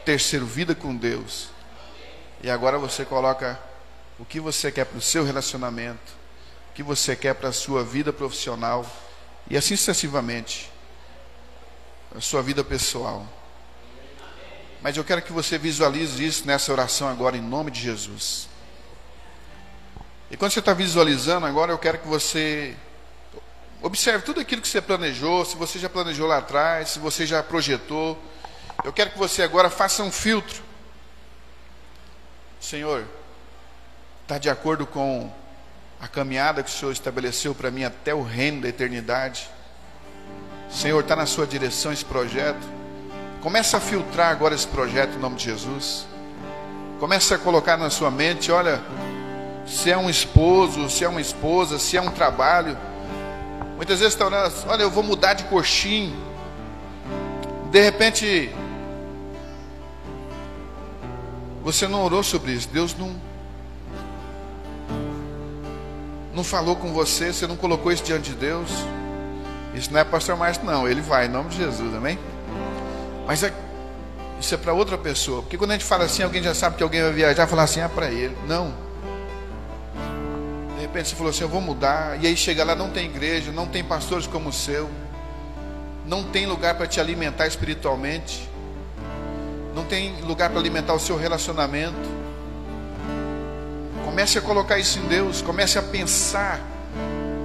Terceiro, 0.04 0.44
vida 0.44 0.74
com 0.74 0.94
Deus. 0.94 1.48
E 2.42 2.50
agora 2.50 2.78
você 2.78 3.04
coloca 3.04 3.58
o 4.18 4.24
que 4.24 4.38
você 4.38 4.70
quer 4.70 4.84
para 4.84 4.98
o 4.98 5.00
seu 5.00 5.24
relacionamento, 5.24 6.12
o 6.70 6.74
que 6.74 6.82
você 6.82 7.16
quer 7.16 7.34
para 7.34 7.48
a 7.48 7.52
sua 7.52 7.82
vida 7.82 8.12
profissional 8.12 8.84
e 9.48 9.56
assim 9.56 9.76
sucessivamente, 9.76 10.70
a 12.14 12.20
sua 12.20 12.42
vida 12.42 12.62
pessoal. 12.62 13.26
Mas 14.82 14.96
eu 14.96 15.04
quero 15.04 15.22
que 15.22 15.32
você 15.32 15.56
visualize 15.56 16.22
isso 16.22 16.46
nessa 16.46 16.70
oração 16.70 17.08
agora, 17.08 17.36
em 17.36 17.40
nome 17.40 17.70
de 17.70 17.80
Jesus. 17.80 18.48
E 20.30 20.36
quando 20.36 20.52
você 20.52 20.58
está 20.58 20.74
visualizando 20.74 21.46
agora, 21.46 21.72
eu 21.72 21.78
quero 21.78 21.98
que 21.98 22.06
você 22.06 22.76
observe 23.84 24.24
tudo 24.24 24.40
aquilo 24.40 24.60
que 24.60 24.68
você 24.68 24.80
planejou, 24.80 25.44
se 25.44 25.56
você 25.56 25.78
já 25.78 25.88
planejou 25.88 26.26
lá 26.26 26.38
atrás, 26.38 26.90
se 26.90 26.98
você 26.98 27.24
já 27.24 27.42
projetou. 27.42 28.18
Eu 28.82 28.92
quero 28.92 29.10
que 29.10 29.18
você 29.18 29.42
agora 29.42 29.70
faça 29.70 30.02
um 30.02 30.10
filtro 30.10 30.64
Senhor, 32.64 33.04
está 34.22 34.38
de 34.38 34.48
acordo 34.48 34.86
com 34.86 35.30
a 36.00 36.08
caminhada 36.08 36.62
que 36.62 36.70
o 36.70 36.72
Senhor 36.72 36.92
estabeleceu 36.92 37.54
para 37.54 37.70
mim 37.70 37.84
até 37.84 38.14
o 38.14 38.22
reino 38.22 38.62
da 38.62 38.68
eternidade? 38.70 39.50
Senhor, 40.70 40.98
está 41.00 41.14
na 41.14 41.26
sua 41.26 41.46
direção 41.46 41.92
esse 41.92 42.06
projeto? 42.06 42.66
Começa 43.42 43.76
a 43.76 43.80
filtrar 43.80 44.30
agora 44.30 44.54
esse 44.54 44.66
projeto 44.66 45.14
em 45.14 45.18
nome 45.18 45.36
de 45.36 45.44
Jesus. 45.44 46.06
Começa 46.98 47.34
a 47.34 47.38
colocar 47.38 47.76
na 47.76 47.90
sua 47.90 48.10
mente, 48.10 48.50
olha, 48.50 48.80
se 49.66 49.90
é 49.90 49.96
um 49.98 50.08
esposo, 50.08 50.88
se 50.88 51.04
é 51.04 51.08
uma 51.08 51.20
esposa, 51.20 51.78
se 51.78 51.98
é 51.98 52.00
um 52.00 52.10
trabalho. 52.10 52.78
Muitas 53.76 53.98
vezes 53.98 54.14
está 54.14 54.26
olhando, 54.26 54.52
olha, 54.66 54.82
eu 54.82 54.90
vou 54.90 55.02
mudar 55.02 55.34
de 55.34 55.44
coxinho. 55.44 56.16
De 57.70 57.80
repente, 57.80 58.50
você 61.62 61.88
não 61.88 62.04
orou 62.04 62.22
sobre 62.22 62.52
isso. 62.52 62.68
Deus 62.68 62.94
não 62.96 63.14
não 66.32 66.42
falou 66.42 66.74
com 66.74 66.92
você, 66.92 67.32
você 67.32 67.46
não 67.46 67.56
colocou 67.56 67.92
isso 67.92 68.02
diante 68.02 68.30
de 68.30 68.36
Deus. 68.36 68.68
Isso 69.74 69.92
não 69.92 70.00
é 70.00 70.04
pastor 70.04 70.36
Márcio, 70.36 70.64
não. 70.64 70.88
Ele 70.88 71.00
vai, 71.00 71.26
em 71.26 71.28
nome 71.28 71.48
de 71.50 71.56
Jesus, 71.56 71.94
amém? 71.94 72.18
Mas 73.26 73.42
é, 73.42 73.52
isso 74.40 74.54
é 74.54 74.58
para 74.58 74.72
outra 74.72 74.98
pessoa. 74.98 75.42
Porque 75.42 75.56
quando 75.56 75.70
a 75.70 75.74
gente 75.74 75.84
fala 75.84 76.04
assim, 76.04 76.22
alguém 76.22 76.42
já 76.42 76.54
sabe 76.54 76.76
que 76.76 76.82
alguém 76.82 77.02
vai 77.02 77.12
viajar, 77.12 77.46
falar 77.46 77.62
assim, 77.62 77.80
é 77.80 77.88
para 77.88 78.10
ele. 78.10 78.36
Não. 78.46 78.83
Repente 80.94 81.10
você 81.10 81.16
falou 81.16 81.30
assim, 81.30 81.42
eu 81.42 81.48
vou 81.48 81.60
mudar. 81.60 82.22
E 82.22 82.26
aí 82.26 82.36
chega 82.36 82.64
lá, 82.64 82.74
não 82.74 82.88
tem 82.88 83.06
igreja, 83.06 83.50
não 83.50 83.66
tem 83.66 83.82
pastores 83.82 84.26
como 84.26 84.50
o 84.50 84.52
seu. 84.52 84.88
Não 86.06 86.22
tem 86.22 86.46
lugar 86.46 86.76
para 86.76 86.86
te 86.86 87.00
alimentar 87.00 87.46
espiritualmente 87.46 88.54
não 89.74 89.84
tem 89.84 90.14
lugar 90.22 90.48
para 90.50 90.60
alimentar 90.60 90.94
o 90.94 91.00
seu 91.00 91.16
relacionamento. 91.16 92.14
Comece 94.04 94.38
a 94.38 94.40
colocar 94.40 94.78
isso 94.78 95.00
em 95.00 95.06
Deus, 95.08 95.42
comece 95.42 95.78
a 95.78 95.82
pensar: 95.82 96.60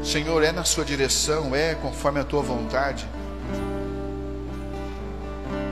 Senhor, 0.04 0.44
é 0.44 0.52
na 0.52 0.64
Sua 0.64 0.86
direção, 0.86 1.56
é 1.56 1.74
conforme 1.76 2.20
a 2.20 2.24
Tua 2.24 2.44
vontade. 2.44 3.08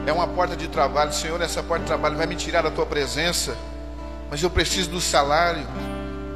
É 0.08 0.12
uma 0.12 0.26
porta 0.26 0.56
de 0.56 0.68
trabalho, 0.68 1.14
Senhor, 1.14 1.40
essa 1.42 1.62
porta 1.62 1.84
de 1.84 1.88
trabalho 1.88 2.18
vai 2.18 2.26
me 2.26 2.36
tirar 2.36 2.64
da 2.64 2.72
Tua 2.72 2.86
presença, 2.86 3.56
mas 4.32 4.42
eu 4.42 4.50
preciso 4.50 4.90
do 4.90 5.02
salário, 5.02 5.68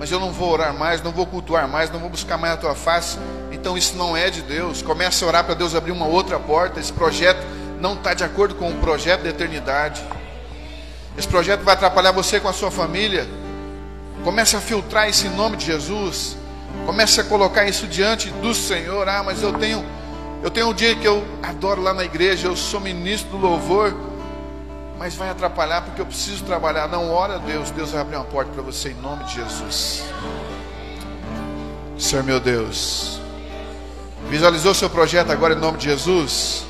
mas 0.02 0.12
eu 0.12 0.20
não 0.20 0.32
vou 0.32 0.50
orar 0.50 0.74
mais, 0.74 1.00
não 1.04 1.12
vou 1.12 1.28
cultuar 1.28 1.68
mais, 1.68 1.92
não 1.92 2.00
vou 2.00 2.10
buscar 2.10 2.36
mais 2.36 2.54
a 2.54 2.58
Tua 2.58 2.74
face. 2.74 3.20
Então 3.52 3.78
isso 3.78 3.96
não 3.96 4.18
é 4.18 4.32
de 4.32 4.42
Deus. 4.42 4.82
Comece 4.82 5.24
a 5.24 5.28
orar 5.28 5.44
para 5.44 5.54
Deus 5.54 5.76
abrir 5.76 5.92
uma 5.92 6.08
outra 6.08 6.40
porta. 6.40 6.80
Esse 6.80 6.92
projeto 6.92 7.46
não 7.80 7.94
está 7.94 8.16
de 8.16 8.24
acordo 8.24 8.56
com 8.56 8.68
o 8.68 8.78
projeto 8.78 9.22
da 9.22 9.30
eternidade. 9.30 10.04
Esse 11.16 11.28
projeto 11.28 11.62
vai 11.62 11.76
atrapalhar 11.76 12.12
você 12.14 12.40
com 12.40 12.48
a 12.48 12.54
sua 12.54 12.72
família. 12.72 13.28
Comece 14.24 14.56
a 14.56 14.60
filtrar 14.60 15.08
isso 15.08 15.28
em 15.28 15.30
nome 15.30 15.56
de 15.56 15.68
Jesus. 15.68 16.36
Comece 16.84 17.22
a 17.22 17.24
colocar 17.24 17.68
isso 17.68 17.86
diante 17.86 18.32
do 18.32 18.56
Senhor. 18.56 19.08
Ah, 19.08 19.22
mas 19.22 19.44
eu 19.44 19.54
tenho, 19.54 19.86
eu 20.42 20.50
tenho 20.50 20.70
um 20.70 20.74
dia 20.74 20.96
que 20.96 21.08
eu 21.08 21.24
adoro 21.44 21.80
lá 21.80 21.94
na 21.94 22.04
igreja, 22.04 22.48
eu 22.48 22.56
sou 22.56 22.80
ministro 22.80 23.30
do 23.30 23.38
louvor, 23.38 23.96
mas 25.02 25.16
vai 25.16 25.32
atrapalhar 25.32 25.82
porque 25.82 26.00
eu 26.00 26.06
preciso 26.06 26.44
trabalhar. 26.44 26.88
Não, 26.88 27.10
ora 27.10 27.34
a 27.34 27.38
Deus, 27.40 27.72
Deus 27.72 27.90
vai 27.90 28.02
abrir 28.02 28.18
uma 28.18 28.24
porta 28.24 28.52
para 28.52 28.62
você 28.62 28.90
em 28.90 28.94
nome 29.02 29.24
de 29.24 29.34
Jesus. 29.34 30.04
Senhor 31.98 32.24
meu 32.24 32.40
Deus, 32.40 33.20
visualizou 34.30 34.76
seu 34.76 34.92
projeto 34.92 35.32
agora 35.32 35.56
em 35.56 35.58
nome 35.58 35.80
de 35.80 35.86
Jesus? 35.86 36.66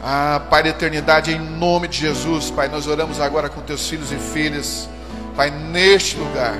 Ah, 0.00 0.40
Pai 0.48 0.62
da 0.62 0.68
eternidade, 0.68 1.32
em 1.32 1.40
nome 1.40 1.88
de 1.88 1.98
Jesus, 1.98 2.52
Pai, 2.52 2.68
nós 2.68 2.86
oramos 2.86 3.20
agora 3.20 3.48
com 3.48 3.60
teus 3.60 3.88
filhos 3.88 4.12
e 4.12 4.16
filhas, 4.16 4.88
Pai, 5.34 5.50
neste 5.50 6.16
lugar. 6.16 6.54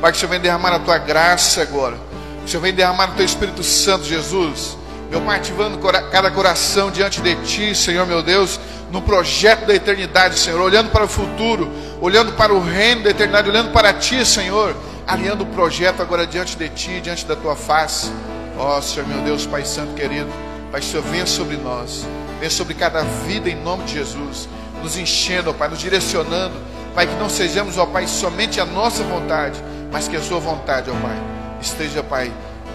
Pai, 0.00 0.12
que 0.12 0.18
o 0.18 0.20
Senhor 0.20 0.30
venha 0.30 0.42
derramar 0.42 0.72
a 0.72 0.78
tua 0.78 0.98
graça 0.98 1.62
agora, 1.62 1.96
que 2.42 2.44
o 2.44 2.48
Senhor 2.48 2.60
venha 2.62 2.74
derramar 2.74 3.10
o 3.10 3.14
teu 3.16 3.26
Espírito 3.26 3.64
Santo, 3.64 4.04
Jesus. 4.04 4.78
Meu 5.10 5.20
Pai, 5.22 5.38
ativando 5.38 5.78
cada 6.12 6.30
coração 6.30 6.92
diante 6.92 7.20
de 7.20 7.34
Ti, 7.42 7.74
Senhor 7.74 8.06
meu 8.06 8.22
Deus, 8.22 8.60
no 8.90 9.00
projeto 9.00 9.66
da 9.66 9.74
eternidade, 9.74 10.38
Senhor, 10.38 10.60
olhando 10.60 10.90
para 10.90 11.04
o 11.04 11.08
futuro, 11.08 11.70
olhando 12.00 12.32
para 12.32 12.52
o 12.52 12.60
reino 12.60 13.04
da 13.04 13.10
eternidade, 13.10 13.48
olhando 13.48 13.70
para 13.72 13.92
Ti, 13.92 14.24
Senhor, 14.26 14.76
alinhando 15.06 15.44
o 15.44 15.46
projeto 15.46 16.02
agora 16.02 16.26
diante 16.26 16.56
de 16.56 16.68
Ti, 16.68 17.00
diante 17.00 17.24
da 17.24 17.36
Tua 17.36 17.54
face. 17.54 18.10
Ó 18.58 18.78
oh, 18.78 18.82
Senhor 18.82 19.06
meu 19.06 19.22
Deus, 19.22 19.46
Pai 19.46 19.64
Santo 19.64 19.94
querido, 19.94 20.28
Pai, 20.72 20.82
Senhor, 20.82 21.02
venha 21.04 21.26
sobre 21.26 21.56
nós. 21.56 22.06
Venha 22.38 22.50
sobre 22.50 22.74
cada 22.74 23.02
vida 23.02 23.48
em 23.48 23.56
nome 23.56 23.84
de 23.84 23.94
Jesus. 23.94 24.48
Nos 24.82 24.96
enchendo, 24.96 25.50
ó 25.50 25.52
Pai, 25.52 25.68
nos 25.68 25.78
direcionando. 25.78 26.54
Pai, 26.94 27.06
que 27.06 27.14
não 27.14 27.28
sejamos, 27.28 27.78
ó 27.78 27.86
Pai, 27.86 28.06
somente 28.06 28.60
a 28.60 28.66
nossa 28.66 29.02
vontade, 29.04 29.62
mas 29.92 30.08
que 30.08 30.16
a 30.16 30.20
Sua 30.20 30.40
vontade, 30.40 30.90
ó 30.90 30.94
Pai, 30.94 31.16
esteja, 31.60 32.02
Pai, 32.02 32.32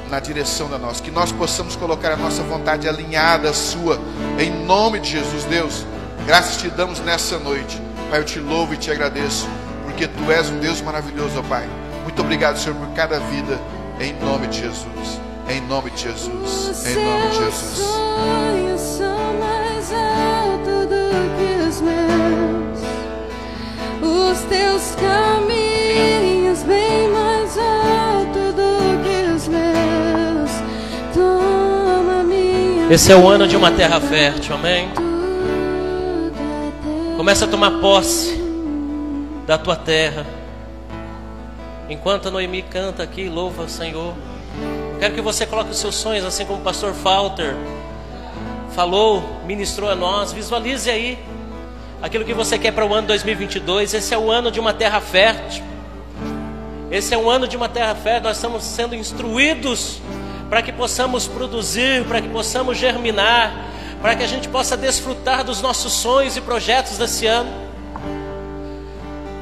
na 0.09 0.19
direção 0.19 0.69
da 0.69 0.77
nossa. 0.77 1.03
Que 1.03 1.11
nós 1.11 1.31
possamos 1.31 1.75
colocar 1.75 2.11
a 2.11 2.15
nossa 2.15 2.43
vontade 2.43 2.87
alinhada 2.87 3.49
à 3.49 3.53
Sua, 3.53 3.99
em 4.39 4.51
nome 4.65 4.99
de 4.99 5.11
Jesus, 5.11 5.43
Deus. 5.45 5.85
Graças 6.25 6.57
te 6.57 6.69
damos 6.69 6.99
nessa 7.01 7.37
noite. 7.37 7.81
Pai, 8.09 8.19
eu 8.19 8.23
te 8.23 8.39
louvo 8.39 8.73
e 8.73 8.77
te 8.77 8.91
agradeço, 8.91 9.47
porque 9.83 10.07
Tu 10.07 10.31
és 10.31 10.49
um 10.49 10.59
Deus 10.59 10.81
maravilhoso, 10.81 11.39
ó 11.39 11.43
Pai. 11.43 11.67
Muito 12.03 12.21
obrigado, 12.21 12.57
Senhor, 12.57 12.75
por 12.75 12.89
cada 12.95 13.19
vida, 13.19 13.59
em 13.99 14.13
nome 14.13 14.47
de 14.47 14.61
Jesus. 14.61 15.21
Em 15.47 15.61
nome 15.61 15.91
de 15.91 16.01
Jesus. 16.01 16.87
Em 16.87 16.95
nome 16.95 17.29
de 17.29 17.37
Jesus. 17.37 18.05
os 24.35 24.41
teus 24.49 24.95
caminhos 24.95 26.63
bem 26.63 27.07
mais 27.09 27.57
alto 27.57 28.51
do 28.53 29.03
que 29.03 29.31
os 29.33 29.47
meus. 29.47 30.51
Toma 31.13 32.23
minha 32.23 32.93
Esse 32.93 33.11
é 33.11 33.15
o 33.15 33.27
ano 33.27 33.47
de 33.47 33.55
uma 33.55 33.71
terra 33.71 33.99
fértil, 34.01 34.55
amém? 34.55 35.04
Começa 37.17 37.45
a 37.45 37.47
tomar 37.47 37.79
posse 37.79 38.37
da 39.47 39.57
tua 39.57 39.77
terra. 39.77 40.25
Enquanto 41.89 42.27
a 42.27 42.31
Noemi 42.31 42.61
canta 42.61 43.03
aqui, 43.03 43.29
louva 43.29 43.63
o 43.63 43.69
Senhor. 43.69 44.13
Quero 44.99 45.13
que 45.13 45.21
você 45.21 45.45
coloque 45.45 45.71
os 45.71 45.77
seus 45.77 45.95
sonhos, 45.95 46.25
assim 46.25 46.45
como 46.45 46.59
o 46.59 46.61
pastor 46.61 46.93
Falter 46.93 47.55
falou, 48.75 49.23
ministrou 49.45 49.89
a 49.89 49.95
nós. 49.95 50.33
Visualize 50.33 50.89
aí 50.89 51.17
aquilo 52.01 52.25
que 52.25 52.33
você 52.33 52.59
quer 52.59 52.71
para 52.71 52.85
o 52.85 52.93
ano 52.93 53.07
2022. 53.07 53.93
Esse 53.93 54.13
é 54.13 54.17
o 54.17 54.29
ano 54.29 54.51
de 54.51 54.59
uma 54.59 54.73
terra 54.73 54.99
fértil. 54.99 55.63
Esse 56.91 57.13
é 57.13 57.17
um 57.17 57.29
ano 57.29 57.47
de 57.47 57.55
uma 57.55 57.69
terra 57.69 57.95
fértil. 57.95 58.23
Nós 58.23 58.35
estamos 58.35 58.61
sendo 58.61 58.93
instruídos 58.93 60.01
para 60.49 60.61
que 60.61 60.73
possamos 60.73 61.27
produzir, 61.27 62.03
para 62.03 62.21
que 62.21 62.27
possamos 62.27 62.77
germinar, 62.77 63.53
para 64.01 64.15
que 64.15 64.23
a 64.23 64.27
gente 64.27 64.47
possa 64.47 64.77
desfrutar 64.77 65.43
dos 65.43 65.61
nossos 65.61 65.93
sonhos 65.93 66.37
e 66.37 66.41
projetos 66.41 66.97
desse 66.97 67.25
ano. 67.25 67.65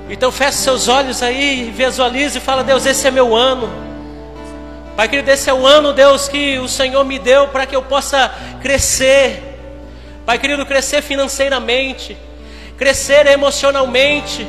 Então 0.10 0.32
feche 0.32 0.58
seus 0.58 0.88
olhos 0.88 1.24
aí, 1.24 1.72
visualize 1.76 2.38
e 2.38 2.42
fala: 2.42 2.64
Deus, 2.64 2.86
esse 2.86 3.08
é 3.08 3.12
meu 3.12 3.36
ano. 3.36 3.70
Pai 4.96 5.08
querido, 5.08 5.32
esse 5.32 5.50
é 5.50 5.54
o 5.54 5.66
ano, 5.66 5.92
Deus, 5.92 6.28
que 6.28 6.60
o 6.60 6.68
Senhor 6.68 7.04
me 7.04 7.18
deu 7.18 7.48
para 7.48 7.66
que 7.66 7.76
eu 7.76 7.82
possa 7.82 8.32
crescer. 8.62 9.42
Pai 10.24 10.38
querido, 10.38 10.66
crescer 10.66 11.02
financeiramente, 11.02 12.16
crescer 12.78 13.26
emocionalmente. 13.26 14.48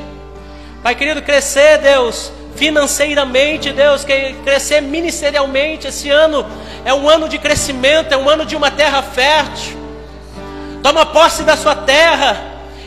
Pai 0.82 0.94
querido, 0.94 1.22
crescer, 1.22 1.78
Deus, 1.78 2.30
financeiramente, 2.56 3.72
Deus, 3.72 4.04
crescer 4.44 4.82
ministerialmente. 4.82 5.88
Esse 5.88 6.10
ano 6.10 6.44
é 6.84 6.92
um 6.92 7.08
ano 7.08 7.26
de 7.26 7.38
crescimento, 7.38 8.12
é 8.12 8.16
um 8.16 8.28
ano 8.28 8.44
de 8.44 8.54
uma 8.54 8.70
terra 8.70 9.02
fértil. 9.02 9.83
Toma 10.84 11.06
posse 11.06 11.44
da 11.44 11.56
sua 11.56 11.74
terra 11.74 12.36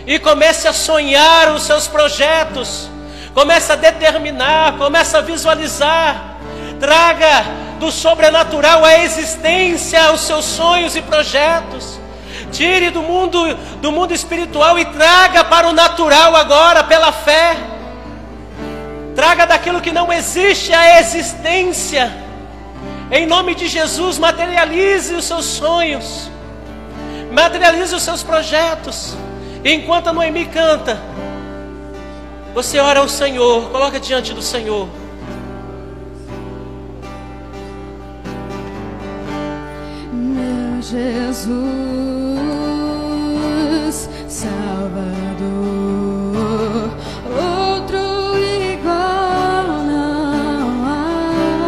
e 0.06 0.20
comece 0.20 0.68
a 0.68 0.72
sonhar 0.72 1.52
os 1.52 1.64
seus 1.64 1.88
projetos. 1.88 2.88
Comece 3.34 3.72
a 3.72 3.76
determinar, 3.76 4.78
comece 4.78 5.18
a 5.18 5.22
visualizar. 5.22 6.38
Traga 6.80 7.44
do 7.80 7.92
sobrenatural 7.92 8.86
à 8.86 9.00
existência 9.00 10.12
os 10.12 10.22
seus 10.22 10.46
sonhos 10.46 10.96
e 10.96 11.02
projetos. 11.02 12.00
Tire 12.52 12.92
do 12.92 13.02
mundo 13.02 13.56
do 13.82 13.92
mundo 13.92 14.14
espiritual 14.14 14.78
e 14.78 14.86
traga 14.86 15.44
para 15.46 15.68
o 15.68 15.74
natural 15.74 16.36
agora 16.36 16.84
pela 16.84 17.12
fé. 17.12 17.58
Traga 19.16 19.48
daquilo 19.48 19.82
que 19.82 19.92
não 19.92 20.14
existe 20.14 20.72
a 20.72 21.00
existência. 21.00 22.16
Em 23.10 23.26
nome 23.26 23.56
de 23.56 23.68
Jesus, 23.68 24.20
materialize 24.20 25.16
os 25.16 25.26
seus 25.26 25.46
sonhos. 25.46 26.37
Materialize 27.32 27.94
os 27.94 28.04
seus 28.04 28.24
projetos. 28.24 29.16
Enquanto 29.64 30.08
a 30.08 30.14
Noemi 30.14 30.46
canta, 30.46 31.00
você 32.54 32.80
ora 32.80 33.00
ao 33.00 33.10
Senhor, 33.10 33.70
coloca 33.70 34.00
diante 34.00 34.34
do 34.34 34.42
Senhor. 34.42 34.88
Meu 40.12 40.82
Jesus, 40.82 41.50
Salvador. 44.28 45.08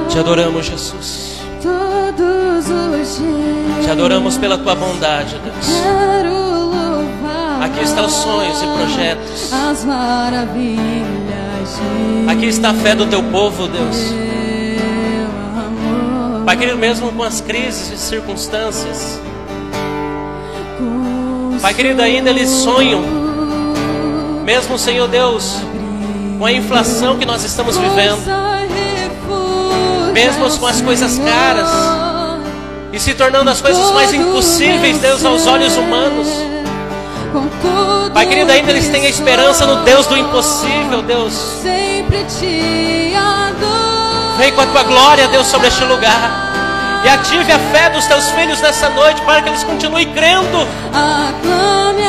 Te 0.10 0.18
adoramos, 0.18 0.66
Jesus. 0.66 1.29
Todos 2.20 2.66
os 2.70 3.18
dias. 3.18 3.86
Te 3.86 3.92
adoramos 3.92 4.38
pela 4.38 4.58
tua 4.58 4.76
bondade, 4.76 5.40
Deus. 5.42 5.82
Aqui 7.62 7.82
estão 7.82 8.06
os 8.06 8.14
sonhos 8.14 8.62
e 8.62 8.66
projetos. 8.66 9.54
As 9.54 9.86
maravilhas 9.86 11.00
Aqui 12.28 12.48
está 12.48 12.72
a 12.72 12.74
fé 12.74 12.94
do 12.94 13.06
teu 13.06 13.24
povo, 13.24 13.68
Deus. 13.68 14.14
Pai 16.46 16.58
querido, 16.58 16.78
mesmo 16.78 17.12
com 17.14 17.24
as 17.24 17.40
crises 17.40 17.92
e 17.92 17.98
circunstâncias. 17.98 19.22
Pai 21.62 21.74
querido, 21.74 22.02
ainda 22.02 22.30
eles 22.30 22.50
sonham. 22.50 23.02
Mesmo, 24.44 24.78
Senhor 24.78 25.08
Deus, 25.08 25.56
com 26.38 26.46
a 26.46 26.52
inflação 26.52 27.18
que 27.18 27.26
nós 27.26 27.46
estamos 27.46 27.78
vivendo. 27.78 28.20
Mesmo 30.14 30.60
com 30.60 30.68
as 30.68 30.82
coisas 30.82 31.18
caras. 31.20 31.99
E 32.92 33.00
se 33.00 33.14
tornando 33.14 33.50
as 33.50 33.62
coisas 33.62 33.92
mais 33.92 34.14
impossíveis, 34.14 34.98
Deus, 34.98 35.24
aos 35.24 35.46
olhos 35.46 35.76
humanos. 35.78 36.28
Pai 38.14 38.26
querido, 38.26 38.52
ainda 38.52 38.72
eles 38.72 38.88
têm 38.90 39.06
a 39.06 39.10
esperança 39.10 39.66
no 39.66 39.84
Deus 39.84 40.08
do 40.08 40.18
impossível, 40.18 41.02
Deus. 41.04 41.34
Vem 44.38 44.52
com 44.54 44.62
a 44.62 44.66
tua 44.66 44.84
glória, 44.84 45.28
Deus, 45.28 45.48
sobre 45.48 45.68
este 45.68 45.84
lugar. 45.84 46.50
E 47.06 47.10
ative 47.10 47.52
a 47.52 47.60
fé 47.72 47.90
dos 47.92 48.06
teus 48.08 48.30
filhos 48.32 48.60
nessa 48.62 48.90
noite 48.90 49.22
para 49.22 49.42
que 49.42 49.50
eles 49.50 49.64
continuem 49.64 50.12
crendo. 50.12 50.68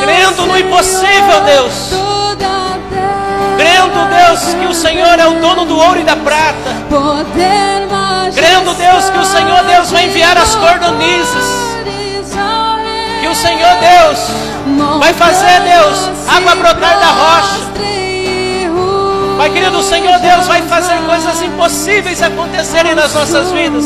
Crendo 0.01 0.45
no 0.47 0.57
impossível, 0.57 1.41
Deus. 1.45 1.91
Crendo, 3.57 4.07
Deus, 4.09 4.53
que 4.53 4.65
o 4.65 4.73
Senhor 4.73 5.19
é 5.19 5.27
o 5.27 5.39
dono 5.39 5.65
do 5.65 5.77
ouro 5.77 5.99
e 5.99 6.03
da 6.03 6.15
prata. 6.15 6.71
Crendo, 8.35 8.73
Deus, 8.73 9.09
que 9.09 9.17
o 9.17 9.25
Senhor, 9.25 9.63
Deus, 9.63 9.91
vai 9.91 10.05
enviar 10.05 10.37
as 10.37 10.55
cordonizes. 10.55 11.45
Que 13.21 13.27
o 13.27 13.35
Senhor, 13.35 13.75
Deus, 13.79 14.19
vai 14.99 15.13
fazer, 15.13 15.61
Deus, 15.61 16.09
água 16.27 16.55
brotar 16.55 16.99
da 16.99 17.07
rocha. 17.07 17.71
Pai 19.41 19.49
querido, 19.49 19.79
o 19.79 19.83
Senhor 19.83 20.19
Deus 20.19 20.45
vai 20.45 20.61
fazer 20.61 20.95
coisas 21.07 21.41
impossíveis 21.41 22.21
acontecerem 22.21 22.93
nas 22.93 23.15
nossas 23.15 23.51
vidas, 23.51 23.85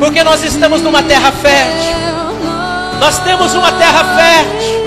porque 0.00 0.24
nós 0.24 0.42
estamos 0.42 0.82
numa 0.82 1.04
terra 1.04 1.30
fértil, 1.30 1.94
nós 2.98 3.20
temos 3.20 3.54
uma 3.54 3.70
terra 3.70 4.02
fértil, 4.16 4.81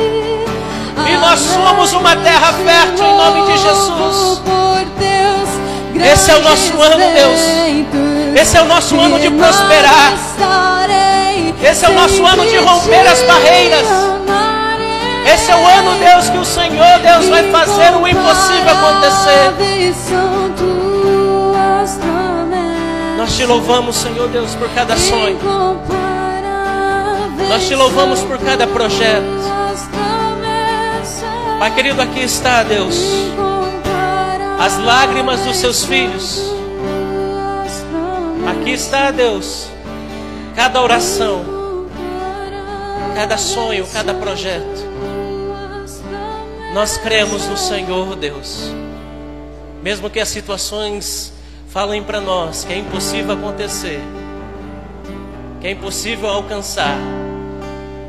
e 1.07 1.17
nós 1.17 1.39
somos 1.39 1.93
uma 1.93 2.15
terra 2.15 2.53
fértil 2.53 3.05
em 3.05 3.17
nome 3.17 3.51
de 3.51 3.57
Jesus. 3.57 4.41
Esse 6.11 6.31
é 6.31 6.35
o 6.35 6.41
nosso 6.41 6.81
ano, 6.81 7.13
Deus. 7.13 8.39
Esse 8.39 8.57
é 8.57 8.61
o 8.61 8.65
nosso 8.65 8.99
ano 8.99 9.19
de 9.19 9.29
prosperar. 9.31 10.13
Esse 11.63 11.85
é 11.85 11.89
o 11.89 11.93
nosso 11.93 12.25
ano 12.25 12.45
de 12.45 12.57
romper 12.57 13.07
as 13.07 13.21
barreiras. 13.23 13.87
Esse 15.33 15.51
é 15.51 15.55
o 15.55 15.67
ano, 15.67 15.95
Deus, 15.99 16.29
que 16.29 16.37
o 16.37 16.45
Senhor, 16.45 16.99
Deus, 16.99 17.27
vai 17.27 17.49
fazer 17.51 17.95
o 17.95 18.07
impossível 18.07 18.71
acontecer. 18.71 19.53
Nós 23.17 23.35
te 23.35 23.45
louvamos, 23.45 23.95
Senhor 23.95 24.27
Deus, 24.29 24.53
por 24.53 24.69
cada 24.69 24.95
sonho. 24.95 25.39
Nós 27.49 27.67
te 27.67 27.73
louvamos 27.73 28.19
por 28.21 28.37
cada 28.37 28.67
projeto. 28.67 29.25
Pai 31.59 31.73
querido, 31.73 32.01
aqui 32.01 32.19
está, 32.19 32.63
Deus, 32.63 32.97
as 34.59 34.77
lágrimas 34.77 35.39
dos 35.41 35.55
seus 35.55 35.85
filhos. 35.85 36.41
Aqui 38.45 38.71
está, 38.71 39.09
Deus, 39.09 39.67
cada 40.55 40.81
oração, 40.81 41.45
cada 43.15 43.37
sonho, 43.37 43.87
cada 43.87 44.13
projeto. 44.13 44.85
Nós 46.73 46.97
cremos 46.97 47.47
no 47.47 47.55
Senhor, 47.55 48.17
Deus. 48.17 48.69
Mesmo 49.81 50.09
que 50.09 50.19
as 50.19 50.27
situações 50.27 51.31
falem 51.69 52.03
para 52.03 52.19
nós 52.19 52.65
que 52.65 52.73
é 52.73 52.77
impossível 52.77 53.33
acontecer, 53.33 54.01
que 55.61 55.67
é 55.67 55.71
impossível 55.71 56.27
alcançar, 56.29 56.97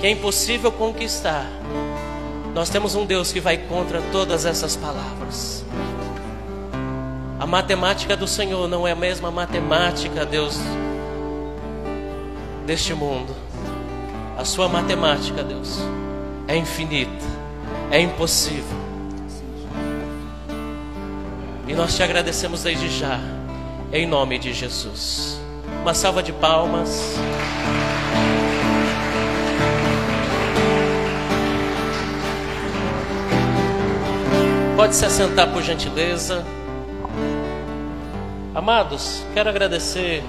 que 0.00 0.06
é 0.06 0.10
impossível 0.10 0.72
conquistar, 0.72 1.46
nós 2.56 2.70
temos 2.70 2.94
um 2.94 3.04
Deus 3.04 3.32
que 3.32 3.38
vai 3.38 3.58
contra 3.58 4.00
todas 4.10 4.46
essas 4.46 4.74
palavras. 4.76 5.62
A 7.38 7.46
matemática 7.46 8.16
do 8.16 8.26
Senhor 8.26 8.66
não 8.66 8.88
é 8.88 8.92
a 8.92 8.96
mesma 8.96 9.30
matemática, 9.30 10.24
Deus, 10.24 10.56
deste 12.64 12.94
mundo. 12.94 13.36
A 14.38 14.44
sua 14.46 14.70
matemática, 14.70 15.42
Deus, 15.42 15.80
é 16.48 16.56
infinita, 16.56 17.26
é 17.90 18.00
impossível. 18.00 18.78
E 21.68 21.74
nós 21.74 21.94
te 21.94 22.02
agradecemos 22.02 22.62
desde 22.62 22.88
já, 22.88 23.20
em 23.92 24.06
nome 24.06 24.38
de 24.38 24.54
Jesus. 24.54 25.38
Uma 25.82 25.92
salva 25.92 26.22
de 26.22 26.32
palmas. 26.32 27.16
Pode 34.76 34.94
se 34.94 35.06
assentar 35.06 35.50
por 35.50 35.62
gentileza. 35.62 36.44
Amados, 38.54 39.24
quero 39.32 39.48
agradecer. 39.48 40.22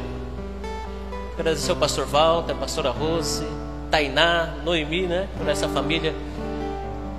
Agradecer 1.34 1.70
ao 1.70 1.76
pastor 1.76 2.08
Walter, 2.08 2.54
a 2.54 2.56
pastora 2.56 2.90
Rose, 2.90 3.46
Tainá, 3.92 4.54
Noemi, 4.64 5.02
né? 5.06 5.28
Por 5.38 5.50
essa 5.50 5.68
família 5.68 6.16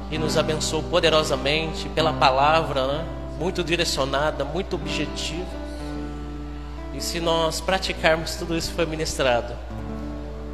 que 0.08 0.16
nos 0.16 0.38
abençoou 0.38 0.82
poderosamente 0.82 1.86
pela 1.90 2.14
palavra, 2.14 2.86
né? 2.86 3.04
Muito 3.38 3.62
direcionada, 3.62 4.42
muito 4.42 4.76
objetiva. 4.76 5.44
E 6.94 7.00
se 7.00 7.20
nós 7.20 7.60
praticarmos 7.60 8.36
tudo 8.36 8.56
isso 8.56 8.70
que 8.70 8.74
foi 8.74 8.86
ministrado, 8.86 9.54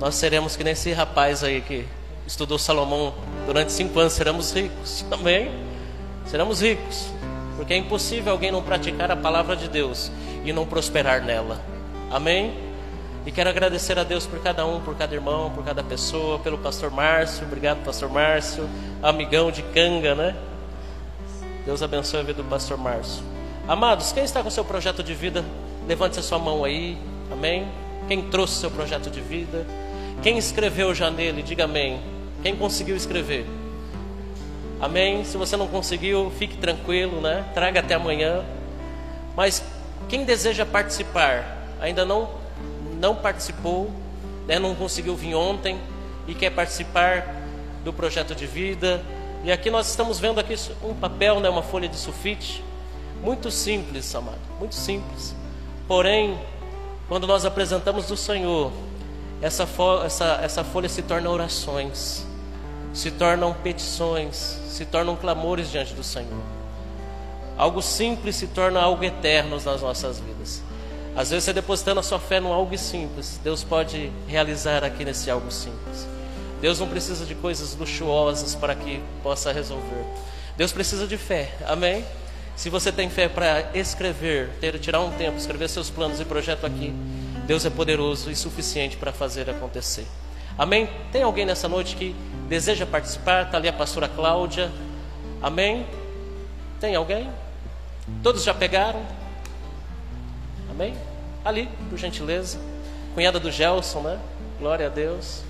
nós 0.01 0.17
seremos 0.17 0.57
que 0.57 0.65
nem 0.65 0.73
esse 0.73 0.93
rapaz 0.93 1.45
aí 1.45 1.61
que 1.61 1.87
estudou 2.27 2.59
Salomão 2.59 3.15
durante 3.47 3.71
cinco 3.71 4.01
anos, 4.01 4.13
seremos 4.13 4.53
ricos. 4.53 5.05
Amém? 5.13 5.64
Seremos 6.27 6.61
ricos. 6.61 7.13
Porque 7.57 7.75
é 7.75 7.77
impossível 7.77 8.33
alguém 8.33 8.51
não 8.51 8.63
praticar 8.63 9.11
a 9.11 9.17
palavra 9.17 9.55
de 9.57 9.69
Deus 9.69 10.11
e 10.45 10.53
não 10.53 10.67
prosperar 10.67 11.23
nela. 11.23 11.61
Amém? 12.11 12.53
E 13.27 13.33
quero 13.33 13.49
agradecer 13.49 13.99
a 13.99 14.05
Deus 14.05 14.27
por 14.27 14.41
cada 14.41 14.67
um, 14.67 14.81
por 14.81 14.95
cada 14.97 15.15
irmão, 15.15 15.51
por 15.51 15.65
cada 15.65 15.83
pessoa, 15.83 16.39
pelo 16.39 16.59
pastor 16.59 16.91
Márcio. 16.91 17.47
Obrigado, 17.47 17.83
pastor 17.83 18.11
Márcio, 18.11 18.69
amigão 19.03 19.51
de 19.51 19.63
canga, 19.63 20.15
né? 20.15 20.37
Deus 21.65 21.83
abençoe 21.83 22.21
a 22.21 22.23
vida 22.23 22.43
do 22.43 22.49
pastor 22.49 22.77
Márcio. 22.77 23.23
Amados, 23.67 24.13
quem 24.13 24.25
está 24.25 24.43
com 24.43 24.51
seu 24.51 24.65
projeto 24.65 25.03
de 25.03 25.15
vida, 25.15 25.43
levante 25.89 26.19
a 26.19 26.23
sua 26.23 26.39
mão 26.39 26.65
aí. 26.65 26.99
Amém? 27.33 27.67
Quem 28.07 28.21
trouxe 28.23 28.61
seu 28.61 28.71
projeto 28.71 29.09
de 29.09 29.23
vida? 29.23 29.67
Quem 30.23 30.37
escreveu 30.37 30.95
já 30.95 31.11
nele, 31.11 31.43
diga 31.43 31.65
amém. 31.65 32.03
Quem 32.43 32.55
conseguiu 32.55 32.95
escrever? 32.95 33.47
Amém? 34.81 35.25
Se 35.25 35.37
você 35.37 35.57
não 35.57 35.69
conseguiu, 35.69 36.33
fique 36.39 36.57
tranquilo, 36.57 37.21
né? 37.21 37.45
Traga 37.55 37.81
até 37.81 37.95
amanhã. 37.95 38.45
Mas 39.37 39.63
quem 40.09 40.25
deseja 40.25 40.67
participar, 40.67 41.69
ainda 41.81 42.05
não 42.05 42.45
não 43.05 43.15
participou, 43.15 43.91
né? 44.47 44.59
não 44.59 44.75
conseguiu 44.75 45.15
vir 45.15 45.35
ontem 45.35 45.79
e 46.27 46.35
quer 46.35 46.51
participar 46.51 47.37
do 47.85 47.93
projeto 47.93 48.35
de 48.35 48.47
vida. 48.47 49.03
E 49.43 49.53
aqui 49.53 49.71
nós 49.71 49.89
estamos 49.91 50.19
vendo 50.19 50.39
aqui 50.41 50.55
um 50.83 50.95
papel, 50.95 51.39
né? 51.41 51.49
uma 51.51 51.63
folha 51.63 51.89
de 51.89 51.97
sulfite, 51.97 52.65
muito 53.23 53.51
simples, 53.51 54.15
amado, 54.15 54.39
muito 54.59 54.75
simples. 54.75 55.35
Porém, 55.87 56.39
quando 57.09 57.27
nós 57.27 57.45
apresentamos 57.45 58.07
do 58.07 58.17
Senhor, 58.17 58.73
essa, 59.43 59.69
essa, 60.05 60.41
essa 60.43 60.65
folha 60.65 60.89
se 60.89 61.03
torna 61.03 61.29
orações, 61.29 62.27
se 62.95 63.11
tornam 63.11 63.53
petições, 63.53 64.59
se 64.69 64.85
tornam 64.85 65.17
clamores 65.17 65.71
diante 65.71 65.93
do 65.93 66.05
Senhor. 66.05 66.41
Algo 67.59 67.83
simples 67.83 68.37
se 68.37 68.47
torna 68.47 68.81
algo 68.81 69.05
eterno 69.05 69.61
nas 69.61 69.83
nossas 69.83 70.21
vidas. 70.21 70.63
Às 71.17 71.31
vezes 71.31 71.45
você 71.45 71.53
depositando 71.53 72.01
a 72.01 72.03
sua 72.03 72.19
fé 72.19 72.41
num 72.41 72.53
algo 72.53 72.77
simples, 72.79 73.39
Deus 73.43 73.63
pode 73.63 74.11
realizar 74.27 74.85
aqui 74.85 75.05
nesse 75.05 75.31
algo 75.31 75.51
simples. 75.51 76.07
Deus 76.61 76.81
não 76.81 76.89
precisa 76.89 77.27
de 77.27 77.35
coisas 77.35 77.77
luxuosas 77.77 78.55
para 78.55 78.75
que 78.75 79.03
possa 79.23 79.53
resolver. 79.53 80.05
Deus 80.57 80.73
precisa 80.73 81.07
de 81.07 81.19
fé. 81.19 81.53
Amém? 81.67 82.05
Se 82.57 82.71
você 82.71 82.93
tem 82.93 83.11
fé 83.11 83.29
para 83.29 83.71
escrever, 83.75 84.51
ter, 84.61 84.79
tirar 84.79 85.01
um 85.01 85.11
tempo, 85.11 85.37
escrever 85.37 85.69
seus 85.69 85.91
planos 85.91 86.21
e 86.21 86.25
projeto 86.25 86.65
aqui, 86.65 86.93
Deus 87.47 87.67
é 87.67 87.71
poderoso 87.71 88.31
e 88.31 88.37
suficiente 88.37 88.97
para 88.97 89.13
fazer 89.13 89.51
acontecer. 89.51 90.07
Amém? 90.57 90.89
Tem 91.11 91.23
alguém 91.23 91.45
nessa 91.45 91.69
noite 91.69 91.97
que 91.97 92.15
deseja 92.49 92.87
participar? 92.87 93.45
Está 93.45 93.59
ali 93.59 93.69
a 93.69 93.73
pastora 93.73 94.09
Cláudia. 94.09 94.71
Amém? 95.43 95.87
Tem 96.81 96.95
alguém? 96.95 97.31
Todos 98.23 98.45
já 98.45 98.53
pegaram? 98.53 99.03
Amém? 100.71 100.97
Ali, 101.45 101.69
por 101.89 101.99
gentileza. 101.99 102.59
Cunhada 103.15 103.39
do 103.39 103.51
Gelson, 103.51 104.01
né? 104.01 104.19
Glória 104.59 104.87
a 104.87 104.91
Deus. 104.91 105.43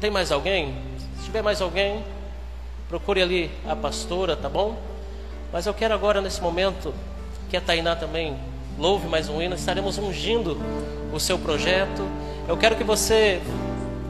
Tem 0.00 0.10
mais 0.10 0.30
alguém? 0.30 0.74
Se 1.18 1.24
tiver 1.24 1.42
mais 1.42 1.60
alguém, 1.60 2.04
procure 2.88 3.22
ali 3.22 3.50
a 3.66 3.74
pastora, 3.74 4.36
tá 4.36 4.48
bom? 4.48 4.76
Mas 5.52 5.66
eu 5.66 5.74
quero 5.74 5.94
agora, 5.94 6.20
nesse 6.20 6.40
momento, 6.40 6.92
que 7.48 7.56
a 7.56 7.60
Tainá 7.60 7.96
também 7.96 8.36
louve 8.78 9.08
mais 9.08 9.28
um 9.28 9.40
hino, 9.40 9.54
estaremos 9.54 9.96
ungindo 9.98 10.58
o 11.12 11.18
seu 11.18 11.38
projeto. 11.38 12.06
Eu 12.46 12.56
quero 12.56 12.76
que 12.76 12.84
você, 12.84 13.40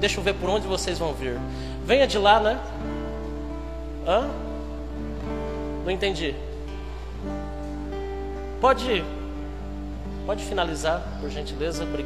deixa 0.01 0.19
eu 0.21 0.25
ver 0.25 0.35
por 0.35 0.49
onde 0.49 0.67
vocês 0.67 0.99
vão 0.99 1.13
vir. 1.13 1.39
Venha 1.85 2.07
de 2.07 2.19
lá, 2.19 2.41
né? 2.41 2.59
Hã? 4.07 4.29
Não 5.85 5.91
entendi. 5.91 6.35
Pode, 8.61 9.05
pode 10.25 10.45
finalizar, 10.45 11.03
por 11.21 11.31
gentileza, 11.31 11.85
obrigado. 11.85 11.97